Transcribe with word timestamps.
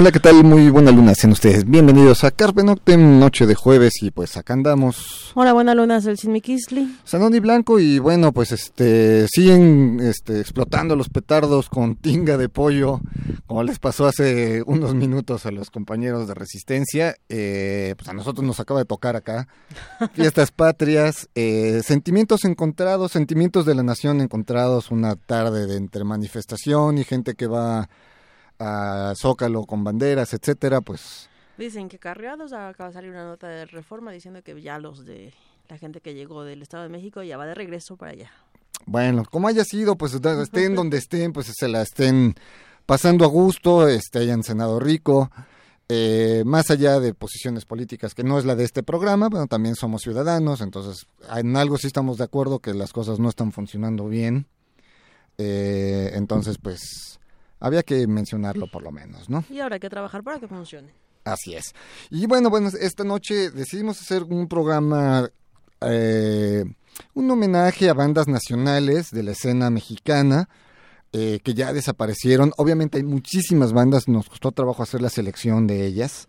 Hola, 0.00 0.12
¿qué 0.12 0.18
tal? 0.18 0.42
Muy 0.44 0.70
buena 0.70 0.92
luna, 0.92 1.14
sean 1.14 1.32
ustedes 1.32 1.68
bienvenidos 1.68 2.24
a 2.24 2.30
Carpe 2.30 2.64
Noctem, 2.64 3.20
noche 3.20 3.44
de 3.44 3.54
jueves 3.54 4.02
y 4.02 4.10
pues 4.10 4.38
acá 4.38 4.54
andamos. 4.54 5.30
Hola, 5.34 5.52
buena 5.52 5.74
luna, 5.74 5.98
es 5.98 6.06
el 6.06 6.16
Sidney 6.16 6.40
Kisley. 6.40 6.98
Sanón 7.04 7.34
y 7.34 7.38
Blanco 7.38 7.78
y 7.78 7.98
bueno, 7.98 8.32
pues 8.32 8.50
este 8.50 9.28
siguen 9.28 10.00
este, 10.00 10.40
explotando 10.40 10.96
los 10.96 11.10
petardos 11.10 11.68
con 11.68 11.96
tinga 12.00 12.38
de 12.38 12.48
pollo, 12.48 13.02
como 13.46 13.62
les 13.62 13.78
pasó 13.78 14.06
hace 14.06 14.62
unos 14.64 14.94
minutos 14.94 15.44
a 15.44 15.50
los 15.50 15.68
compañeros 15.68 16.26
de 16.26 16.32
Resistencia. 16.32 17.16
Eh, 17.28 17.94
pues 17.98 18.08
a 18.08 18.14
nosotros 18.14 18.46
nos 18.46 18.58
acaba 18.58 18.80
de 18.80 18.86
tocar 18.86 19.16
acá. 19.16 19.48
Fiestas 20.14 20.50
patrias, 20.50 21.28
eh, 21.34 21.82
sentimientos 21.84 22.46
encontrados, 22.46 23.12
sentimientos 23.12 23.66
de 23.66 23.74
la 23.74 23.82
nación 23.82 24.22
encontrados, 24.22 24.90
una 24.90 25.16
tarde 25.16 25.66
de 25.66 25.76
entre 25.76 26.04
manifestación 26.04 26.96
y 26.96 27.04
gente 27.04 27.34
que 27.34 27.46
va 27.46 27.90
a 28.60 29.14
Zócalo 29.16 29.64
con 29.64 29.82
banderas, 29.82 30.32
etcétera, 30.34 30.80
pues... 30.82 31.28
Dicen 31.56 31.88
que 31.88 31.98
carreados, 31.98 32.52
acaba 32.52 32.88
de 32.88 32.94
salir 32.94 33.10
una 33.10 33.24
nota 33.24 33.48
de 33.48 33.66
reforma 33.66 34.12
diciendo 34.12 34.42
que 34.42 34.60
ya 34.62 34.78
los 34.78 35.04
de 35.04 35.34
la 35.68 35.78
gente 35.78 36.00
que 36.00 36.14
llegó 36.14 36.44
del 36.44 36.62
Estado 36.62 36.84
de 36.84 36.88
México 36.88 37.22
ya 37.22 37.36
va 37.36 37.46
de 37.46 37.54
regreso 37.54 37.96
para 37.96 38.12
allá. 38.12 38.30
Bueno, 38.86 39.24
como 39.30 39.48
haya 39.48 39.64
sido, 39.64 39.96
pues 39.96 40.14
estén 40.42 40.74
donde 40.74 40.98
estén, 40.98 41.32
pues 41.32 41.52
se 41.54 41.68
la 41.68 41.82
estén 41.82 42.34
pasando 42.86 43.24
a 43.24 43.28
gusto, 43.28 43.88
este, 43.88 44.20
hayan 44.20 44.42
cenado 44.42 44.80
rico, 44.80 45.30
eh, 45.88 46.42
más 46.44 46.70
allá 46.70 47.00
de 47.00 47.14
posiciones 47.14 47.64
políticas, 47.64 48.14
que 48.14 48.24
no 48.24 48.38
es 48.38 48.44
la 48.44 48.56
de 48.56 48.64
este 48.64 48.82
programa, 48.82 49.28
bueno, 49.28 49.46
también 49.46 49.74
somos 49.74 50.02
ciudadanos, 50.02 50.60
entonces 50.60 51.06
en 51.34 51.56
algo 51.56 51.78
sí 51.78 51.86
estamos 51.86 52.18
de 52.18 52.24
acuerdo 52.24 52.60
que 52.60 52.74
las 52.74 52.92
cosas 52.92 53.18
no 53.18 53.28
están 53.28 53.52
funcionando 53.52 54.08
bien, 54.08 54.46
eh, 55.38 56.10
entonces 56.14 56.58
pues 56.58 57.20
había 57.60 57.82
que 57.82 58.06
mencionarlo 58.06 58.66
por 58.66 58.82
lo 58.82 58.90
menos, 58.90 59.28
¿no? 59.28 59.44
Y 59.50 59.60
ahora 59.60 59.74
hay 59.74 59.80
que 59.80 59.90
trabajar 59.90 60.22
para 60.22 60.40
que 60.40 60.48
funcione. 60.48 60.92
Así 61.24 61.54
es. 61.54 61.74
Y 62.10 62.26
bueno, 62.26 62.50
bueno, 62.50 62.68
esta 62.68 63.04
noche 63.04 63.50
decidimos 63.50 64.00
hacer 64.00 64.24
un 64.24 64.48
programa, 64.48 65.30
eh, 65.82 66.64
un 67.14 67.30
homenaje 67.30 67.88
a 67.88 67.94
bandas 67.94 68.26
nacionales 68.26 69.10
de 69.10 69.22
la 69.22 69.32
escena 69.32 69.70
mexicana 69.70 70.48
eh, 71.12 71.40
que 71.44 71.54
ya 71.54 71.72
desaparecieron. 71.72 72.52
Obviamente 72.56 72.98
hay 72.98 73.04
muchísimas 73.04 73.72
bandas, 73.72 74.08
nos 74.08 74.28
costó 74.28 74.52
trabajo 74.52 74.82
hacer 74.82 75.02
la 75.02 75.10
selección 75.10 75.66
de 75.66 75.84
ellas. 75.84 76.26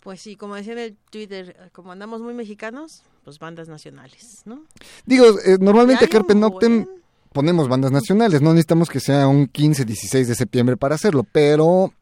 Pues 0.00 0.20
sí, 0.20 0.36
como 0.36 0.54
decía 0.54 0.72
en 0.72 0.78
el 0.78 0.96
Twitter, 1.10 1.70
como 1.72 1.92
andamos 1.92 2.20
muy 2.20 2.34
mexicanos, 2.34 3.02
pues 3.24 3.38
bandas 3.38 3.68
nacionales, 3.68 4.42
¿no? 4.44 4.64
Digo, 5.06 5.26
eh, 5.44 5.58
normalmente 5.60 6.08
Carpe 6.08 6.34
Noctem 6.34 6.86
ponemos 7.32 7.68
bandas 7.68 7.92
nacionales, 7.92 8.42
no 8.42 8.50
necesitamos 8.50 8.88
que 8.88 9.00
sea 9.00 9.28
un 9.28 9.46
15, 9.46 9.84
16 9.84 10.28
de 10.28 10.34
septiembre 10.34 10.76
para 10.76 10.94
hacerlo, 10.94 11.24
pero 11.30 11.92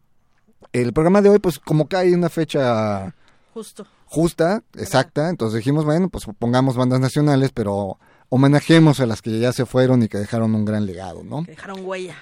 el 0.73 0.93
programa 0.93 1.23
de 1.23 1.31
hoy, 1.31 1.39
pues 1.39 1.59
como 1.59 1.89
cae 1.89 2.15
una 2.15 2.29
fecha 2.29 3.15
Justo. 3.55 3.87
justa, 4.07 4.63
exacta, 4.75 5.29
entonces 5.31 5.59
dijimos, 5.59 5.85
bueno, 5.85 6.09
pues 6.09 6.25
pongamos 6.39 6.77
bandas 6.77 7.01
nacionales, 7.01 7.51
pero 7.53 7.99
homenajemos 8.29 9.01
a 9.01 9.07
las 9.07 9.23
que 9.23 9.39
ya 9.39 9.53
se 9.53 9.67
fueron 9.67 10.03
y 10.03 10.09
que 10.09 10.19
dejaron 10.19 10.55
un 10.55 10.65
gran 10.65 10.87
legado, 10.87 11.23
¿no? 11.23 11.45
Que 11.45 11.53
dejaron 11.53 11.85
huella. 11.85 12.17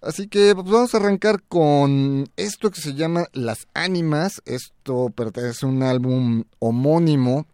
Así 0.00 0.28
que 0.28 0.54
pues 0.54 0.68
vamos 0.68 0.94
a 0.94 0.98
arrancar 0.98 1.42
con 1.42 2.28
esto 2.36 2.70
que 2.70 2.80
se 2.80 2.94
llama 2.94 3.26
Las 3.32 3.66
Ánimas. 3.74 4.40
Esto 4.44 5.10
pertenece 5.10 5.66
a 5.66 5.68
un 5.68 5.82
álbum 5.82 6.44
homónimo 6.60 7.46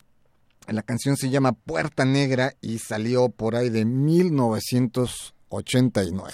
la 0.72 0.82
canción 0.82 1.16
se 1.16 1.30
llama 1.30 1.52
Puerta 1.52 2.04
Negra 2.04 2.54
y 2.60 2.78
salió 2.78 3.28
por 3.28 3.54
ahí 3.56 3.70
de 3.70 3.84
1989. 3.84 6.32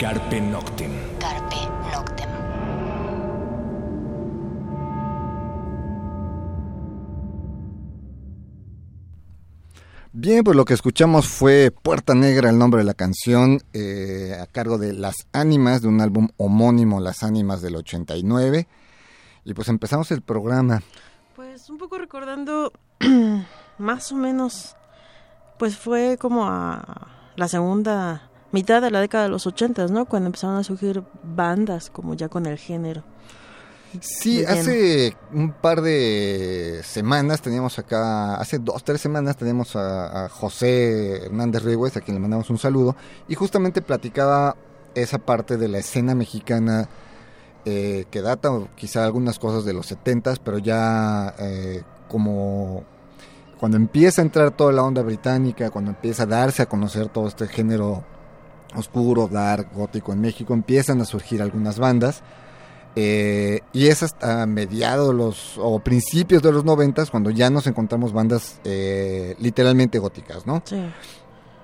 Carpe 0.00 0.40
Noctem. 0.40 0.92
Carpe 1.18 1.56
Noctem. 1.92 2.30
Bien, 10.12 10.42
pues 10.42 10.56
lo 10.56 10.64
que 10.64 10.72
escuchamos 10.72 11.28
fue 11.28 11.70
Puerta 11.70 12.14
Negra, 12.14 12.48
el 12.48 12.56
nombre 12.56 12.78
de 12.78 12.84
la 12.84 12.94
canción, 12.94 13.60
eh, 13.74 14.38
a 14.40 14.46
cargo 14.46 14.78
de 14.78 14.94
Las 14.94 15.16
Ánimas, 15.34 15.82
de 15.82 15.88
un 15.88 16.00
álbum 16.00 16.28
homónimo, 16.38 16.98
Las 16.98 17.22
Ánimas 17.22 17.60
del 17.60 17.76
89. 17.76 18.66
Y 19.44 19.52
pues 19.52 19.68
empezamos 19.68 20.10
el 20.12 20.22
programa. 20.22 20.80
Pues 21.36 21.68
un 21.68 21.76
poco 21.76 21.98
recordando, 21.98 22.72
más 23.76 24.12
o 24.12 24.16
menos, 24.16 24.76
pues 25.58 25.76
fue 25.76 26.16
como 26.18 26.48
a 26.48 27.08
la 27.36 27.48
segunda 27.48 28.29
mitad 28.52 28.82
de 28.82 28.90
la 28.90 29.00
década 29.00 29.24
de 29.24 29.30
los 29.30 29.46
80, 29.46 29.86
¿no? 29.88 30.06
Cuando 30.06 30.26
empezaron 30.26 30.56
a 30.56 30.64
surgir 30.64 31.02
bandas 31.22 31.90
como 31.90 32.14
ya 32.14 32.28
con 32.28 32.46
el 32.46 32.58
género. 32.58 33.04
Sí, 34.00 34.44
hace 34.44 35.16
un 35.32 35.52
par 35.52 35.80
de 35.82 36.80
semanas 36.84 37.42
teníamos 37.42 37.76
acá, 37.80 38.36
hace 38.36 38.60
dos, 38.60 38.84
tres 38.84 39.00
semanas 39.00 39.36
teníamos 39.36 39.74
a, 39.74 40.26
a 40.26 40.28
José 40.28 41.24
Hernández 41.24 41.64
Reyes, 41.64 41.96
a 41.96 42.00
quien 42.00 42.14
le 42.14 42.20
mandamos 42.20 42.48
un 42.50 42.58
saludo, 42.58 42.94
y 43.26 43.34
justamente 43.34 43.82
platicaba 43.82 44.54
esa 44.94 45.18
parte 45.18 45.56
de 45.56 45.66
la 45.66 45.78
escena 45.78 46.14
mexicana 46.14 46.88
eh, 47.64 48.06
que 48.10 48.22
data 48.22 48.50
quizá 48.74 49.04
algunas 49.04 49.38
cosas 49.38 49.66
de 49.66 49.74
los 49.74 49.86
70 49.86 50.36
pero 50.42 50.58
ya 50.58 51.34
eh, 51.38 51.82
como 52.08 52.84
cuando 53.58 53.76
empieza 53.76 54.22
a 54.22 54.24
entrar 54.24 54.52
toda 54.52 54.72
la 54.72 54.82
onda 54.82 55.02
británica, 55.02 55.68
cuando 55.68 55.90
empieza 55.90 56.22
a 56.22 56.26
darse 56.26 56.62
a 56.62 56.66
conocer 56.66 57.10
todo 57.10 57.28
este 57.28 57.46
género 57.46 58.02
oscuro, 58.74 59.28
dark, 59.28 59.70
gótico 59.74 60.12
en 60.12 60.20
México, 60.20 60.54
empiezan 60.54 61.00
a 61.00 61.04
surgir 61.04 61.42
algunas 61.42 61.78
bandas. 61.78 62.22
Eh, 62.96 63.60
y 63.72 63.86
es 63.86 64.02
hasta 64.02 64.46
mediados 64.46 65.14
los, 65.14 65.56
o 65.58 65.78
principios 65.78 66.42
de 66.42 66.50
los 66.50 66.64
noventas 66.64 67.10
cuando 67.10 67.30
ya 67.30 67.48
nos 67.48 67.66
encontramos 67.68 68.12
bandas 68.12 68.60
eh, 68.64 69.36
literalmente 69.38 69.98
góticas, 70.00 70.44
¿no? 70.44 70.60
Sí. 70.64 70.76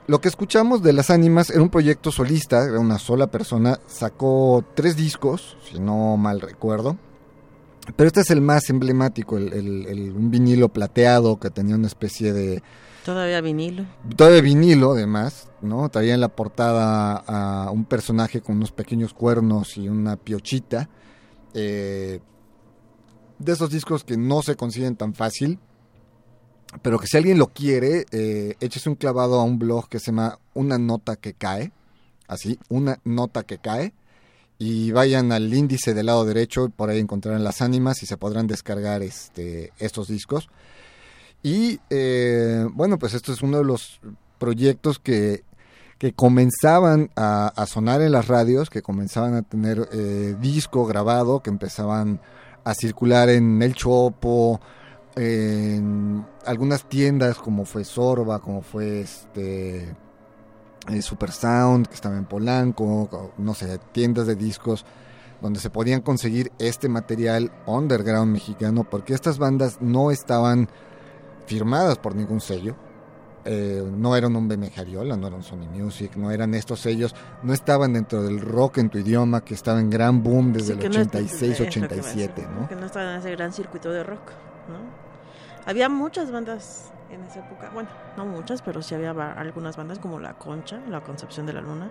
Lo 0.06 0.20
que 0.20 0.29
escuchamos 0.29 0.85
de 0.85 0.93
las 0.93 1.11
ánimas 1.11 1.50
era 1.50 1.62
un 1.62 1.69
proyecto 1.69 2.12
solista, 2.12 2.62
era 2.64 2.79
una 2.79 3.00
sola 3.00 3.26
persona, 3.26 3.81
sacó 3.88 4.64
tres 4.76 4.94
discos, 4.97 5.56
si 5.69 5.81
no 5.81 6.17
mal 6.17 6.41
recuerdo. 6.41 6.97
Pero 7.97 8.06
este 8.06 8.20
es 8.20 8.31
el 8.31 8.41
más 8.41 8.70
emblemático, 8.70 9.37
el, 9.37 9.53
el- 9.53 9.87
el- 9.87 10.12
un 10.12 10.31
vinilo 10.31 10.69
plateado 10.69 11.38
que 11.41 11.50
tenía 11.50 11.75
una 11.75 11.87
especie 11.88 12.32
de... 12.32 12.62
Todavía 13.06 13.41
vinilo. 13.41 13.87
De 14.17 14.43
vinilo, 14.43 14.93
además, 14.94 15.49
¿no? 15.62 15.88
Traía 15.91 16.14
en 16.14 16.20
la 16.20 16.29
portada 16.29 17.23
a 17.25 17.70
un 17.70 17.85
personaje 17.85 18.41
con 18.41 18.56
unos 18.56 18.73
pequeños 18.73 19.14
cuernos 19.14 19.76
y 19.76 19.88
una 19.88 20.17
piochita. 20.17 20.88
eh, 21.55 22.19
de 23.38 23.53
esos 23.53 23.70
discos 23.70 24.03
que 24.03 24.17
no 24.17 24.43
se 24.43 24.56
consiguen 24.56 24.97
tan 24.97 25.14
fácil, 25.14 25.61
pero 26.82 26.99
que 26.99 27.06
si 27.06 27.17
alguien 27.17 27.38
lo 27.38 27.47
quiere, 27.49 28.06
eh, 28.11 28.56
échese 28.58 28.88
un 28.88 28.97
clavado 28.97 29.38
a 29.38 29.44
un 29.44 29.58
blog 29.58 29.88
que 29.88 30.00
se 30.00 30.06
llama 30.06 30.41
Una 30.55 30.76
Nota 30.76 31.14
que 31.14 31.35
Cae, 31.35 31.70
así, 32.26 32.58
Una 32.69 32.99
Nota 33.05 33.44
que 33.44 33.58
Cae, 33.58 33.94
y 34.58 34.91
vayan 34.91 35.32
al 35.32 35.53
índice 35.55 35.94
del 35.94 36.06
lado 36.06 36.25
derecho, 36.25 36.70
por 36.70 36.91
ahí 36.91 36.99
encontrarán 36.99 37.44
las 37.44 37.62
ánimas 37.62 38.03
y 38.03 38.06
se 38.06 38.17
podrán 38.17 38.47
descargar 38.47 39.03
este, 39.03 39.73
estos 39.79 40.08
discos. 40.08 40.49
Y 41.42 41.80
eh, 41.90 42.66
bueno, 42.72 42.98
pues 42.98 43.14
esto 43.14 43.32
es 43.32 43.42
uno 43.42 43.58
de 43.58 43.64
los 43.64 44.00
proyectos 44.38 44.98
que, 44.98 45.44
que 45.98 46.12
comenzaban 46.12 47.10
a, 47.16 47.64
sonar 47.66 48.02
en 48.02 48.12
las 48.12 48.28
radios, 48.28 48.70
que 48.70 48.82
comenzaban 48.82 49.34
a 49.34 49.42
tener 49.42 49.88
eh, 49.92 50.36
disco 50.40 50.86
grabado, 50.86 51.40
que 51.40 51.50
empezaban 51.50 52.20
a 52.64 52.74
circular 52.74 53.28
en 53.28 53.62
El 53.62 53.74
Chopo, 53.74 54.60
en 55.14 56.26
algunas 56.44 56.88
tiendas 56.88 57.38
como 57.38 57.64
fue 57.64 57.84
Sorba, 57.84 58.40
como 58.40 58.60
fue 58.60 59.00
este 59.00 59.94
eh, 60.88 61.02
Super 61.02 61.32
Sound, 61.32 61.86
que 61.86 61.94
estaba 61.94 62.16
en 62.16 62.26
Polanco, 62.26 63.32
no 63.38 63.54
sé, 63.54 63.78
tiendas 63.92 64.26
de 64.26 64.34
discos 64.34 64.84
donde 65.40 65.60
se 65.60 65.70
podían 65.70 66.00
conseguir 66.00 66.52
este 66.58 66.88
material 66.88 67.50
underground 67.66 68.32
mexicano, 68.32 68.84
porque 68.84 69.14
estas 69.14 69.38
bandas 69.38 69.78
no 69.80 70.10
estaban 70.10 70.68
firmadas 71.46 71.98
por 71.98 72.14
ningún 72.14 72.40
sello. 72.40 72.75
Eh, 73.48 73.81
no 73.96 74.16
eran 74.16 74.34
un 74.34 74.48
BM 74.48 74.69
Jariola, 74.70 75.16
no 75.16 75.28
eran 75.28 75.43
Sony 75.44 75.69
Music, 75.72 76.16
no 76.16 76.32
eran 76.32 76.52
estos 76.54 76.81
sellos, 76.81 77.14
no 77.44 77.52
estaban 77.52 77.93
dentro 77.93 78.20
del 78.25 78.40
rock 78.40 78.78
en 78.78 78.90
tu 78.90 78.98
idioma 78.98 79.44
que 79.44 79.54
estaba 79.54 79.78
en 79.78 79.88
gran 79.88 80.20
boom 80.25 80.52
desde 80.52 80.66
Sí, 80.66 80.72
el 80.72 80.78
que 80.81 80.88
no 80.88 80.94
es- 80.96 81.06
86, 81.06 81.43
es 81.52 81.60
lo 81.60 81.70
que 81.70 81.78
me 81.81 81.87
87, 81.87 82.32
decía, 82.43 82.50
¿no? 82.60 82.69
Que 82.69 82.75
no 82.75 82.87
estaba 82.87 83.12
en 83.12 83.20
ese 83.20 83.31
gran 83.31 83.52
circuito 83.52 83.93
de 83.93 84.02
rock, 84.02 84.32
¿no? 84.69 84.78
Había 85.64 85.88
muchas 85.88 86.32
bandas 86.32 86.90
en 87.08 87.22
esa 87.22 87.38
época, 87.38 87.70
bueno, 87.72 87.88
no 88.16 88.26
muchas, 88.26 88.62
pero 88.62 88.82
sí 88.82 88.96
había 88.96 89.10
algunas 89.12 89.76
bandas 89.76 90.00
como 90.00 90.19
La 90.19 90.34
Concha, 90.37 90.81
La 90.90 91.00
Concepción 91.04 91.46
de 91.46 91.52
la 91.52 91.60
Luna. 91.60 91.88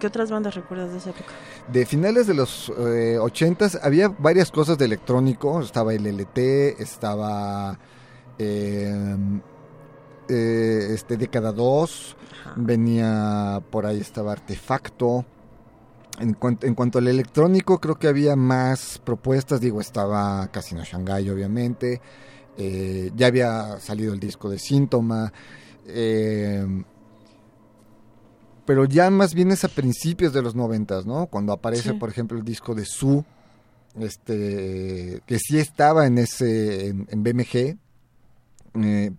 ¿Qué 0.00 0.08
otras 0.08 0.28
bandas 0.32 0.56
recuerdas 0.56 0.90
de 0.90 0.98
esa 0.98 1.10
época? 1.10 1.30
De 1.68 1.86
finales 1.86 2.26
de 2.26 2.34
los 2.34 2.68
eh, 2.78 3.16
80s 3.20 3.78
había 3.80 4.08
varias 4.08 4.50
cosas 4.50 4.76
de 4.76 4.84
electrónico, 4.86 5.60
estaba 5.60 5.94
el 5.94 6.04
LT, 6.06 6.82
estaba 6.82 7.78
eh, 8.38 9.16
eh, 10.28 10.88
este 10.90 11.16
Década 11.16 11.52
2, 11.52 12.16
Ajá. 12.40 12.54
venía 12.56 13.62
por 13.70 13.86
ahí 13.86 14.00
estaba 14.00 14.32
Artefacto. 14.32 15.24
En, 16.18 16.32
cuan- 16.34 16.58
en 16.62 16.74
cuanto 16.74 16.98
al 16.98 17.08
electrónico, 17.08 17.78
creo 17.78 17.96
que 17.96 18.08
había 18.08 18.36
más 18.36 18.98
propuestas. 19.04 19.60
Digo, 19.60 19.80
estaba 19.80 20.48
Casino 20.48 20.82
Shanghai, 20.84 21.28
obviamente. 21.30 22.00
eh, 22.58 23.10
ya 23.14 23.26
había 23.26 23.78
salido 23.80 24.14
el 24.14 24.20
disco 24.20 24.48
de 24.48 24.58
Síntoma. 24.58 25.30
eh, 25.86 26.66
pero 28.64 28.84
ya 28.84 29.10
más 29.10 29.34
bien 29.34 29.52
es 29.52 29.62
a 29.64 29.68
principios 29.68 30.32
de 30.32 30.42
los 30.42 30.54
noventas, 30.56 31.06
¿no? 31.06 31.26
Cuando 31.26 31.52
aparece, 31.52 31.90
Sí. 31.90 31.96
por 31.98 32.08
ejemplo, 32.08 32.36
el 32.36 32.44
disco 32.44 32.74
de 32.74 32.84
Su, 32.84 33.24
este, 34.00 35.20
que 35.26 35.38
sí 35.38 35.58
estaba 35.58 36.06
en 36.06 36.18
ese, 36.18 36.88
en, 36.88 37.06
en 37.10 37.22
BMG, 37.22 37.76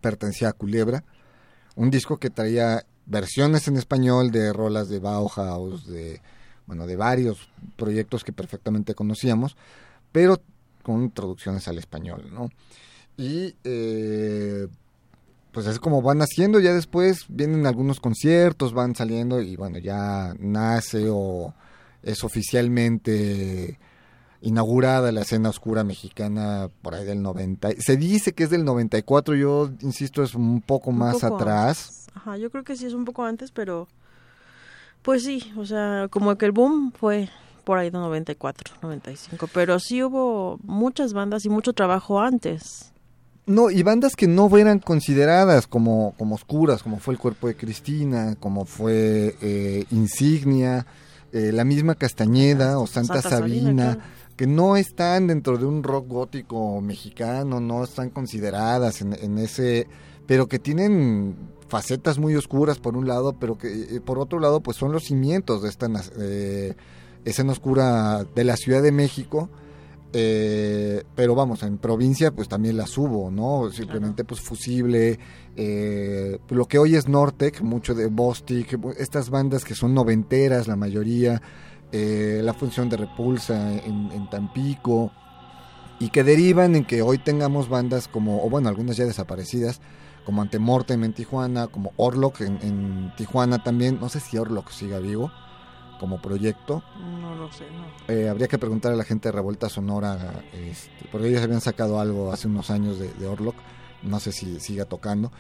pertenecía 0.02 0.50
a 0.50 0.54
Culebra, 0.54 1.04
un 1.76 1.90
disco 1.90 2.18
que 2.18 2.30
traía 2.30 2.86
versiones 3.06 3.68
en 3.68 3.78
español 3.78 4.32
de 4.32 4.52
rolas 4.54 4.90
de 4.90 5.00
Bauhaus, 5.00 5.88
de, 5.88 6.22
bueno, 6.66 6.86
de 6.86 6.96
varios 6.96 7.50
proyectos 7.76 8.24
que 8.24 8.34
perfectamente 8.34 8.96
conocíamos, 8.96 9.56
pero 10.12 10.42
con 10.84 11.12
traducciones 11.12 11.68
al 11.68 11.78
español, 11.78 12.30
¿no? 12.32 12.50
Y 13.18 13.56
eh, 13.64 14.68
pues 15.52 15.66
es 15.66 15.80
como 15.80 16.02
van 16.02 16.22
haciendo, 16.22 16.60
ya 16.60 16.74
después 16.74 17.26
vienen 17.30 17.66
algunos 17.66 18.00
conciertos, 18.00 18.74
van 18.74 18.96
saliendo 18.96 19.42
y 19.42 19.56
bueno, 19.56 19.80
ya 19.80 20.36
nace 20.40 21.08
o 21.10 21.54
es 22.04 22.24
oficialmente 22.24 23.80
inaugurada 24.42 25.12
la 25.12 25.22
escena 25.22 25.50
oscura 25.50 25.84
mexicana 25.84 26.70
por 26.82 26.96
ahí 26.96 27.06
del 27.06 27.22
90. 27.22 27.70
Se 27.80 27.98
dice 27.98 28.34
que 28.34 28.44
es 28.44 28.50
del 28.50 28.66
94, 28.66 29.36
yo 29.36 29.70
insisto, 29.82 30.24
es 30.24 30.36
un 30.36 30.62
poco 30.62 30.92
Un 30.92 31.00
más 31.00 31.20
poco 31.20 31.36
atrás. 31.36 31.88
antes. 31.90 32.08
Ajá, 32.16 32.38
yo 32.38 32.50
creo 32.50 32.64
que 32.64 32.76
sí 32.76 32.86
es 32.86 32.94
un 32.94 33.06
poco 33.06 33.24
antes, 33.24 33.52
pero 33.52 33.88
pues 35.02 35.24
sí, 35.24 35.54
o 35.58 35.66
sea, 35.66 36.08
como 36.10 36.36
que 36.38 36.46
el 36.46 36.52
boom 36.52 36.92
fue 36.92 37.30
por 37.64 37.78
ahí 37.78 37.90
de 37.90 37.98
94, 37.98 38.76
95, 38.82 39.48
pero 39.54 39.80
sí 39.80 40.02
hubo 40.02 40.60
muchas 40.64 41.14
bandas 41.14 41.46
y 41.46 41.50
mucho 41.50 41.74
trabajo 41.74 42.20
antes. 42.20 42.92
No, 43.46 43.70
y 43.70 43.82
bandas 43.82 44.16
que 44.16 44.28
no 44.28 44.56
eran 44.58 44.80
consideradas 44.80 45.68
como, 45.68 46.14
como 46.18 46.36
oscuras, 46.36 46.84
como 46.84 47.00
fue 47.00 47.14
el 47.14 47.20
cuerpo 47.20 47.48
de 47.48 47.56
Cristina, 47.56 48.36
como 48.40 48.66
fue 48.66 49.36
eh, 49.42 49.86
Insignia, 49.92 50.86
eh, 51.32 51.52
la 51.54 51.64
misma 51.64 51.96
Castañeda 51.96 52.78
o 52.80 52.88
Santa, 52.88 53.22
Santa 53.22 53.30
Sabina, 53.30 53.60
Sabina, 53.62 53.94
claro. 53.96 54.10
Que 54.38 54.48
no 54.48 54.78
están 54.78 55.28
dentro 55.28 55.58
de 55.58 55.66
un 55.66 55.84
rock 55.84 56.08
gótico 56.08 56.80
mexicano, 56.80 57.60
no 57.60 57.84
están 57.84 58.12
consideradas 58.12 59.02
en, 59.02 59.14
en 59.14 59.38
ese, 59.40 59.88
pero 60.26 60.48
que 60.48 60.60
tienen 60.60 61.36
facetas 61.68 62.18
muy 62.18 62.36
oscuras 62.36 62.80
por 62.80 62.96
un 62.96 63.08
lado, 63.08 63.34
pero 63.34 63.58
que 63.58 63.68
eh, 63.68 64.02
por 64.02 64.20
otro 64.20 64.40
lado 64.40 64.62
pues 64.62 64.78
son 64.78 64.92
los 64.92 65.04
cimientos 65.04 65.64
de 65.64 65.70
esta 65.70 65.88
eh, 66.20 66.76
escena 67.26 67.52
oscura 67.52 68.24
de 68.24 68.44
la 68.44 68.56
Ciudad 68.56 68.82
de 68.82 68.92
México. 68.92 69.50
Eh, 70.14 71.04
pero 71.16 71.36
vamos, 71.36 71.64
en 71.64 71.78
provincia 71.78 72.32
pues 72.32 72.48
también 72.48 72.78
las 72.78 72.98
hubo, 72.98 73.30
¿no? 73.30 73.70
Simplemente 73.72 74.24
pues 74.24 74.40
Fusible, 74.40 75.20
eh, 75.56 76.40
lo 76.50 76.66
que 76.66 76.80
hoy 76.80 76.96
es 76.96 77.10
Nortec, 77.10 77.62
mucho 77.62 77.94
de 77.94 78.08
Bostic, 78.08 78.80
estas 78.98 79.30
bandas 79.30 79.66
que 79.66 79.76
son 79.76 79.94
noventeras 79.94 80.68
la 80.68 80.78
mayoría, 80.78 81.42
eh, 81.92 82.42
la 82.44 82.54
función 82.54 82.90
de 82.90 82.98
Repulsa 82.98 83.74
en, 83.74 84.12
en 84.12 84.30
Tampico, 84.30 85.12
y 86.00 86.10
que 86.10 86.24
derivan 86.24 86.76
en 86.76 86.86
que 86.86 87.02
hoy 87.02 87.18
tengamos 87.18 87.70
bandas 87.70 88.08
como, 88.08 88.44
o 88.46 88.50
bueno, 88.50 88.70
algunas 88.70 88.98
ya 88.98 89.06
desaparecidas, 89.06 89.82
como 90.26 90.42
Antemortem 90.42 91.04
en 91.04 91.14
Tijuana, 91.14 91.68
como 91.68 91.94
Orlok 91.98 92.42
en, 92.42 92.60
en 92.62 93.14
Tijuana 93.16 93.64
también, 93.64 93.98
no 94.00 94.10
sé 94.10 94.20
si 94.20 94.38
Orlok 94.38 94.70
siga 94.70 95.00
vivo 95.00 95.32
como 96.00 96.22
proyecto, 96.22 96.84
No 97.22 97.34
lo 97.34 97.52
sé, 97.52 97.64
no. 97.72 98.14
eh, 98.14 98.30
habría 98.30 98.48
que 98.48 98.60
preguntar 98.60 98.92
a 98.94 98.96
la 98.96 99.04
gente 99.04 99.30
de 99.30 99.32
Revuelta 99.32 99.68
Sonora, 99.70 100.44
este, 100.54 101.08
porque 101.12 101.30
ellos 101.30 101.42
habían 101.42 101.62
sacado 101.62 102.00
algo 102.00 102.32
hace 102.32 102.48
unos 102.48 102.70
años 102.70 103.00
de, 103.00 103.12
de 103.14 103.26
Orlok, 103.26 103.56
no 104.04 104.20
sé 104.20 104.32
si 104.32 104.60
siga 104.60 104.86
tocando, 104.86 105.32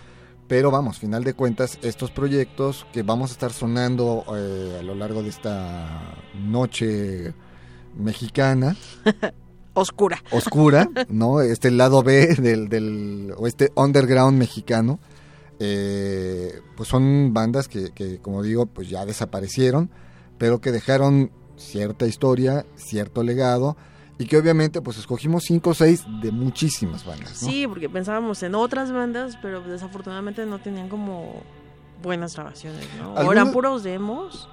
pero 0.48 0.72
vamos, 0.72 1.00
final 1.00 1.24
de 1.24 1.34
cuentas, 1.34 1.77
estos 1.82 2.12
proyectos 2.12 2.86
que 2.94 3.04
vamos 3.04 3.32
a 3.32 3.34
estar 3.34 3.51
sonando 3.51 4.24
eh, 4.36 4.77
a 4.80 4.84
lo 4.84 4.96
largo 4.96 5.22
de 5.22 5.30
esta 5.30 6.16
noche 6.36 7.34
mexicana, 7.96 8.75
Oscura. 9.74 10.24
oscura, 10.32 10.89
¿no? 11.10 11.42
Este 11.42 11.70
lado 11.70 12.01
B 12.01 12.36
del, 12.36 12.70
del 12.70 13.34
o 13.38 13.46
este 13.46 13.72
underground 13.75 14.38
mexicano, 14.38 15.00
eh, 15.60 16.62
pues 16.75 16.89
son 16.89 17.34
bandas 17.34 17.68
que, 17.68 17.92
que, 17.92 18.20
como 18.20 18.42
digo, 18.42 18.66
pues 18.66 18.89
ya 18.89 19.06
desaparecieron, 19.06 19.92
pero 20.38 20.62
que 20.62 20.72
dejaron 20.72 21.32
cierta 21.58 22.08
historia, 22.08 22.66
cierto 22.75 23.22
legado, 23.22 23.77
y 24.20 24.26
que 24.26 24.38
obviamente 24.38 24.82
pues 24.82 24.98
escogimos 24.98 25.44
cinco 25.46 25.72
o 25.72 25.74
seis 25.74 26.04
de 26.22 26.32
muchísimas 26.32 27.06
bandas, 27.06 27.42
¿no? 27.44 27.50
Sí, 27.50 27.68
porque 27.68 27.90
pensábamos 27.90 28.42
en 28.44 28.56
otras 28.56 28.92
bandas, 28.92 29.38
pero 29.42 29.62
desafortunadamente 29.62 30.46
no 30.46 30.60
tenían 30.60 30.90
como 30.90 31.42
buenas 32.02 32.36
grabaciones, 32.36 32.88
¿no? 33.00 33.14
O 33.14 33.32
eran 33.32 33.52
puros 33.52 33.84
demos 33.84 34.50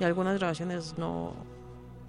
y 0.00 0.04
algunas 0.04 0.38
grabaciones 0.38 0.94
no 0.98 1.32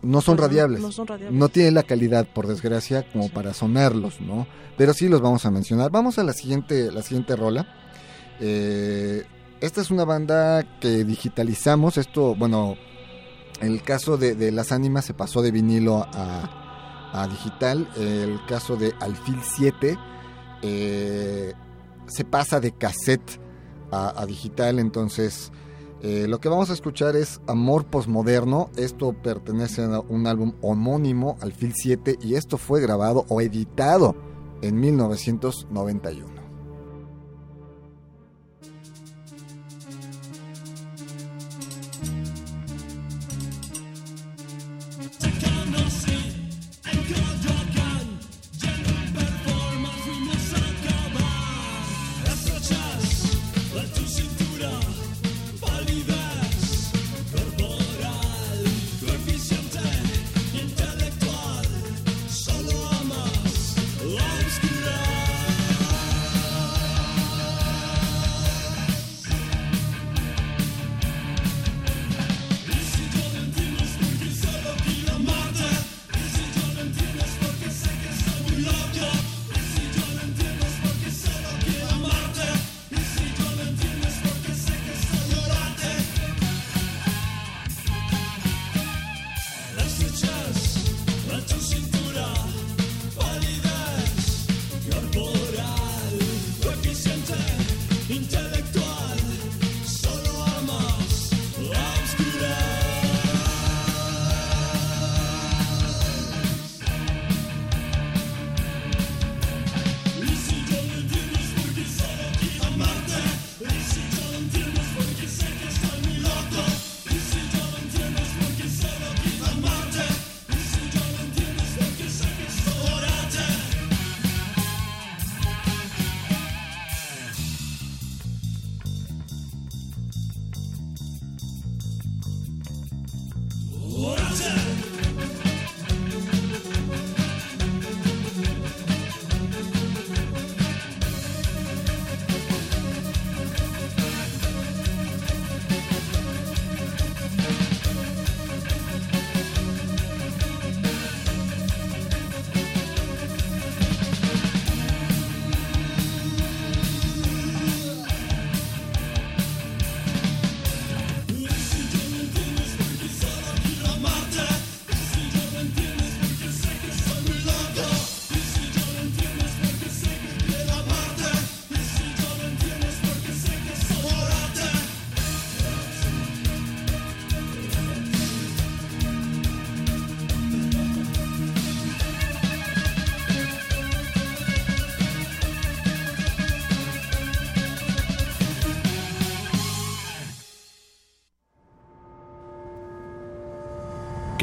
no 0.01 0.22
son 0.22 0.38
Pues 0.38 0.48
radiables. 0.48 0.80
no 0.80 0.92
son 0.94 1.08
radiables. 1.08 1.38
No 1.38 1.50
tienen 1.50 1.74
la 1.74 1.84
calidad, 1.84 2.25
por 2.25 2.48
desgracia, 2.48 3.06
como 3.12 3.25
Sí. 3.25 3.32
para 3.32 3.54
sonarlos, 3.54 4.22
¿no? 4.22 4.48
Pero 4.78 4.94
sí 4.94 5.10
los 5.10 5.20
vamos 5.20 5.46
a 5.46 5.51
mencionar. 5.51 5.92
Vamos 5.92 6.18
a 6.18 6.24
la 6.24 6.32
siguiente, 6.32 6.89
la 6.89 7.01
siguiente 7.01 7.36
rola. 7.36 7.68
Eh, 8.39 9.25
esta 9.60 9.82
es 9.82 9.92
una 9.92 10.06
banda 10.06 10.63
que 10.80 11.04
digitalizamos. 11.04 11.98
Esto, 11.98 12.34
bueno, 12.34 12.78
el 13.60 13.82
caso 13.82 14.16
de, 14.16 14.36
de 14.36 14.54
Las 14.54 14.72
Ánimas 14.72 15.04
se 15.04 15.13
pasó 15.13 15.42
de 15.42 15.51
vinilo 15.51 16.08
a, 16.13 16.68
a 17.13 17.28
digital. 17.28 17.88
El 17.98 18.39
caso 18.48 18.75
de 18.75 18.94
Alfil 19.00 19.39
7 19.42 19.98
eh, 20.62 21.54
se 22.08 22.25
pasa 22.25 22.60
de 22.60 22.72
cassette 22.72 23.39
a, 23.92 24.25
digital. 24.25 24.80
Entonces, 24.80 25.51
eh, 26.01 26.25
lo 26.28 26.39
que 26.39 26.50
vamos 26.50 26.70
a 26.70 26.74
escuchar 26.74 27.16
es 27.16 27.42
Amor 27.48 27.86
Postmoderno. 27.86 28.70
Esto 28.75 29.13
pertenece 29.13 29.84
a 29.84 30.00
un 30.00 30.28
álbum 30.28 30.54
homónimo, 30.62 31.38
Alfil 31.42 31.74
7, 31.75 32.18
y 32.22 32.36
esto 32.36 32.58
fue 32.58 32.82
grabado 32.82 33.25
o 33.30 33.42
editado 33.42 34.16
en 34.62 34.80
1991. 34.80 36.38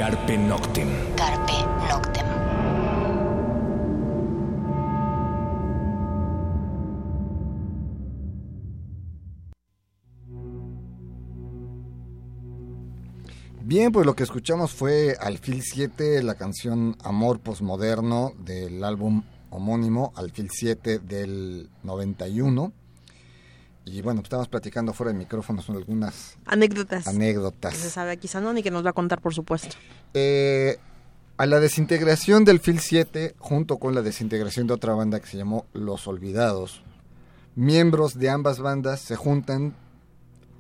Carpe 0.07 0.39
Noctem. 0.39 0.89
Carpe 1.17 1.53
Noctem. 1.89 2.27
Bien, 13.65 13.91
pues 13.91 14.07
lo 14.07 14.15
que 14.15 14.23
escuchamos 14.23 14.71
fue 14.71 15.17
Alfil 15.21 15.63
7, 15.65 16.23
la 16.23 16.37
canción 16.37 16.97
Amor 17.03 17.41
Postmoderno 17.41 18.31
del 18.39 18.85
álbum 18.85 19.25
homónimo 19.51 20.13
Alfil 20.15 20.51
7 20.53 21.01
del 21.01 21.69
91. 21.83 22.73
Y 23.87 24.02
bueno, 24.02 24.21
pues 24.21 24.26
estábamos 24.26 24.49
platicando 24.49 24.93
fuera 24.93 25.12
de 25.12 25.19
micrófono 25.19 25.62
son 25.62 25.76
algunas 25.76 26.37
Anécdotas. 26.45 27.05
Que 27.05 27.11
se 27.11 27.16
anécdotas. 27.16 27.75
sabe 27.76 28.16
quizá 28.16 28.40
no, 28.40 28.52
ni 28.52 28.62
que 28.62 28.73
nos 28.73 28.85
va 28.85 28.90
a 28.90 28.93
contar, 28.93 29.21
por 29.21 29.33
supuesto. 29.33 29.76
Eh, 30.12 30.76
a 31.37 31.47
la 31.47 31.61
desintegración 31.61 32.45
del 32.45 32.59
Phil 32.59 32.81
7, 32.81 33.37
junto 33.38 33.78
con 33.78 33.95
la 33.95 34.02
desintegración 34.02 34.66
de 34.66 34.75
otra 34.75 34.95
banda 34.95 35.21
que 35.21 35.28
se 35.28 35.37
llamó 35.37 35.66
Los 35.73 36.09
Olvidados, 36.09 36.83
miembros 37.55 38.19
de 38.19 38.28
ambas 38.28 38.59
bandas 38.59 39.00
se 39.00 39.14
juntan 39.14 39.76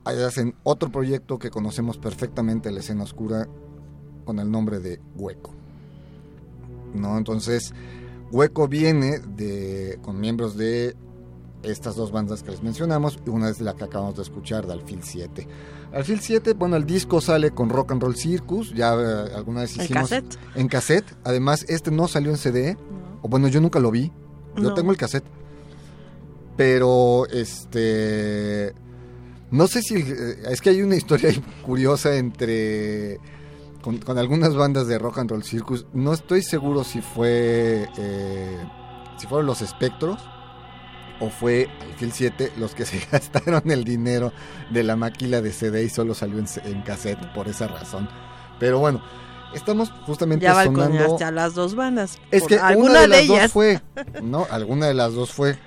y 0.06 0.22
hacen 0.22 0.54
otro 0.62 0.92
proyecto 0.92 1.40
que 1.40 1.50
conocemos 1.50 1.98
perfectamente 1.98 2.68
en 2.68 2.76
la 2.76 2.80
escena 2.80 3.02
oscura 3.02 3.48
con 4.24 4.38
el 4.38 4.48
nombre 4.50 4.78
de 4.78 5.00
Hueco. 5.16 5.52
¿No? 6.94 7.18
Entonces, 7.18 7.74
Hueco 8.30 8.68
viene 8.68 9.18
de 9.18 9.98
con 10.02 10.20
miembros 10.20 10.56
de 10.56 10.94
estas 11.66 11.96
dos 11.96 12.12
bandas 12.12 12.42
que 12.42 12.50
les 12.52 12.62
mencionamos 12.62 13.18
y 13.26 13.30
una 13.30 13.48
es 13.50 13.60
la 13.60 13.74
que 13.74 13.84
acabamos 13.84 14.16
de 14.16 14.22
escuchar 14.22 14.66
de 14.66 14.72
Alfil 14.72 15.00
7. 15.02 15.46
Alfil 15.92 16.20
7, 16.20 16.54
bueno, 16.54 16.76
el 16.76 16.86
disco 16.86 17.20
sale 17.20 17.50
con 17.52 17.68
Rock 17.68 17.92
and 17.92 18.02
Roll 18.02 18.16
Circus, 18.16 18.72
ya 18.74 18.94
eh, 18.94 19.30
alguna 19.34 19.60
vez 19.62 19.76
¿El 19.76 19.84
hicimos 19.84 20.10
cassette? 20.10 20.38
en 20.54 20.68
cassette. 20.68 21.16
Además, 21.24 21.64
este 21.68 21.90
no 21.90 22.08
salió 22.08 22.30
en 22.30 22.36
CD, 22.36 22.74
No. 22.74 23.18
o 23.22 23.28
bueno, 23.28 23.48
yo 23.48 23.60
nunca 23.60 23.78
lo 23.80 23.90
vi. 23.90 24.12
Yo 24.56 24.62
No. 24.62 24.74
tengo 24.74 24.90
el 24.90 24.96
cassette. 24.96 25.24
Pero 26.56 27.26
este 27.26 28.74
no 29.50 29.66
sé 29.68 29.82
si 29.82 29.96
eh, 29.96 30.42
es 30.50 30.60
que 30.60 30.70
hay 30.70 30.82
una 30.82 30.96
historia 30.96 31.30
curiosa 31.64 32.16
entre 32.16 33.20
con, 33.82 33.98
con 33.98 34.18
algunas 34.18 34.54
bandas 34.56 34.86
de 34.88 34.98
Rock 34.98 35.18
and 35.18 35.30
Roll 35.30 35.44
Circus. 35.44 35.86
No 35.92 36.12
estoy 36.14 36.42
seguro 36.42 36.82
si 36.82 37.00
fue 37.02 37.86
eh, 37.98 38.58
si 39.18 39.26
fueron 39.26 39.46
los 39.46 39.60
Espectros 39.62 40.18
o 41.20 41.30
fue 41.30 41.68
Alfil 41.82 42.12
7 42.12 42.52
los 42.56 42.74
que 42.74 42.84
se 42.86 43.00
gastaron 43.10 43.70
el 43.70 43.84
dinero 43.84 44.32
de 44.70 44.82
la 44.82 44.96
máquina 44.96 45.40
de 45.40 45.52
CD 45.52 45.84
y 45.84 45.88
solo 45.88 46.14
salió 46.14 46.38
en, 46.38 46.46
en 46.64 46.82
cassette 46.82 47.32
por 47.34 47.48
esa 47.48 47.68
razón. 47.68 48.08
Pero 48.58 48.78
bueno, 48.78 49.02
estamos 49.54 49.90
justamente 50.06 50.44
Ya 50.44 50.64
sonando 50.64 51.18
a 51.24 51.30
las 51.30 51.54
dos 51.54 51.74
bandas. 51.74 52.18
es 52.30 52.44
que 52.46 52.58
alguna 52.58 52.90
una 52.90 53.00
de 53.02 53.08
las 53.08 53.18
ellas. 53.20 53.42
dos 53.44 53.52
fue, 53.52 53.80
¿no? 54.22 54.46
Alguna 54.50 54.86
de 54.86 54.94
las 54.94 55.14
dos 55.14 55.32
fue. 55.32 55.58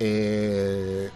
eh, 0.00 1.10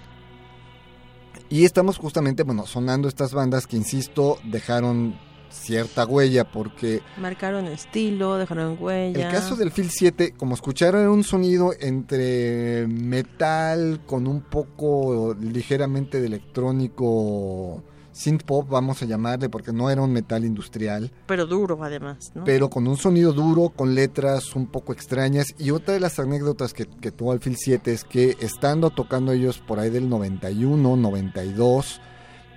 y 1.48 1.66
estamos 1.66 1.98
justamente, 1.98 2.44
bueno, 2.44 2.66
sonando 2.66 3.08
estas 3.08 3.34
bandas 3.34 3.66
que, 3.66 3.76
insisto, 3.76 4.38
dejaron 4.44 5.18
cierta 5.52 6.06
huella 6.06 6.44
porque 6.44 7.02
Marcaron 7.18 7.66
estilo, 7.66 8.36
dejaron 8.36 8.76
huella. 8.80 9.26
el 9.26 9.32
caso 9.32 9.56
del 9.56 9.70
Phil 9.70 9.90
7, 9.90 10.34
como 10.36 10.54
escucharon, 10.54 11.00
era 11.00 11.10
un 11.10 11.24
sonido 11.24 11.72
entre 11.78 12.86
metal 12.88 14.00
con 14.06 14.26
un 14.26 14.40
poco 14.42 15.36
ligeramente 15.40 16.20
de 16.20 16.26
electrónico 16.26 17.82
synth 18.12 18.42
pop, 18.44 18.68
vamos 18.68 19.02
a 19.02 19.06
llamarle, 19.06 19.48
porque 19.48 19.72
no 19.72 19.90
era 19.90 20.02
un 20.02 20.12
metal 20.12 20.44
industrial, 20.44 21.10
Pero 21.26 21.46
duro, 21.46 21.82
además, 21.82 22.30
¿no? 22.34 22.44
pero 22.44 22.68
con 22.68 22.86
un 22.86 22.96
sonido 22.96 23.32
duro, 23.32 23.70
con 23.70 23.94
letras 23.94 24.54
un 24.54 24.66
poco 24.66 24.92
extrañas. 24.92 25.54
Y 25.58 25.70
otra 25.70 25.94
de 25.94 26.00
las 26.00 26.18
anécdotas 26.18 26.74
que, 26.74 26.86
que 26.86 27.10
tuvo 27.10 27.32
el 27.32 27.40
Phil 27.40 27.56
7 27.56 27.92
es 27.92 28.04
que 28.04 28.36
estando 28.40 28.90
tocando 28.90 29.32
ellos 29.32 29.58
por 29.58 29.78
ahí 29.78 29.90
del 29.90 30.08
91, 30.08 30.96
92, 30.96 32.00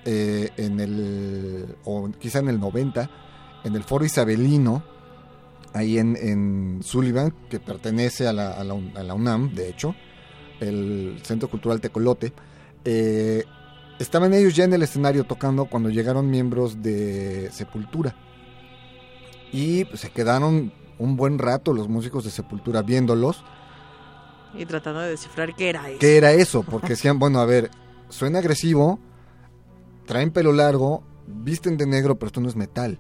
eh, 0.06 0.50
en 0.58 0.80
el, 0.80 1.76
o 1.84 2.10
quizá 2.20 2.40
en 2.40 2.50
el 2.50 2.60
90, 2.60 3.10
en 3.64 3.76
el 3.76 3.84
Foro 3.84 4.06
Isabelino, 4.06 4.84
ahí 5.74 5.98
en, 5.98 6.16
en 6.16 6.80
Sullivan, 6.84 7.34
que 7.50 7.60
pertenece 7.60 8.28
a 8.28 8.34
la, 8.34 8.52
a 8.54 8.64
la 8.64 8.74
Un- 8.74 8.96
a 8.96 9.04
la 9.04 9.14
UNAM, 9.14 9.54
de 9.54 9.68
hecho, 9.70 9.94
el 10.60 11.20
Centro 11.24 11.50
Cultural 11.50 11.82
Tecolote. 11.82 12.32
eh, 12.86 13.44
estaban 14.00 14.34
ellos 14.34 14.54
ya 14.56 14.64
en 14.66 14.74
el 14.74 14.84
escenario 14.84 15.24
tocando 15.24 15.66
cuando 15.66 15.90
llegaron 15.90 16.30
miembros 16.30 16.82
de 16.84 17.50
Sepultura. 17.52 18.16
Y 19.52 19.86
pues, 19.86 20.02
se 20.02 20.10
quedaron 20.12 20.74
un 21.00 21.16
buen 21.16 21.40
rato 21.40 21.74
los 21.74 21.88
músicos 21.88 22.24
de 22.26 22.32
Sepultura 22.32 22.82
viéndolos. 22.82 23.44
Y 24.54 24.66
tratando 24.66 25.02
de 25.02 25.10
descifrar 25.12 25.56
qué 25.56 25.70
era 25.70 25.90
eso. 25.90 26.00
¿Qué 26.00 26.18
era 26.18 26.32
eso? 26.32 26.64
Porque 26.64 26.90
decían, 26.90 27.20
bueno, 27.20 27.40
a 27.40 27.46
ver, 27.46 27.70
suena 28.10 28.40
agresivo, 28.40 29.00
traen 30.06 30.32
pelo 30.32 30.52
largo, 30.54 31.04
visten 31.28 31.78
de 31.78 31.86
negro, 31.86 32.16
pero 32.18 32.28
esto 32.28 32.42
no 32.42 32.50
es 32.50 32.56
metal. 32.56 33.00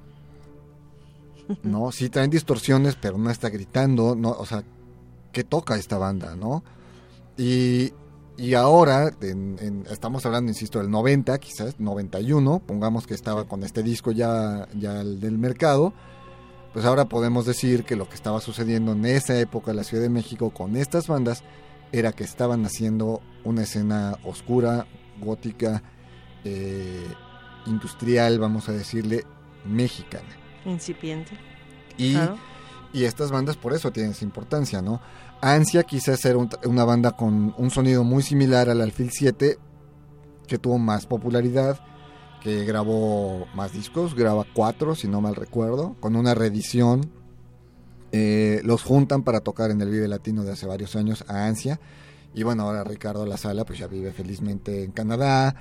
¿No? 1.63 1.91
Sí 1.91 2.09
traen 2.09 2.29
distorsiones, 2.31 2.95
pero 2.95 3.17
no 3.17 3.29
está 3.29 3.49
gritando, 3.49 4.15
no, 4.15 4.31
o 4.31 4.45
sea, 4.45 4.63
¿qué 5.31 5.43
toca 5.43 5.75
esta 5.75 5.97
banda, 5.97 6.35
no? 6.35 6.63
Y, 7.37 7.93
y 8.37 8.53
ahora, 8.55 9.11
en- 9.21 9.57
en- 9.59 9.85
estamos 9.89 10.25
hablando, 10.25 10.49
insisto, 10.49 10.79
del 10.79 10.89
90, 10.89 11.37
quizás 11.37 11.79
91, 11.79 12.59
pongamos 12.65 13.05
que 13.05 13.13
estaba 13.13 13.47
con 13.47 13.63
este 13.63 13.83
disco 13.83 14.11
ya, 14.11 14.67
ya 14.77 15.01
el 15.01 15.19
del 15.19 15.37
mercado, 15.37 15.93
pues 16.73 16.85
ahora 16.85 17.05
podemos 17.05 17.45
decir 17.45 17.83
que 17.85 17.95
lo 17.95 18.09
que 18.09 18.15
estaba 18.15 18.41
sucediendo 18.41 18.93
en 18.93 19.05
esa 19.05 19.39
época 19.39 19.71
en 19.71 19.77
la 19.77 19.83
Ciudad 19.83 20.03
de 20.03 20.09
México 20.09 20.49
con 20.49 20.75
estas 20.75 21.07
bandas 21.07 21.43
era 21.91 22.11
que 22.11 22.23
estaban 22.25 22.65
haciendo 22.65 23.21
una 23.45 23.63
escena 23.63 24.17
oscura, 24.25 24.85
gótica, 25.21 25.83
eh, 26.45 27.05
industrial, 27.65 28.39
vamos 28.39 28.69
a 28.69 28.71
decirle, 28.71 29.25
mexicana. 29.65 30.29
Incipiente. 30.63 31.37
Y, 31.97 32.13
Claro. 32.13 32.37
y 32.93 33.03
estas 33.03 33.31
bandas 33.31 33.57
por 33.57 33.73
eso 33.73 33.91
tienen 33.91 34.11
esa 34.13 34.23
importancia, 34.23 34.81
¿no? 34.81 35.01
Ansia 35.41 35.83
quizás 35.83 36.23
un- 36.25 36.49
una 36.65 36.85
banda 36.85 37.11
con 37.11 37.53
un 37.57 37.69
sonido 37.71 38.03
muy 38.03 38.23
similar 38.23 38.69
al 38.69 38.81
Alfil 38.81 39.11
7, 39.11 39.57
que 40.47 40.57
tuvo 40.57 40.77
más 40.77 41.05
popularidad, 41.05 41.79
que 42.41 42.63
grabó 42.63 43.47
más 43.55 43.73
discos, 43.73 44.13
graba 44.15 44.45
cuatro, 44.53 44.93
si 44.95 45.07
no 45.07 45.19
mal 45.19 45.35
recuerdo, 45.35 45.95
con 45.99 46.15
una 46.15 46.33
reedición. 46.35 47.09
Eh, 48.11 48.61
los 48.63 48.83
juntan 48.83 49.23
para 49.23 49.41
tocar 49.41 49.71
en 49.71 49.81
el 49.81 49.89
Vive 49.89 50.07
Latino 50.07 50.43
de 50.43 50.51
hace 50.53 50.65
varios 50.67 50.95
años 50.95 51.25
a 51.27 51.47
Ansia. 51.47 51.79
Y 52.33 52.43
bueno, 52.43 52.63
ahora 52.63 52.83
Ricardo 52.83 53.25
La 53.25 53.37
Sala 53.37 53.65
pues 53.65 53.79
ya 53.79 53.87
vive 53.87 54.11
felizmente 54.13 54.83
en 54.83 54.91
Canadá. 54.91 55.55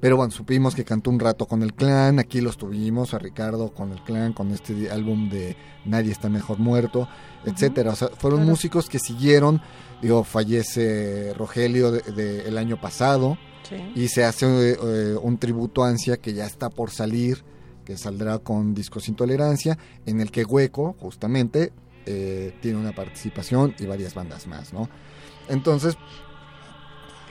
Pero 0.00 0.16
bueno, 0.16 0.30
supimos 0.30 0.74
que 0.74 0.84
cantó 0.84 1.10
un 1.10 1.20
rato 1.20 1.46
con 1.46 1.62
el 1.62 1.74
clan, 1.74 2.18
aquí 2.18 2.40
los 2.40 2.56
tuvimos 2.56 3.12
a 3.12 3.18
Ricardo 3.18 3.72
con 3.74 3.92
el 3.92 4.02
clan, 4.02 4.32
con 4.32 4.50
este 4.50 4.90
álbum 4.90 5.28
de 5.28 5.56
Nadie 5.84 6.10
está 6.12 6.28
mejor 6.30 6.58
muerto, 6.58 7.06
etcétera. 7.44 7.92
O 7.92 7.96
sea, 7.96 8.08
fueron 8.08 8.40
Claro. 8.40 8.50
músicos 8.50 8.88
que 8.88 8.98
siguieron, 8.98 9.60
digo, 10.00 10.24
fallece 10.24 11.34
Rogelio 11.34 11.90
de- 11.92 12.00
de- 12.12 12.48
el 12.48 12.56
año 12.56 12.80
pasado 12.80 13.36
Sí. 13.68 13.76
y 13.94 14.08
se 14.08 14.24
hace 14.24 14.46
eh, 14.72 15.16
un 15.20 15.36
tributo 15.38 15.84
a 15.84 15.88
Ansia 15.88 16.16
que 16.16 16.32
ya 16.32 16.46
está 16.46 16.70
por 16.70 16.90
salir, 16.90 17.44
que 17.84 17.96
saldrá 17.98 18.38
con 18.38 18.72
Discos 18.74 19.08
Intolerancia, 19.08 19.76
en 20.06 20.20
el 20.22 20.30
que 20.30 20.44
Hueco, 20.44 20.94
justamente, 20.98 21.72
eh, 22.06 22.54
tiene 22.62 22.78
una 22.78 22.92
participación 22.92 23.74
y 23.78 23.84
varias 23.84 24.14
bandas 24.14 24.46
más, 24.46 24.72
¿no? 24.72 24.88
Entonces, 25.48 25.96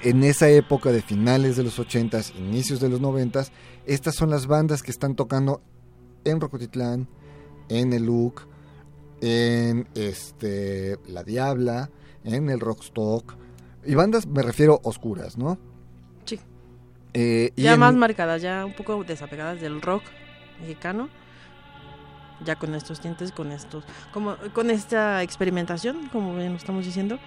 en 0.03 0.23
esa 0.23 0.49
época 0.49 0.91
de 0.91 1.01
finales 1.01 1.55
de 1.55 1.63
los 1.63 1.79
80s, 1.79 2.33
inicios 2.37 2.79
de 2.79 2.89
los 2.89 3.01
90s, 3.01 3.51
estas 3.85 4.15
son 4.15 4.29
las 4.29 4.47
bandas 4.47 4.81
que 4.83 4.91
están 4.91 5.15
tocando 5.15 5.61
en 6.23 6.39
Rocotitlán, 6.41 7.07
en 7.69 7.93
el 7.93 8.09
en 9.21 9.87
este 9.95 10.97
La 11.07 11.23
Diabla, 11.23 11.89
en 12.23 12.49
el 12.49 12.59
Rockstock. 12.59 13.35
Y 13.85 13.95
bandas 13.95 14.25
me 14.27 14.41
refiero 14.41 14.79
oscuras, 14.83 15.37
¿no? 15.37 15.57
Sí. 16.25 16.39
Eh, 17.13 17.51
Ya 17.55 17.73
en- 17.73 17.79
más 17.79 17.95
marcadas, 17.95 18.41
ya 18.41 18.65
un 18.65 18.73
poco 18.73 19.03
desapegadas 19.03 19.59
del 19.61 19.81
rock 19.81 20.03
mexicano. 20.61 21.09
Ya 22.45 22.55
con 22.55 22.73
estos 22.73 23.01
tintes, 23.01 23.33
con 23.33 23.51
estos, 23.51 23.83
como 24.13 24.37
con 24.53 24.69
esta 24.71 25.21
experimentación, 25.23 26.07
como 26.07 26.33
bien 26.37 26.51
lo 26.51 26.57
estamos 26.57 26.85
diciendo, 26.85 27.19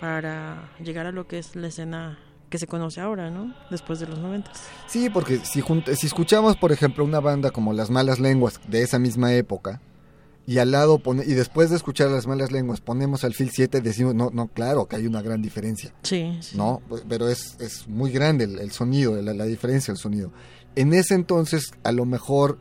para 0.00 0.70
llegar 0.82 1.06
a 1.06 1.12
lo 1.12 1.26
que 1.26 1.38
es 1.38 1.56
la 1.56 1.68
escena 1.68 2.18
que 2.50 2.58
se 2.58 2.66
conoce 2.66 3.00
ahora, 3.00 3.30
¿no? 3.30 3.54
Después 3.70 3.98
de 3.98 4.06
los 4.06 4.18
noventas. 4.18 4.62
Sí, 4.86 5.10
porque 5.10 5.38
si, 5.38 5.62
si 5.96 6.06
escuchamos, 6.06 6.56
por 6.56 6.72
ejemplo, 6.72 7.04
una 7.04 7.20
banda 7.20 7.50
como 7.50 7.72
Las 7.72 7.90
Malas 7.90 8.20
Lenguas 8.20 8.60
de 8.68 8.82
esa 8.82 8.98
misma 8.98 9.34
época, 9.34 9.80
y 10.46 10.58
al 10.58 10.70
lado 10.70 11.00
pone, 11.00 11.24
y 11.26 11.34
después 11.34 11.70
de 11.70 11.76
escuchar 11.76 12.08
Las 12.08 12.28
Malas 12.28 12.52
Lenguas 12.52 12.80
ponemos 12.80 13.24
al 13.24 13.34
Phil 13.34 13.50
7, 13.52 13.80
decimos, 13.80 14.14
no, 14.14 14.30
no, 14.32 14.46
claro 14.46 14.86
que 14.86 14.94
hay 14.94 15.06
una 15.06 15.22
gran 15.22 15.42
diferencia, 15.42 15.92
Sí, 16.02 16.38
sí. 16.40 16.56
¿no? 16.56 16.82
Pero 17.08 17.28
es, 17.28 17.56
es 17.58 17.88
muy 17.88 18.12
grande 18.12 18.44
el, 18.44 18.60
el 18.60 18.70
sonido, 18.70 19.20
la, 19.20 19.34
la 19.34 19.44
diferencia 19.44 19.92
del 19.92 19.98
sonido. 20.00 20.30
En 20.76 20.92
ese 20.92 21.14
entonces, 21.14 21.72
a 21.82 21.90
lo 21.90 22.04
mejor 22.04 22.58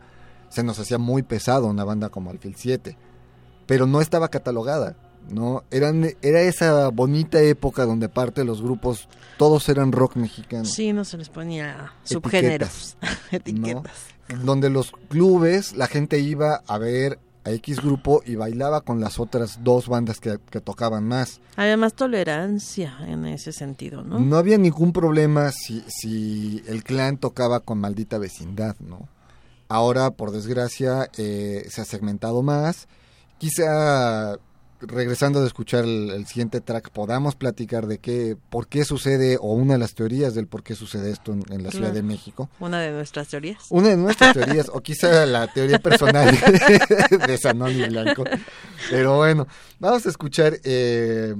se 0.49 0.63
nos 0.63 0.79
hacía 0.79 0.97
muy 0.97 1.21
pesado 1.21 1.67
una 1.67 1.83
banda 1.83 2.09
como 2.09 2.31
Alfil 2.31 2.55
7, 2.57 2.97
pero 3.67 3.85
no 3.85 4.01
estaba 4.01 4.29
catalogada, 4.29 4.95
¿no? 5.29 5.63
Eran, 5.71 6.05
era 6.21 6.41
esa 6.41 6.89
bonita 6.89 7.41
época 7.41 7.85
donde 7.85 8.09
parte 8.09 8.41
de 8.41 8.45
los 8.45 8.61
grupos, 8.61 9.07
todos 9.37 9.67
eran 9.69 9.91
rock 9.91 10.15
mexicano. 10.15 10.65
Sí, 10.65 10.93
no 10.93 11.05
se 11.05 11.17
les 11.17 11.29
ponía 11.29 11.93
subgéneros, 12.03 12.97
etiquetas. 13.31 14.07
donde 14.43 14.69
los 14.69 14.91
clubes, 15.09 15.75
la 15.75 15.87
gente 15.87 16.19
iba 16.19 16.61
a 16.67 16.77
ver 16.77 17.19
a 17.45 17.51
X 17.51 17.79
grupo 17.79 18.23
y 18.25 18.35
bailaba 18.35 18.81
con 18.81 18.99
las 18.99 19.19
otras 19.19 19.63
dos 19.63 19.87
bandas 19.87 20.19
que, 20.19 20.39
que 20.49 20.61
tocaban 20.61 21.07
más. 21.07 21.41
Había 21.55 21.77
más 21.77 21.93
tolerancia 21.93 22.97
en 23.07 23.25
ese 23.25 23.51
sentido, 23.51 24.03
¿no? 24.03 24.19
¿no? 24.19 24.37
había 24.37 24.57
ningún 24.57 24.91
problema 24.91 25.51
si, 25.51 25.83
si 25.87 26.63
el 26.67 26.83
clan 26.83 27.17
tocaba 27.17 27.59
con 27.59 27.79
maldita 27.79 28.17
vecindad, 28.17 28.75
¿no? 28.79 29.07
Ahora, 29.67 30.11
por 30.11 30.31
desgracia, 30.31 31.09
eh, 31.17 31.65
se 31.69 31.81
ha 31.81 31.85
segmentado 31.85 32.43
más. 32.43 32.87
Quizá 33.37 34.37
regresando 34.81 35.41
de 35.41 35.47
escuchar 35.47 35.83
el, 35.83 36.09
el 36.11 36.25
siguiente 36.25 36.61
track 36.61 36.89
podamos 36.89 37.35
platicar 37.35 37.87
de 37.87 37.99
qué, 37.99 38.37
por 38.49 38.67
qué 38.67 38.85
sucede 38.85 39.37
o 39.39 39.53
una 39.53 39.73
de 39.73 39.79
las 39.79 39.95
teorías 39.95 40.35
del 40.35 40.47
por 40.47 40.63
qué 40.63 40.75
sucede 40.75 41.11
esto 41.11 41.33
en, 41.33 41.43
en 41.49 41.63
la 41.63 41.71
Ciudad 41.71 41.91
de 41.91 42.03
México. 42.03 42.49
Una 42.59 42.79
de 42.79 42.91
nuestras 42.91 43.27
teorías. 43.27 43.65
Una 43.69 43.89
de 43.89 43.97
nuestras 43.97 44.33
teorías, 44.33 44.69
o 44.71 44.81
quizá 44.81 45.25
la 45.25 45.47
teoría 45.47 45.79
personal 45.79 46.35
de 47.27 47.37
Sanoni 47.37 47.87
Blanco. 47.87 48.23
Pero 48.89 49.17
bueno, 49.17 49.47
vamos 49.79 50.05
a 50.05 50.09
escuchar, 50.09 50.59
eh, 50.63 51.35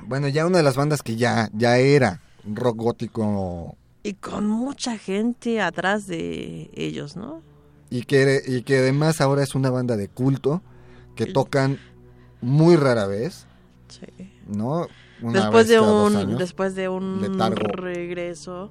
bueno, 0.00 0.28
ya 0.28 0.46
una 0.46 0.58
de 0.58 0.64
las 0.64 0.76
bandas 0.76 1.02
que 1.02 1.16
ya, 1.16 1.50
ya 1.52 1.78
era 1.78 2.20
rock 2.44 2.76
gótico 2.76 3.76
Y 4.02 4.14
con 4.14 4.46
mucha 4.46 4.98
gente 4.98 5.60
atrás 5.60 6.06
de 6.06 6.70
ellos, 6.74 7.16
¿no? 7.16 7.42
y 7.90 8.02
que, 8.02 8.42
y 8.46 8.62
que 8.62 8.78
además 8.78 9.20
ahora 9.20 9.42
es 9.42 9.54
una 9.54 9.70
banda 9.70 9.96
de 9.96 10.08
culto 10.08 10.62
que 11.14 11.26
tocan 11.26 11.78
muy 12.40 12.76
rara 12.76 13.06
vez, 13.06 13.46
Sí. 13.88 14.06
¿no? 14.46 14.86
Una 15.22 15.40
después 15.42 15.68
de 15.68 15.80
un 15.80 16.16
años. 16.16 16.38
después 16.38 16.74
de 16.74 16.88
un 16.88 17.22
Letargo. 17.22 17.56
regreso 17.68 18.70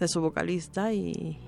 de 0.00 0.08
su 0.08 0.20
vocalista 0.20 0.92
y 0.92 1.38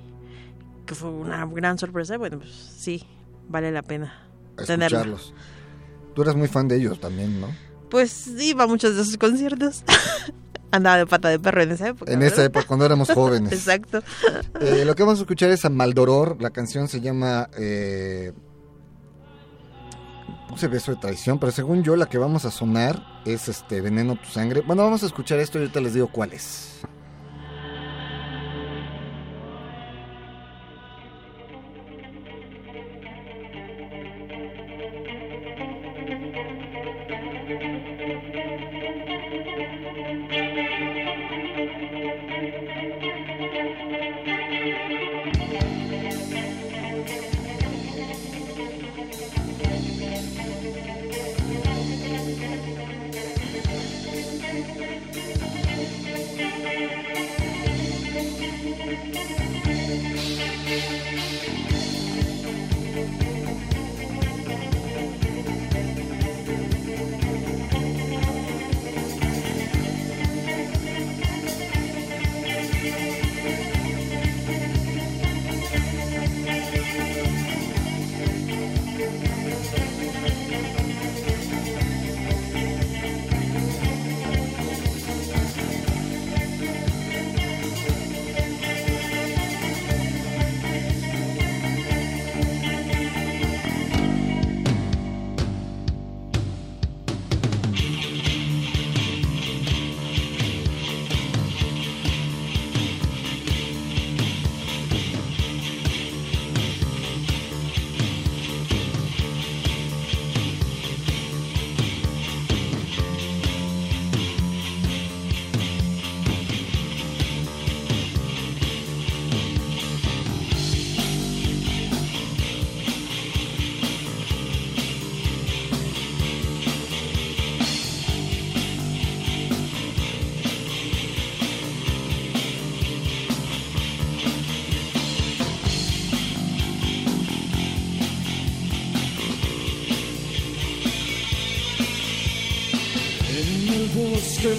que 0.85 0.95
fue 0.95 1.09
una 1.11 1.47
gran 1.47 1.79
sorpresa 1.79 2.17
bueno 2.19 2.39
pues 2.39 2.51
sí 2.53 3.05
vale 3.49 3.73
la 3.73 3.83
pena 3.83 4.15
escucharlos. 4.59 5.33
Tú 6.15 6.23
eras 6.23 6.37
muy 6.37 6.49
fan 6.49 6.69
de 6.69 6.77
ellos 6.77 7.01
también, 7.01 7.41
¿no? 7.41 7.49
pues 7.91 8.27
iba 8.41 8.65
a 8.65 8.67
muchos 8.67 8.97
de 8.97 9.05
sus 9.05 9.17
conciertos 9.17 9.85
andaba 10.71 10.99
de 10.99 11.07
pata 11.07 11.29
de 11.29 11.39
perro 11.39 11.63
en 11.63 11.71
esa 11.73 11.89
época 11.89 12.13
En 12.13 12.19
¿verdad? 12.19 12.35
esa 12.35 12.45
época, 12.45 12.67
cuando 12.67 12.85
éramos 12.85 13.09
jóvenes. 13.15 13.53
exacto 13.53 14.03
Eh, 14.61 14.85
lo 14.85 14.95
que 14.95 15.03
vamos 15.05 15.19
a 15.21 15.23
escuchar 15.23 15.51
es 15.51 15.65
a 15.65 15.71
Maldoror. 15.71 16.37
La 16.43 16.51
canción 16.51 16.89
se 16.89 17.01
llama. 17.01 17.49
Eh, 17.57 18.33
puse 20.49 20.69
beso 20.69 20.93
de 20.93 20.99
traición, 20.99 21.39
pero 21.39 21.53
según 21.53 21.83
yo, 21.83 21.97
la 21.97 22.07
que 22.07 22.19
vamos 22.19 22.45
a 22.45 22.51
sonar 22.51 23.03
es 23.25 23.49
este 23.49 23.81
Veneno 23.81 24.17
tu 24.17 24.27
sangre. 24.27 24.63
Bueno, 24.63 24.83
vamos 24.83 25.03
a 25.03 25.07
escuchar 25.07 25.39
esto 25.39 25.59
y 25.59 25.63
ahorita 25.63 25.81
les 25.81 25.95
digo 25.95 26.09
cuál 26.09 26.33
es. 26.33 26.81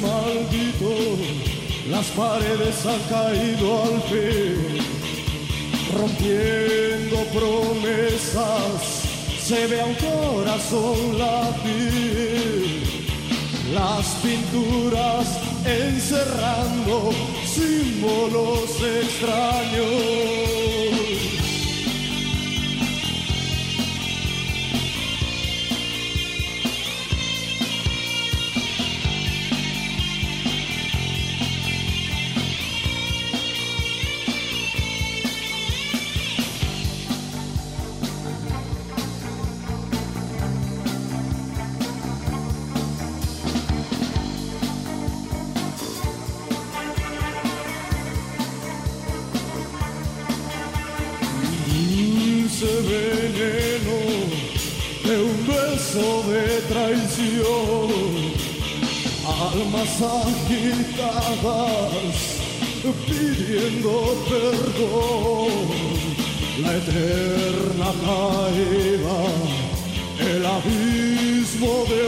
Maldito, 0.01 0.93
las 1.89 2.05
paredes 2.07 2.85
han 2.85 2.99
caído 3.09 3.83
al 3.83 4.01
fin, 4.03 4.77
rompiendo 5.97 7.17
promesas, 7.33 9.03
se 9.39 9.67
ve 9.67 9.81
a 9.81 9.85
un 9.85 9.95
corazón 9.95 11.17
latir, 11.17 12.83
las 13.73 14.05
pinturas 14.21 15.39
encerrando 15.65 17.11
símbolos 17.45 18.69
extraños. 18.81 20.46
Pidiendo 62.93 63.91
perdón, 64.29 65.51
la 66.61 66.75
eterna 66.77 67.89
caída, 68.05 69.19
el 70.19 70.45
abismo 70.45 71.85
de 71.89 71.99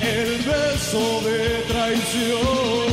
el 0.00 0.38
beso 0.42 1.20
de 1.22 1.62
traición. 1.68 2.87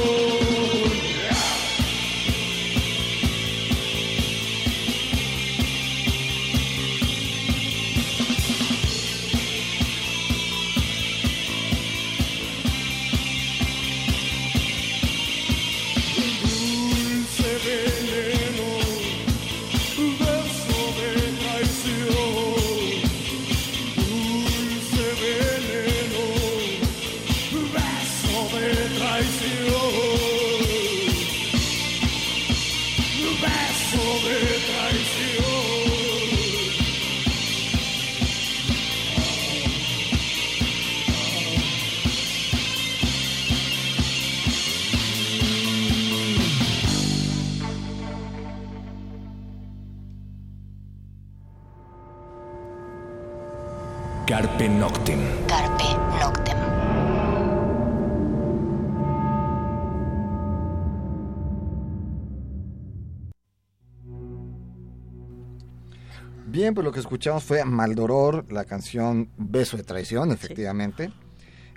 Escuchamos 67.16 67.44
fue 67.46 67.64
Maldoror, 67.64 68.46
la 68.52 68.66
canción 68.66 69.30
Beso 69.38 69.78
de 69.78 69.84
Traición, 69.84 70.32
efectivamente, 70.34 71.14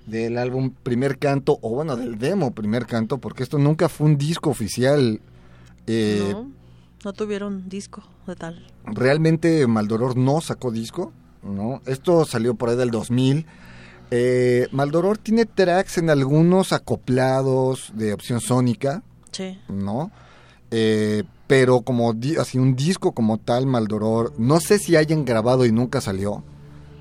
del 0.05 0.37
álbum 0.37 0.71
Primer 0.83 1.17
Canto, 1.19 1.59
o 1.63 1.71
bueno, 1.71 1.97
del 1.97 2.19
demo 2.19 2.51
Primer 2.51 2.87
Canto, 2.87 3.19
porque 3.19 3.45
esto 3.45 3.57
nunca 3.57 3.89
fue 3.89 4.09
un 4.09 4.19
disco 4.19 4.51
oficial. 4.51 5.21
Eh, 5.87 6.31
no, 6.33 6.51
no 7.05 7.13
tuvieron 7.13 7.69
disco 7.69 8.03
de 8.27 8.35
tal. 8.35 8.67
Realmente 8.85 9.65
Maldoror 9.69 10.17
no 10.17 10.41
sacó 10.41 10.73
disco, 10.73 11.13
¿no? 11.45 11.83
Esto 11.87 12.25
salió 12.25 12.55
por 12.57 12.71
ahí 12.71 12.77
del 12.77 12.91
2000. 12.91 13.47
Eh, 14.11 14.67
Maldoror 14.73 15.19
tiene 15.19 15.47
tracks 15.47 15.99
en 15.99 16.11
algunos 16.11 16.73
acoplados 16.73 17.93
de 17.95 18.13
opción 18.13 18.41
sónica, 18.41 19.05
Sí. 19.31 19.57
¿no? 19.69 20.11
Eh, 20.73 21.23
pero 21.49 21.81
como 21.81 22.13
di- 22.13 22.37
así 22.37 22.59
un 22.59 22.77
disco 22.77 23.11
como 23.13 23.39
tal, 23.39 23.67
Maldoror, 23.67 24.33
no 24.39 24.61
sé 24.61 24.79
si 24.79 24.95
hayan 24.95 25.25
grabado 25.25 25.67
y 25.67 25.73
nunca 25.73 26.01
salió. 26.01 26.45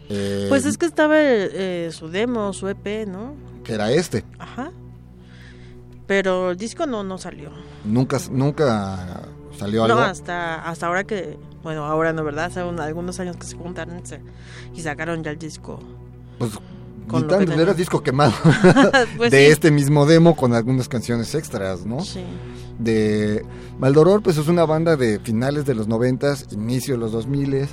Eh, 0.10 0.48
Pues 0.50 0.66
es 0.66 0.78
que 0.80 0.86
estaba 0.88 1.16
eh, 1.20 1.90
su 1.92 2.08
demo, 2.10 2.52
su 2.54 2.68
EP, 2.68 3.06
¿no? 3.06 3.34
que 3.64 3.74
era 3.74 3.92
este. 3.92 4.24
Ajá. 4.40 4.72
Pero 6.08 6.52
el 6.52 6.58
disco 6.58 6.86
no, 6.86 7.04
no 7.04 7.18
salió. 7.18 7.52
Nunca, 7.84 8.18
nunca 8.32 9.24
salió 9.58 9.80
No, 9.88 9.96
algo. 9.96 10.00
hasta, 10.06 10.64
hasta 10.64 10.88
ahora 10.88 11.04
que, 11.04 11.38
bueno, 11.64 11.84
ahora 11.86 12.14
no, 12.14 12.24
¿verdad? 12.24 12.46
Hace 12.46 12.64
un- 12.64 12.80
algunos 12.80 13.20
años 13.20 13.36
que 13.36 13.46
se 13.46 13.58
juntaron 13.58 14.02
y 14.74 14.82
sacaron 14.82 15.24
ya 15.24 15.32
el 15.32 15.38
disco. 15.38 15.80
Pues 16.40 16.52
Con 17.08 17.28
tanto, 17.28 17.54
era 17.54 17.74
disco 17.74 18.04
quemado 18.04 18.34
Pues 19.18 19.32
de 19.32 19.46
sí. 19.46 19.52
este 19.52 19.72
mismo 19.72 20.06
demo 20.06 20.36
con 20.36 20.54
algunas 20.54 20.90
canciones 20.90 21.34
extras, 21.36 21.86
¿no? 21.86 22.02
Sí. 22.02 22.24
de 22.80 23.46
Maldoror, 23.80 24.22
pues 24.22 24.38
es 24.38 24.48
una 24.48 24.66
banda 24.66 24.96
de 24.98 25.20
finales 25.20 25.66
de 25.66 25.74
los 25.76 25.88
noventas, 25.88 26.48
inicio 26.52 26.96
de 26.96 27.00
los 27.00 27.12
2000 27.14 27.68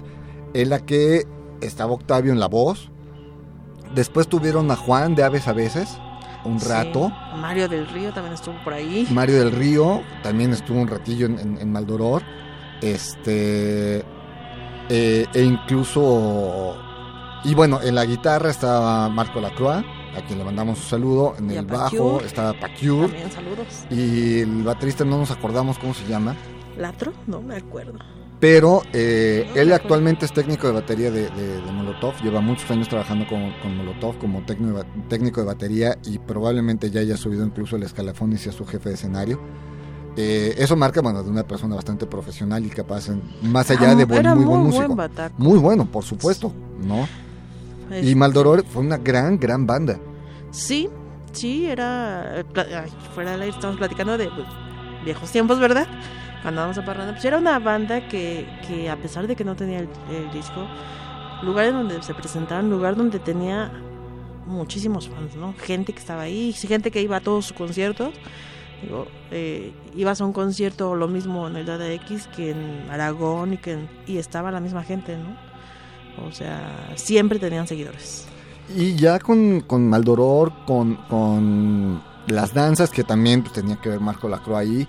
en 0.54 0.68
la 0.70 0.78
que 0.80 1.26
estaba 1.60 1.92
Octavio 1.92 2.32
en 2.32 2.38
la 2.40 2.46
voz. 2.48 2.90
Después 3.94 4.28
tuvieron 4.28 4.70
a 4.70 4.76
Juan 4.76 5.14
de 5.14 5.24
Aves 5.24 5.46
a 5.48 5.52
veces, 5.52 5.88
un 6.44 6.60
Sí. 6.60 6.68
rato. 6.68 7.10
Mario 7.36 7.68
del 7.68 7.86
Río 7.88 8.12
también 8.12 8.34
estuvo 8.34 8.54
por 8.64 8.72
ahí. 8.72 9.06
Mario 9.10 9.38
del 9.38 9.52
Río 9.52 10.02
también 10.22 10.52
estuvo 10.52 10.78
un 10.80 10.88
ratillo 10.88 11.26
en, 11.26 11.38
en- 11.38 11.58
en 11.60 11.72
Maldoror. 11.72 12.22
Este. 12.82 14.04
eh, 14.90 15.26
e 15.32 15.42
incluso. 15.42 16.76
Y 17.44 17.54
bueno, 17.54 17.80
en 17.82 17.94
la 17.94 18.04
guitarra 18.06 18.50
estaba 18.50 19.08
Marco 19.10 19.40
Lacroix, 19.40 19.84
a 20.16 20.22
quien 20.26 20.38
le 20.38 20.44
mandamos 20.44 20.78
un 20.78 20.84
saludo. 20.86 21.34
En 21.38 21.50
Y 21.50 21.56
el 21.56 21.66
bajo 21.66 22.20
estaba 22.22 22.52
Pacure. 22.58 23.08
También 23.08 23.30
saludos. 23.30 23.66
Y 23.90 24.40
el 24.40 24.62
baterista 24.62 25.04
no 25.04 25.18
nos 25.18 25.30
acordamos 25.30 25.78
cómo 25.78 25.92
se 25.92 26.06
llama. 26.06 26.34
¿Latro? 26.78 27.12
No 27.26 27.42
me 27.42 27.56
acuerdo. 27.56 27.98
Pero 28.40 28.82
eh, 28.92 29.48
No 29.54 29.60
él 29.60 29.72
actualmente 29.72 30.24
es 30.26 30.32
técnico 30.32 30.66
de 30.66 30.72
batería 30.72 31.10
de, 31.10 31.30
de- 31.30 31.60
de 31.60 31.72
Molotov. 31.72 32.14
Lleva 32.22 32.40
muchos 32.40 32.70
años 32.70 32.88
trabajando 32.88 33.26
con, 33.28 33.52
con 33.62 33.76
Molotov 33.76 34.18
como 34.18 34.42
técnico 34.44 34.78
de, 34.78 34.84
técnico 35.08 35.40
de 35.40 35.46
batería 35.46 35.98
y 36.04 36.18
probablemente 36.18 36.90
ya 36.90 37.00
haya 37.00 37.16
subido 37.16 37.44
incluso 37.44 37.76
el 37.76 37.82
escalafón 37.84 38.32
y 38.32 38.38
sea 38.38 38.52
su 38.52 38.64
jefe 38.66 38.88
de 38.88 38.94
escenario. 38.96 39.40
Eh, 40.16 40.54
eso 40.58 40.76
marca, 40.76 41.00
bueno, 41.00 41.22
de 41.22 41.30
una 41.30 41.42
persona 41.44 41.74
bastante 41.74 42.06
profesional 42.06 42.64
y 42.64 42.70
capaz, 42.70 43.08
en- 43.08 43.22
más 43.42 43.70
allá 43.70 43.90
Ah, 43.90 43.94
de 43.94 44.04
buen, 44.04 44.26
muy 44.36 44.44
buen 44.44 44.60
músico. 44.62 44.94
buen 44.94 45.10
muy 45.38 45.58
bueno, 45.58 45.86
por 45.86 46.04
supuesto, 46.04 46.52
¿no? 46.82 47.06
Y 48.02 48.14
Maldoror 48.14 48.64
fue 48.64 48.82
una 48.82 48.96
gran, 48.98 49.38
gran 49.38 49.66
banda. 49.66 49.98
Sí, 50.50 50.88
sí, 51.32 51.66
era. 51.66 52.36
ay, 52.36 52.90
fuera 53.14 53.32
del 53.32 53.42
aire 53.42 53.54
estamos 53.54 53.76
platicando 53.76 54.16
de 54.18 54.28
pues, 54.28 54.46
viejos 55.04 55.30
tiempos, 55.30 55.58
¿verdad? 55.60 55.86
Cuando 56.42 56.60
vamos 56.62 56.78
a 56.78 56.84
Parranda. 56.84 57.12
Pues 57.12 57.24
era 57.24 57.38
una 57.38 57.58
banda 57.58 58.06
que, 58.08 58.46
que 58.66 58.88
a 58.90 58.96
pesar 58.96 59.26
de 59.26 59.34
que 59.36 59.44
no 59.44 59.56
tenía 59.56 59.80
el, 59.80 59.88
el 60.10 60.30
disco, 60.32 60.66
lugar 61.42 61.66
en 61.66 61.74
donde 61.74 62.02
se 62.02 62.14
presentaban, 62.14 62.70
lugar 62.70 62.96
donde 62.96 63.18
tenía 63.18 63.72
muchísimos 64.46 65.08
fans, 65.08 65.36
¿no? 65.36 65.54
Gente 65.58 65.92
que 65.92 65.98
estaba 66.00 66.22
ahí, 66.22 66.52
gente 66.52 66.90
que 66.90 67.00
iba 67.00 67.16
a 67.16 67.20
todos 67.20 67.46
sus 67.46 67.56
conciertos. 67.56 68.14
Digo, 68.82 69.06
eh, 69.30 69.72
ibas 69.96 70.20
a 70.20 70.26
un 70.26 70.34
concierto 70.34 70.94
lo 70.94 71.08
mismo 71.08 71.48
en 71.48 71.56
el 71.56 71.64
Dada 71.64 71.90
X 71.92 72.28
que 72.36 72.50
en 72.50 72.86
Aragón 72.90 73.54
y 73.54 73.56
que 73.56 73.72
en- 73.72 73.88
y 74.06 74.18
estaba 74.18 74.50
la 74.50 74.60
misma 74.60 74.82
gente, 74.82 75.16
¿no? 75.16 75.34
O 76.26 76.32
sea, 76.32 76.92
siempre 76.96 77.38
tenían 77.38 77.66
seguidores. 77.66 78.26
Y 78.74 78.94
ya 78.94 79.18
con, 79.18 79.60
con 79.60 79.88
Maldoror, 79.88 80.52
con, 80.66 80.96
con 81.08 82.02
las 82.28 82.54
danzas, 82.54 82.90
que 82.90 83.04
también 83.04 83.42
pues, 83.42 83.52
tenía 83.52 83.76
que 83.76 83.90
ver 83.90 84.00
Marco 84.00 84.28
Lacroix 84.28 84.58
ahí, 84.58 84.88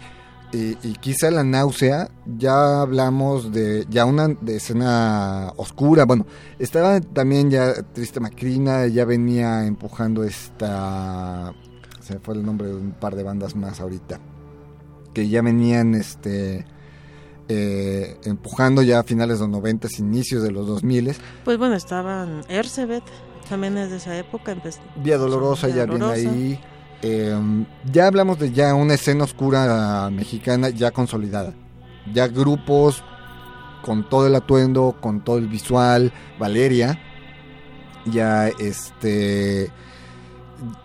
y, 0.53 0.77
y 0.87 0.93
quizá 1.01 1.31
la 1.31 1.43
náusea, 1.43 2.09
ya 2.37 2.81
hablamos 2.81 3.51
de 3.51 3.85
ya 3.89 4.05
una 4.05 4.29
de 4.29 4.55
escena 4.55 5.51
oscura. 5.57 6.05
Bueno, 6.05 6.25
estaba 6.59 7.01
también 7.01 7.49
ya 7.49 7.73
Triste 7.93 8.21
Macrina, 8.21 8.87
ya 8.87 9.03
venía 9.03 9.65
empujando 9.65 10.23
esta. 10.23 11.53
Se 11.99 12.19
fue 12.19 12.35
el 12.35 12.45
nombre 12.45 12.67
de 12.67 12.75
un 12.75 12.91
par 12.91 13.15
de 13.15 13.23
bandas 13.23 13.55
más 13.55 13.81
ahorita. 13.81 14.19
Que 15.13 15.27
ya 15.27 15.41
venían 15.41 15.95
este. 15.95 16.65
Eh, 17.47 18.17
empujando 18.23 18.81
ya 18.81 18.99
a 18.99 19.03
finales 19.03 19.39
de 19.39 19.45
los 19.45 19.51
90, 19.51 19.87
inicios 19.99 20.41
de 20.43 20.51
los 20.51 20.65
2000 20.67 21.15
Pues 21.43 21.57
bueno, 21.57 21.75
estaban 21.75 22.41
Ercebet, 22.49 23.03
también 23.49 23.77
es 23.77 23.91
de 23.91 23.97
esa 23.97 24.17
época. 24.17 24.55
Vía 24.95 25.17
Dolorosa 25.17 25.67
Vía 25.67 25.75
ya 25.77 25.85
Dolorosa. 25.85 26.15
viene 26.15 26.29
ahí. 26.29 26.59
Eh, 27.01 27.65
ya 27.91 28.07
hablamos 28.07 28.39
de 28.39 28.51
ya 28.51 28.73
una 28.73 28.95
escena 28.95 29.25
oscura 29.25 30.09
mexicana 30.11 30.69
ya 30.69 30.91
consolidada. 30.91 31.53
Ya 32.13 32.27
grupos 32.27 33.03
con 33.83 34.09
todo 34.09 34.25
el 34.25 34.35
atuendo, 34.35 34.95
con 34.99 35.23
todo 35.23 35.37
el 35.37 35.47
visual. 35.47 36.11
Valeria. 36.39 36.99
Ya 38.05 38.47
este. 38.47 39.69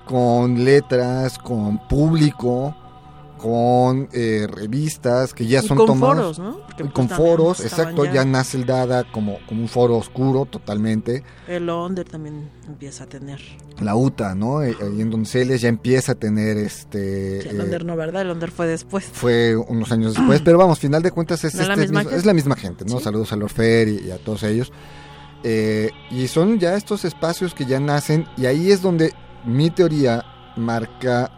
Con 0.05 0.65
letras, 0.65 1.39
con 1.39 1.79
público, 1.89 2.75
con 3.41 4.09
eh, 4.13 4.47
revistas 4.53 5.33
que 5.33 5.47
ya 5.47 5.61
y 5.61 5.67
son 5.67 5.79
con 5.79 5.87
tomadas. 5.87 6.17
foros, 6.17 6.39
¿no? 6.39 6.67
Que, 6.77 6.85
pues, 6.85 6.93
con 6.93 7.09
foros, 7.09 7.61
exacto, 7.61 8.05
ya. 8.05 8.25
nace 8.25 8.59
el 8.59 8.67
Dada 8.67 9.05
como, 9.11 9.39
como 9.49 9.63
un 9.63 9.69
foro 9.69 9.97
oscuro 9.97 10.45
totalmente. 10.45 11.25
El 11.49 11.69
Onder 11.71 12.07
también 12.07 12.51
empieza 12.67 13.05
a 13.05 13.07
tener. 13.07 13.41
la 13.81 13.97
UTA, 13.97 14.35
¿no? 14.35 14.63
Eh, 14.63 14.77
Ahí 14.81 15.01
en 15.01 15.11
Donceles 15.11 15.63
ya 15.63 15.69
empieza 15.69 16.13
a 16.13 16.15
tener 16.17 16.59
este... 16.59 17.41
Sí, 17.43 17.49
el 17.49 17.61
eh, 17.61 17.63
Onder 17.63 17.85
no, 17.85 17.97
¿verdad? 17.97 18.23
El 18.23 18.31
Onder 18.31 18.51
fue 18.51 18.67
después. 18.67 19.05
fue 19.05 19.57
unos 19.57 19.91
años 19.91 20.15
después, 20.15 20.43
pero 20.45 20.59
vamos, 20.59 20.79
final 20.79 21.03
de 21.03 21.11
cuentas 21.11 21.43
es, 21.45 21.55
¿No 21.55 21.63
es 21.63 21.69
la 21.69 21.75
este 21.75 21.87
misma 21.93 22.03
es 22.15 22.27
la 22.27 22.35
misma 22.35 22.57
gente, 22.57 22.85
¿no? 22.85 22.99
Sí. 22.99 23.05
Saludos 23.05 23.33
a 23.33 23.37
Lorfer 23.37 23.89
y, 23.89 24.09
y 24.09 24.11
a 24.11 24.19
todos 24.19 24.43
ellos. 24.43 24.71
Eh, 25.43 25.91
y 26.11 26.29
son 26.29 26.59
ya 26.59 26.77
estos 26.77 27.07
espacios 27.07 27.55
que 27.55 27.65
ya 27.65 27.81
nacen 27.81 28.27
y 28.37 28.45
ahí 28.45 28.71
es 28.71 28.83
donde 28.83 29.15
mi 29.47 29.71
teoría 29.71 30.23
marca 30.57 31.31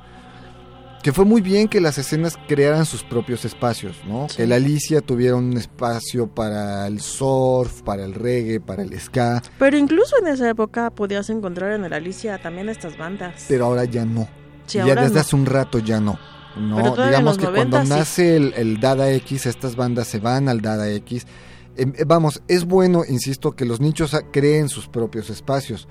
que 1.03 1.13
fue 1.13 1.25
muy 1.25 1.41
bien 1.41 1.69
que 1.69 1.81
las 1.81 1.99
escenas 1.99 2.39
crearan 2.47 2.87
sus 2.87 3.03
propios 3.03 3.45
espacios, 3.45 3.97
¿no? 4.07 4.29
Sí. 4.29 4.37
Que 4.39 4.47
la 4.47 4.57
Alicia 4.57 5.01
tuviera 5.01 5.35
un 5.35 5.57
espacio 5.57 6.29
para 6.29 6.87
el 6.87 7.01
surf, 7.01 7.83
para 7.83 8.05
el 8.05 8.15
reggae, 8.15 8.61
para 8.61 8.83
el 8.83 8.99
ska, 9.01 9.43
Pero 9.59 9.77
incluso 9.77 10.17
en 10.21 10.29
esa 10.29 10.49
época 10.49 10.91
podías 10.91 11.29
encontrar 11.31 11.73
en 11.73 11.85
el 11.85 11.93
Alicia 11.93 12.39
también 12.41 12.69
estas 12.69 12.97
bandas. 12.97 13.45
pero 13.49 13.67
ahora 13.67 13.85
ya 13.85 14.05
no. 14.05 14.29
Sí, 14.67 14.79
ya 14.79 14.95
desde 14.95 15.15
no. 15.15 15.21
hace 15.21 15.37
un 15.37 15.47
rato 15.47 15.79
ya 15.81 16.01
no. 16.01 16.19
No, 16.57 16.95
digamos 16.97 17.39
que 17.39 17.47
cuando 17.47 17.79
90 17.79 17.85
sí. 17.85 17.89
nace 17.89 18.37
el, 18.37 18.55
el 18.57 18.79
Dada 18.79 19.11
X, 19.11 19.47
estas 19.47 19.75
bandas 19.75 20.07
se 20.07 20.19
van 20.19 20.49
al 20.49 20.61
Dada 20.61 20.89
X. 20.91 21.27
Eh, 21.77 21.87
eh, 21.97 22.05
vamos, 22.07 22.43
es 22.49 22.65
bueno, 22.65 23.03
insisto, 23.09 23.53
que 23.53 23.65
los 23.65 23.81
nichos 23.81 24.17
creen 24.33 24.69
sus 24.69 24.89
propios 24.89 25.31
espacios. 25.31 25.89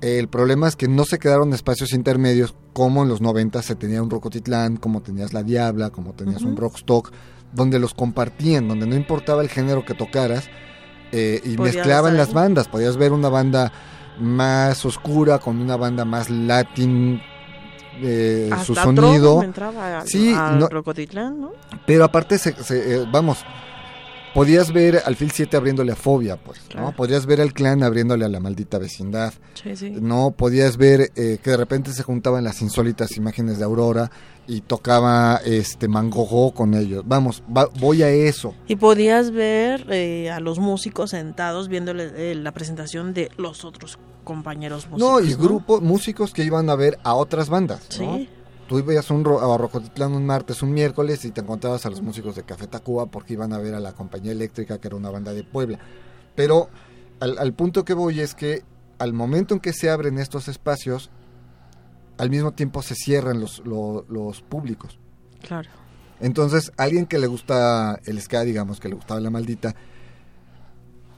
El 0.00 0.28
problema 0.28 0.66
es 0.68 0.76
que 0.76 0.88
no 0.88 1.04
se 1.04 1.18
quedaron 1.18 1.52
espacios 1.52 1.92
intermedios 1.92 2.54
como 2.72 3.02
en 3.02 3.08
los 3.08 3.20
90 3.20 3.62
se 3.62 3.74
tenía 3.76 4.02
un 4.02 4.10
Rocotitlán, 4.10 4.76
como 4.76 5.02
tenías 5.02 5.32
La 5.32 5.42
Diabla, 5.42 5.90
como 5.90 6.12
tenías 6.14 6.42
un. 6.42 6.56
Rockstock, 6.56 7.12
donde 7.52 7.78
los 7.78 7.94
compartían, 7.94 8.66
donde 8.66 8.86
no 8.86 8.96
importaba 8.96 9.42
el 9.42 9.48
género 9.48 9.84
que 9.84 9.94
tocaras 9.94 10.48
eh, 11.12 11.40
y 11.44 11.56
Podías 11.56 11.76
mezclaban 11.76 12.16
las 12.16 12.32
bandas. 12.32 12.66
Podías 12.68 12.96
ver 12.96 13.12
una 13.12 13.28
banda 13.28 13.72
más 14.18 14.84
oscura 14.84 15.38
con 15.38 15.60
una 15.60 15.76
banda 15.76 16.04
más 16.04 16.30
latin, 16.30 17.20
eh, 18.02 18.48
Hasta 18.52 18.64
su 18.64 18.74
sonido. 18.74 19.42
entraba 19.42 20.02
Sí, 20.06 20.32
al 20.36 20.58
no- 20.58 20.68
Rocotitlán, 20.68 21.40
¿no? 21.40 21.52
Pero 21.86 22.04
aparte, 22.04 22.38
se, 22.38 22.52
se, 22.64 22.96
eh, 23.02 23.06
vamos, 23.12 23.44
podías 24.34 24.72
ver 24.72 25.02
al 25.04 25.16
Phil 25.16 25.30
7 25.30 25.56
abriéndole 25.56 25.92
a 25.92 25.96
Fobia, 25.96 26.36
pues, 26.36 26.60
¿no? 26.74 26.94
Podías 26.96 27.26
ver 27.26 27.40
al 27.40 27.52
clan 27.52 27.82
abriéndole 27.82 28.24
a 28.24 28.28
la 28.28 28.40
maldita 28.40 28.78
vecindad. 28.78 29.32
Sí, 29.54 29.76
sí. 29.76 29.90
No 29.90 30.32
podías 30.36 30.76
ver 30.76 31.10
eh, 31.16 31.38
que 31.42 31.50
de 31.50 31.56
repente 31.56 31.92
se 31.92 32.02
juntaban 32.02 32.44
las 32.44 32.62
insólitas 32.62 33.16
imágenes 33.16 33.58
de 33.58 33.64
Aurora 33.64 34.10
y 34.46 34.60
tocaba 34.62 35.40
este 35.44 35.86
Mangogó 35.88 36.52
con 36.52 36.74
ellos. 36.74 37.04
Vamos, 37.06 37.42
va- 37.54 37.68
voy 37.78 38.02
a 38.02 38.08
eso. 38.10 38.54
Y 38.66 38.76
podías 38.76 39.30
ver 39.30 39.86
eh, 39.90 40.30
a 40.30 40.40
los 40.40 40.58
músicos 40.58 41.10
sentados 41.10 41.68
viéndole 41.68 42.10
eh, 42.16 42.34
la 42.34 42.52
presentación 42.52 43.14
de 43.14 43.30
los 43.36 43.64
otros 43.64 43.98
compañeros 44.24 44.88
músicos. 44.88 45.12
No, 45.12 45.20
y 45.20 45.34
grupos, 45.34 45.82
músicos 45.82 46.32
que 46.32 46.44
iban 46.44 46.70
a 46.70 46.76
ver 46.76 46.98
a 47.04 47.14
otras 47.14 47.48
bandas. 47.48 47.80
¿no? 48.00 48.16
Sí. 48.16 48.28
Tú 48.68 48.82
veías 48.82 49.10
un 49.10 49.24
ro- 49.24 49.40
a 49.54 49.58
Rocotitlán 49.58 50.12
un 50.12 50.24
martes, 50.24 50.62
un 50.62 50.72
miércoles 50.72 51.24
y 51.24 51.30
te 51.30 51.40
encontrabas 51.42 51.84
a 51.84 51.90
los 51.90 52.00
músicos 52.00 52.36
de 52.36 52.42
Café 52.44 52.66
Tacuba 52.66 53.06
porque 53.06 53.34
iban 53.34 53.52
a 53.52 53.58
ver 53.58 53.74
a 53.74 53.80
la 53.80 53.92
compañía 53.92 54.32
eléctrica 54.32 54.78
que 54.78 54.88
era 54.88 54.96
una 54.96 55.10
banda 55.10 55.32
de 55.32 55.44
Puebla. 55.44 55.78
Pero 56.34 56.68
al, 57.20 57.38
al 57.38 57.52
punto 57.52 57.84
que 57.84 57.92
voy 57.94 58.20
es 58.20 58.34
que 58.34 58.62
al 58.98 59.12
momento 59.12 59.52
en 59.54 59.60
que 59.60 59.72
se 59.72 59.90
abren 59.90 60.18
estos 60.18 60.48
espacios, 60.48 61.10
al 62.18 62.30
mismo 62.30 62.52
tiempo 62.52 62.82
se 62.82 62.94
cierran 62.94 63.40
los, 63.40 63.58
lo- 63.66 64.06
los 64.08 64.40
públicos. 64.42 64.98
Claro. 65.42 65.68
Entonces, 66.20 66.70
alguien 66.76 67.06
que 67.06 67.18
le 67.18 67.26
gusta 67.26 67.98
el 68.04 68.20
ska, 68.22 68.42
digamos, 68.42 68.78
que 68.78 68.88
le 68.88 68.94
gustaba 68.94 69.18
la 69.20 69.30
maldita, 69.30 69.74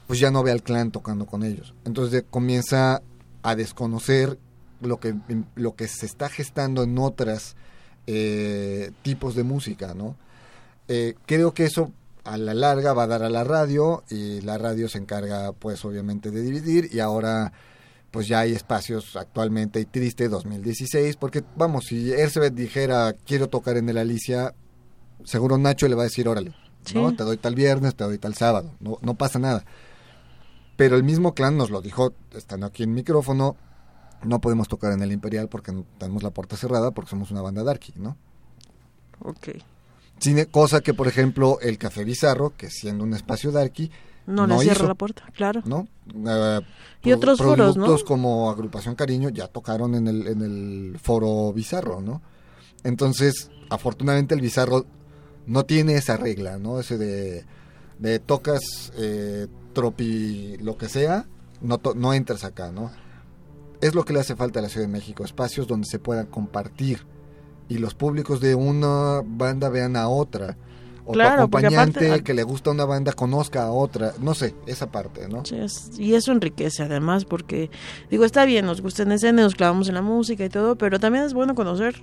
pues 0.07 0.19
ya 0.19 0.31
no 0.31 0.41
ve 0.43 0.51
al 0.51 0.63
clan 0.63 0.91
tocando 0.91 1.25
con 1.25 1.43
ellos. 1.43 1.73
Entonces 1.85 2.25
comienza 2.29 3.01
a 3.43 3.55
desconocer 3.55 4.39
lo 4.81 4.99
que, 4.99 5.15
lo 5.55 5.75
que 5.75 5.87
se 5.87 6.05
está 6.05 6.29
gestando 6.29 6.83
en 6.83 6.97
otras 6.97 7.55
eh, 8.07 8.91
tipos 9.01 9.35
de 9.35 9.43
música, 9.43 9.93
¿no? 9.93 10.15
Eh, 10.87 11.15
creo 11.25 11.53
que 11.53 11.65
eso 11.65 11.91
a 12.23 12.37
la 12.37 12.53
larga 12.53 12.93
va 12.93 13.03
a 13.03 13.07
dar 13.07 13.23
a 13.23 13.29
la 13.29 13.43
radio 13.43 14.03
y 14.09 14.41
la 14.41 14.57
radio 14.57 14.89
se 14.89 14.97
encarga, 14.97 15.53
pues, 15.53 15.83
obviamente 15.85 16.31
de 16.31 16.41
dividir 16.41 16.89
y 16.91 16.99
ahora 16.99 17.53
pues 18.15 18.29
ya 18.29 18.39
hay 18.39 18.53
espacios 18.53 19.17
actualmente 19.17 19.81
y 19.81 19.85
triste 19.85 20.29
2016 20.29 21.17
porque 21.17 21.43
vamos 21.57 21.87
si 21.89 22.13
Ercebet 22.13 22.53
dijera 22.53 23.13
quiero 23.25 23.49
tocar 23.49 23.75
en 23.75 23.89
el 23.89 23.97
Alicia 23.97 24.53
seguro 25.25 25.57
Nacho 25.57 25.89
le 25.89 25.95
va 25.95 26.03
a 26.03 26.05
decir 26.05 26.29
órale 26.29 26.55
no 26.93 27.13
te 27.13 27.25
doy 27.25 27.35
tal 27.35 27.55
viernes 27.55 27.93
te 27.93 28.05
doy 28.05 28.17
tal 28.17 28.33
sábado 28.33 28.71
no 28.79 28.99
no 29.01 29.15
pasa 29.15 29.37
nada. 29.37 29.65
Pero 30.77 30.95
el 30.95 31.03
mismo 31.03 31.33
clan 31.33 31.57
nos 31.57 31.69
lo 31.71 31.81
dijo 31.81 32.13
estando 32.33 32.67
aquí 32.67 32.83
en 32.83 32.93
micrófono 32.93 33.57
no 34.23 34.39
podemos 34.41 34.67
tocar 34.67 34.91
en 34.93 35.01
el 35.01 35.11
Imperial 35.11 35.47
porque 35.49 35.73
tenemos 35.97 36.23
la 36.23 36.29
puerta 36.31 36.57
cerrada 36.57 36.91
porque 36.91 37.09
somos 37.11 37.31
una 37.31 37.41
banda 37.41 37.63
darky 37.63 37.93
no 37.97 38.17
Ok. 39.19 39.49
Cine, 40.19 40.45
cosa 40.47 40.81
que 40.81 40.93
por 40.93 41.07
ejemplo 41.07 41.59
el 41.61 41.77
Café 41.77 42.03
Bizarro 42.03 42.53
que 42.57 42.69
siendo 42.69 43.03
un 43.03 43.13
espacio 43.13 43.51
darky 43.51 43.91
No, 44.27 44.47
No 44.47 44.57
le 44.57 44.63
cierra 44.63 44.87
la 44.87 44.95
puerta, 44.95 45.23
claro. 45.35 45.61
¿no? 45.65 45.87
Eh, 46.27 46.61
Y 47.03 47.11
otros 47.11 47.37
foros, 47.37 47.75
¿no? 47.77 47.83
productos 47.85 48.03
como 48.03 48.49
Agrupación 48.49 48.95
Cariño 48.95 49.29
ya 49.29 49.47
tocaron 49.47 49.93
en 49.95 50.07
el, 50.07 50.27
en 50.27 50.41
el 50.41 50.99
foro 51.01 51.51
Bizarro, 51.53 52.01
¿no? 52.01 52.21
Entonces, 52.83 53.51
afortunadamente 53.69 54.33
el 54.35 54.41
Bizarro 54.41 54.85
no 55.47 55.63
tiene 55.65 55.95
esa 55.95 56.17
regla, 56.17 56.57
¿no? 56.57 56.79
Ese 56.79 56.97
de, 56.97 57.45
de 57.99 58.19
tocas 58.19 58.91
eh, 58.97 59.47
tropi 59.73 60.57
lo 60.57 60.77
que 60.77 60.89
sea, 60.89 61.25
no, 61.61 61.77
to- 61.77 61.93
no 61.95 62.13
entras 62.13 62.43
acá, 62.43 62.71
¿no? 62.71 62.91
Es 63.81 63.95
lo 63.95 64.03
que 64.05 64.13
le 64.13 64.19
hace 64.19 64.35
falta 64.35 64.59
a 64.59 64.61
la 64.61 64.69
Ciudad 64.69 64.85
de 64.87 64.91
México, 64.91 65.23
espacios 65.23 65.67
donde 65.67 65.87
se 65.87 65.99
puedan 65.99 66.25
compartir 66.27 67.05
y 67.67 67.77
los 67.77 67.93
públicos 67.95 68.39
de 68.41 68.55
una 68.55 69.21
banda 69.25 69.69
vean 69.69 69.95
a 69.95 70.07
otra. 70.09 70.57
O 71.07 71.11
Claro, 71.11 71.35
tu 71.47 71.57
acompañante 71.57 72.07
aparte- 72.07 72.23
que 72.23 72.33
le 72.33 72.41
gusta 72.43 72.71
una 72.71 72.85
banda 72.85 73.13
conozca 73.13 73.63
a 73.63 73.71
otra, 73.71 74.13
no 74.19 74.33
sé, 74.33 74.55
esa 74.65 74.91
parte, 74.91 75.27
¿no? 75.29 75.43
Y 75.99 76.13
eso 76.15 76.31
enriquece 76.31 76.81
además 76.81 77.25
porque, 77.25 77.69
digo, 78.09 78.25
está 78.25 78.43
bien, 78.45 78.65
nos 78.65 78.81
gusta 78.81 79.03
en 79.03 79.11
escena, 79.11 79.43
nos 79.43 79.53
clavamos 79.53 79.87
en 79.87 79.93
la 79.93 80.01
música 80.01 80.43
y 80.45 80.49
todo, 80.49 80.77
pero 80.77 80.99
también 80.99 81.23
es 81.25 81.33
bueno 81.35 81.53
conocer, 81.53 82.01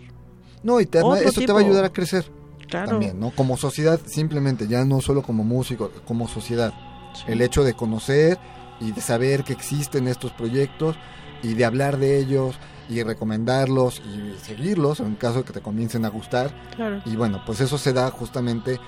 No, 0.63 0.81
y 0.81 0.87
te- 0.87 0.99
eso 1.01 1.41
te 1.41 1.53
va 1.53 1.59
a 1.59 1.63
ayudar 1.65 1.85
a 1.85 1.93
crecer 1.93 2.27
claro. 2.69 2.91
también, 2.91 3.19
¿no? 3.19 3.31
Como 3.33 3.57
sociedad, 3.57 3.99
simplemente, 4.07 4.69
ya 4.69 4.85
no 4.85 5.01
solo 5.01 5.23
como 5.23 5.43
músico, 5.43 5.91
como 6.07 6.29
sociedad. 6.29 6.73
Sí. 7.15 7.25
El 7.27 7.41
hecho 7.43 7.65
de 7.65 7.75
conocer 7.75 8.39
y 8.81 8.93
de 8.93 9.01
saber 9.01 9.43
que 9.43 9.53
existen 9.53 10.07
estos 10.07 10.31
proyectos 10.31 10.95
y 11.43 11.55
de 11.55 11.65
hablar 11.65 11.99
de 11.99 12.19
ellos 12.19 12.57
y 12.89 13.03
recomendarlos 13.03 14.01
y 14.01 14.39
seguirlos 14.39 15.01
en 15.01 15.15
caso 15.15 15.39
de 15.39 15.45
que 15.45 15.53
te 15.53 15.61
comiencen 15.61 16.05
a 16.05 16.09
gustar. 16.09 16.53
Claro. 16.77 17.03
Y 17.05 17.17
bueno, 17.17 17.43
pues 17.47 17.61
eso 17.61 17.79
se 17.79 17.93
da 17.93 18.11
justamente 18.11 18.79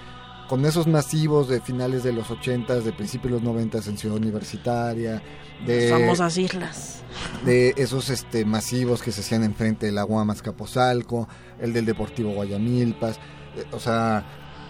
con 0.48 0.64
esos 0.66 0.86
masivos 0.86 1.48
de 1.48 1.60
finales 1.60 2.02
de 2.02 2.12
los 2.12 2.28
80s, 2.28 2.82
de 2.82 2.92
principios 2.92 3.40
de 3.40 3.40
los 3.40 3.56
90s 3.56 3.88
en 3.88 3.98
Ciudad 3.98 4.16
Universitaria, 4.16 5.22
de, 5.66 5.88
Las 5.88 6.00
famosas 6.00 6.36
islas. 6.36 7.02
de 7.44 7.74
esos 7.76 8.10
este 8.10 8.44
masivos 8.44 9.02
que 9.02 9.12
se 9.12 9.22
hacían 9.22 9.44
enfrente 9.44 9.86
de 9.86 9.92
la 9.92 10.02
Guamas 10.02 10.42
Capozalco, 10.42 11.28
el 11.58 11.72
del 11.72 11.86
Deportivo 11.86 12.32
Guayamilpas, 12.32 13.16
eh, 13.56 13.64
o 13.72 13.78
sea, 13.78 14.24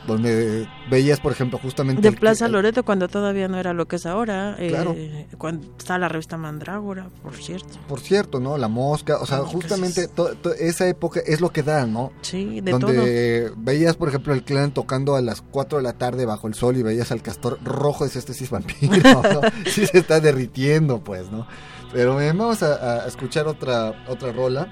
donde 0.06 0.68
veías, 0.90 1.20
por 1.20 1.32
ejemplo, 1.32 1.58
justamente... 1.58 2.02
De 2.02 2.08
el- 2.08 2.16
Plaza 2.16 2.46
el- 2.46 2.52
Loreto 2.52 2.84
cuando 2.84 3.08
todavía 3.08 3.48
no 3.48 3.58
era 3.58 3.72
lo 3.72 3.86
que 3.88 3.96
es 3.96 4.06
ahora. 4.06 4.56
eh, 4.58 4.68
Claro. 4.68 4.94
Cuando 5.38 5.66
está 5.78 5.98
la 5.98 6.08
revista 6.08 6.36
Mandrágora, 6.36 7.08
por 7.22 7.34
cierto. 7.34 7.68
Por 7.88 8.00
cierto, 8.00 8.40
¿no? 8.40 8.58
La 8.58 8.68
mosca, 8.68 9.16
o 9.20 9.26
sea, 9.26 9.38
Ay, 9.38 9.44
justamente 9.46 10.08
to- 10.08 10.34
to- 10.36 10.52
esa 10.54 10.86
época 10.88 11.20
es 11.24 11.40
lo 11.40 11.50
que 11.50 11.62
da, 11.62 11.86
¿no? 11.86 12.12
Sí, 12.22 12.60
de 12.60 12.72
todo. 12.72 12.80
donde 12.92 13.52
veías, 13.56 13.96
por 13.96 14.08
ejemplo, 14.08 14.34
el 14.34 14.44
clan 14.44 14.72
tocando 14.72 15.16
a 15.16 15.22
las 15.22 15.40
4 15.42 15.78
de 15.78 15.84
la 15.84 15.94
tarde 15.94 16.26
bajo 16.26 16.48
el 16.48 16.54
sol 16.54 16.76
y 16.76 16.82
veías 16.82 17.10
al 17.12 17.22
castor 17.22 17.58
rojo, 17.64 18.04
decías, 18.04 18.22
este 18.24 18.34
sí 18.34 18.44
es 18.44 18.50
vampiro, 18.50 18.92
¿no? 19.22 19.40
sí 19.70 19.86
se 19.86 19.98
está 19.98 20.20
derritiendo, 20.20 21.02
pues, 21.02 21.30
¿no? 21.30 21.46
Pero 21.92 22.20
eh, 22.20 22.32
vamos 22.32 22.62
a, 22.62 23.04
a 23.04 23.06
escuchar 23.06 23.46
otra, 23.46 24.04
otra 24.08 24.32
rola. 24.32 24.68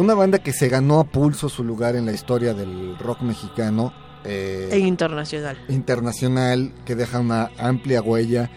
Una 0.00 0.14
banda 0.14 0.38
que 0.38 0.52
se 0.52 0.68
ganó 0.70 1.00
a 1.00 1.04
pulso 1.04 1.48
su 1.50 1.62
lugar 1.62 1.94
en 1.94 2.06
la 2.06 2.12
historia 2.12 2.54
del 2.54 2.96
rock 2.98 3.20
mexicano. 3.20 3.92
eh, 4.24 4.68
E 4.72 4.78
internacional. 4.78 5.58
internacional 5.68 6.72
que 6.84 6.94
deja 6.94 7.20
una 7.20 7.50
amplia 7.58 8.00
huella, 8.02 8.50